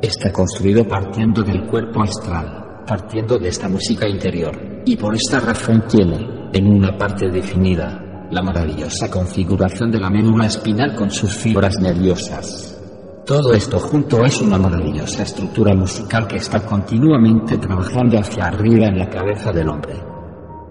Está 0.00 0.30
construido 0.30 0.86
partiendo 0.86 1.42
del 1.42 1.66
cuerpo 1.66 2.02
astral, 2.02 2.84
partiendo 2.86 3.36
de 3.38 3.48
esta 3.48 3.68
música 3.68 4.08
interior, 4.08 4.82
y 4.84 4.94
por 4.94 5.16
esta 5.16 5.40
razón 5.40 5.82
tiene, 5.88 6.35
en 6.56 6.68
una 6.68 6.96
parte 6.96 7.28
definida, 7.28 8.28
la 8.30 8.42
maravillosa 8.42 9.10
configuración 9.10 9.90
de 9.90 10.00
la 10.00 10.08
médula 10.08 10.46
espinal 10.46 10.94
con 10.94 11.10
sus 11.10 11.30
fibras 11.34 11.78
nerviosas. 11.78 12.80
Todo 13.26 13.52
esto 13.52 13.78
junto 13.78 14.24
es 14.24 14.40
una 14.40 14.56
maravillosa 14.56 15.24
estructura 15.24 15.74
musical 15.74 16.26
que 16.26 16.36
está 16.36 16.64
continuamente 16.64 17.58
trabajando 17.58 18.18
hacia 18.18 18.46
arriba 18.46 18.86
en 18.86 18.98
la 18.98 19.10
cabeza 19.10 19.52
del 19.52 19.68
hombre. 19.68 19.96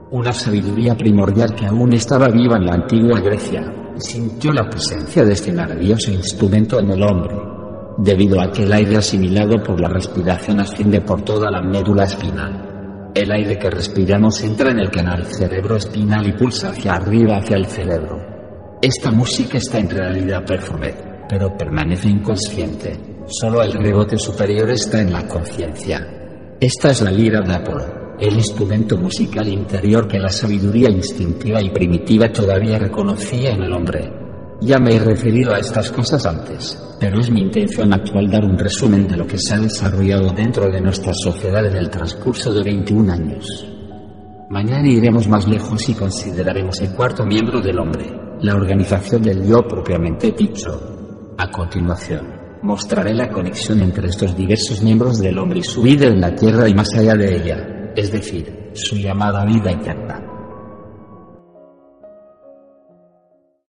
Una 0.09 0.33
sabiduría 0.33 0.95
primordial 0.95 1.53
que 1.53 1.67
aún 1.67 1.93
estaba 1.93 2.29
viva 2.29 2.57
en 2.57 2.65
la 2.65 2.73
antigua 2.73 3.19
Grecia 3.19 3.71
sintió 3.97 4.51
la 4.51 4.67
presencia 4.67 5.23
de 5.23 5.33
este 5.33 5.53
maravilloso 5.53 6.11
instrumento 6.11 6.79
en 6.79 6.89
el 6.89 7.03
hombre, 7.03 7.35
debido 7.99 8.41
a 8.41 8.51
que 8.51 8.63
el 8.63 8.73
aire 8.73 8.97
asimilado 8.97 9.61
por 9.61 9.79
la 9.79 9.89
respiración 9.89 10.61
asciende 10.61 11.01
por 11.01 11.21
toda 11.21 11.51
la 11.51 11.61
médula 11.61 12.05
espinal. 12.05 12.74
El 13.15 13.31
aire 13.31 13.57
que 13.57 13.69
respiramos 13.69 14.43
entra 14.43 14.71
en 14.71 14.79
el 14.79 14.91
canal 14.91 15.25
cerebro-espinal 15.25 16.27
y 16.27 16.33
pulsa 16.33 16.71
hacia 16.71 16.95
arriba 16.95 17.37
hacia 17.37 17.55
el 17.55 17.65
cerebro. 17.65 18.19
Esta 18.81 19.09
música 19.09 19.57
está 19.57 19.79
en 19.79 19.89
realidad 19.89 20.43
performed, 20.45 20.95
pero 21.29 21.55
permanece 21.55 22.09
inconsciente. 22.09 22.99
Solo 23.27 23.63
el 23.63 23.71
rebote 23.71 24.17
superior 24.17 24.69
está 24.69 24.99
en 24.99 25.13
la 25.13 25.25
conciencia. 25.25 26.05
Esta 26.59 26.89
es 26.89 27.01
la 27.03 27.11
lira 27.11 27.39
de 27.39 27.53
Apolo, 27.53 28.17
el 28.19 28.33
instrumento 28.33 28.97
musical 28.97 29.47
interior 29.47 30.09
que 30.09 30.19
la 30.19 30.27
sabiduría 30.29 30.89
instintiva 30.89 31.61
y 31.61 31.69
primitiva 31.69 32.29
todavía 32.33 32.77
reconocía 32.77 33.51
en 33.51 33.63
el 33.63 33.71
hombre. 33.71 34.24
Ya 34.61 34.79
me 34.79 34.95
he 34.95 34.99
referido 34.99 35.53
a 35.53 35.59
estas 35.59 35.91
cosas 35.91 36.25
antes, 36.25 36.81
pero 36.99 37.19
es 37.19 37.29
mi 37.29 37.41
intención 37.41 37.93
actual 37.93 38.29
dar 38.31 38.45
un 38.45 38.57
resumen 38.57 39.07
de 39.07 39.17
lo 39.17 39.27
que 39.27 39.37
se 39.37 39.53
ha 39.53 39.59
desarrollado 39.59 40.31
dentro 40.31 40.71
de 40.71 40.79
nuestra 40.79 41.13
sociedad 41.13 41.65
en 41.65 41.75
el 41.75 41.89
transcurso 41.89 42.53
de 42.53 42.63
21 42.63 43.11
años. 43.11 43.67
Mañana 44.49 44.87
iremos 44.87 45.27
más 45.27 45.47
lejos 45.47 45.89
y 45.89 45.93
consideraremos 45.93 46.79
el 46.79 46.93
cuarto 46.93 47.25
miembro 47.25 47.61
del 47.61 47.79
hombre, 47.79 48.05
la 48.41 48.55
organización 48.55 49.21
del 49.21 49.45
yo 49.45 49.61
propiamente 49.67 50.31
dicho. 50.31 51.33
A 51.37 51.51
continuación, 51.51 52.25
mostraré 52.61 53.13
la 53.13 53.29
conexión 53.29 53.81
entre 53.81 54.07
estos 54.07 54.35
diversos 54.37 54.81
miembros 54.81 55.19
del 55.19 55.37
hombre 55.37 55.59
y 55.59 55.63
su 55.63 55.81
vida 55.81 56.07
en 56.07 56.21
la 56.21 56.33
tierra 56.33 56.69
y 56.69 56.73
más 56.73 56.93
allá 56.95 57.15
de 57.15 57.35
ella, 57.35 57.91
es 57.95 58.11
decir, 58.11 58.71
su 58.73 58.95
llamada 58.95 59.43
vida 59.45 59.71
eterna. 59.71 60.34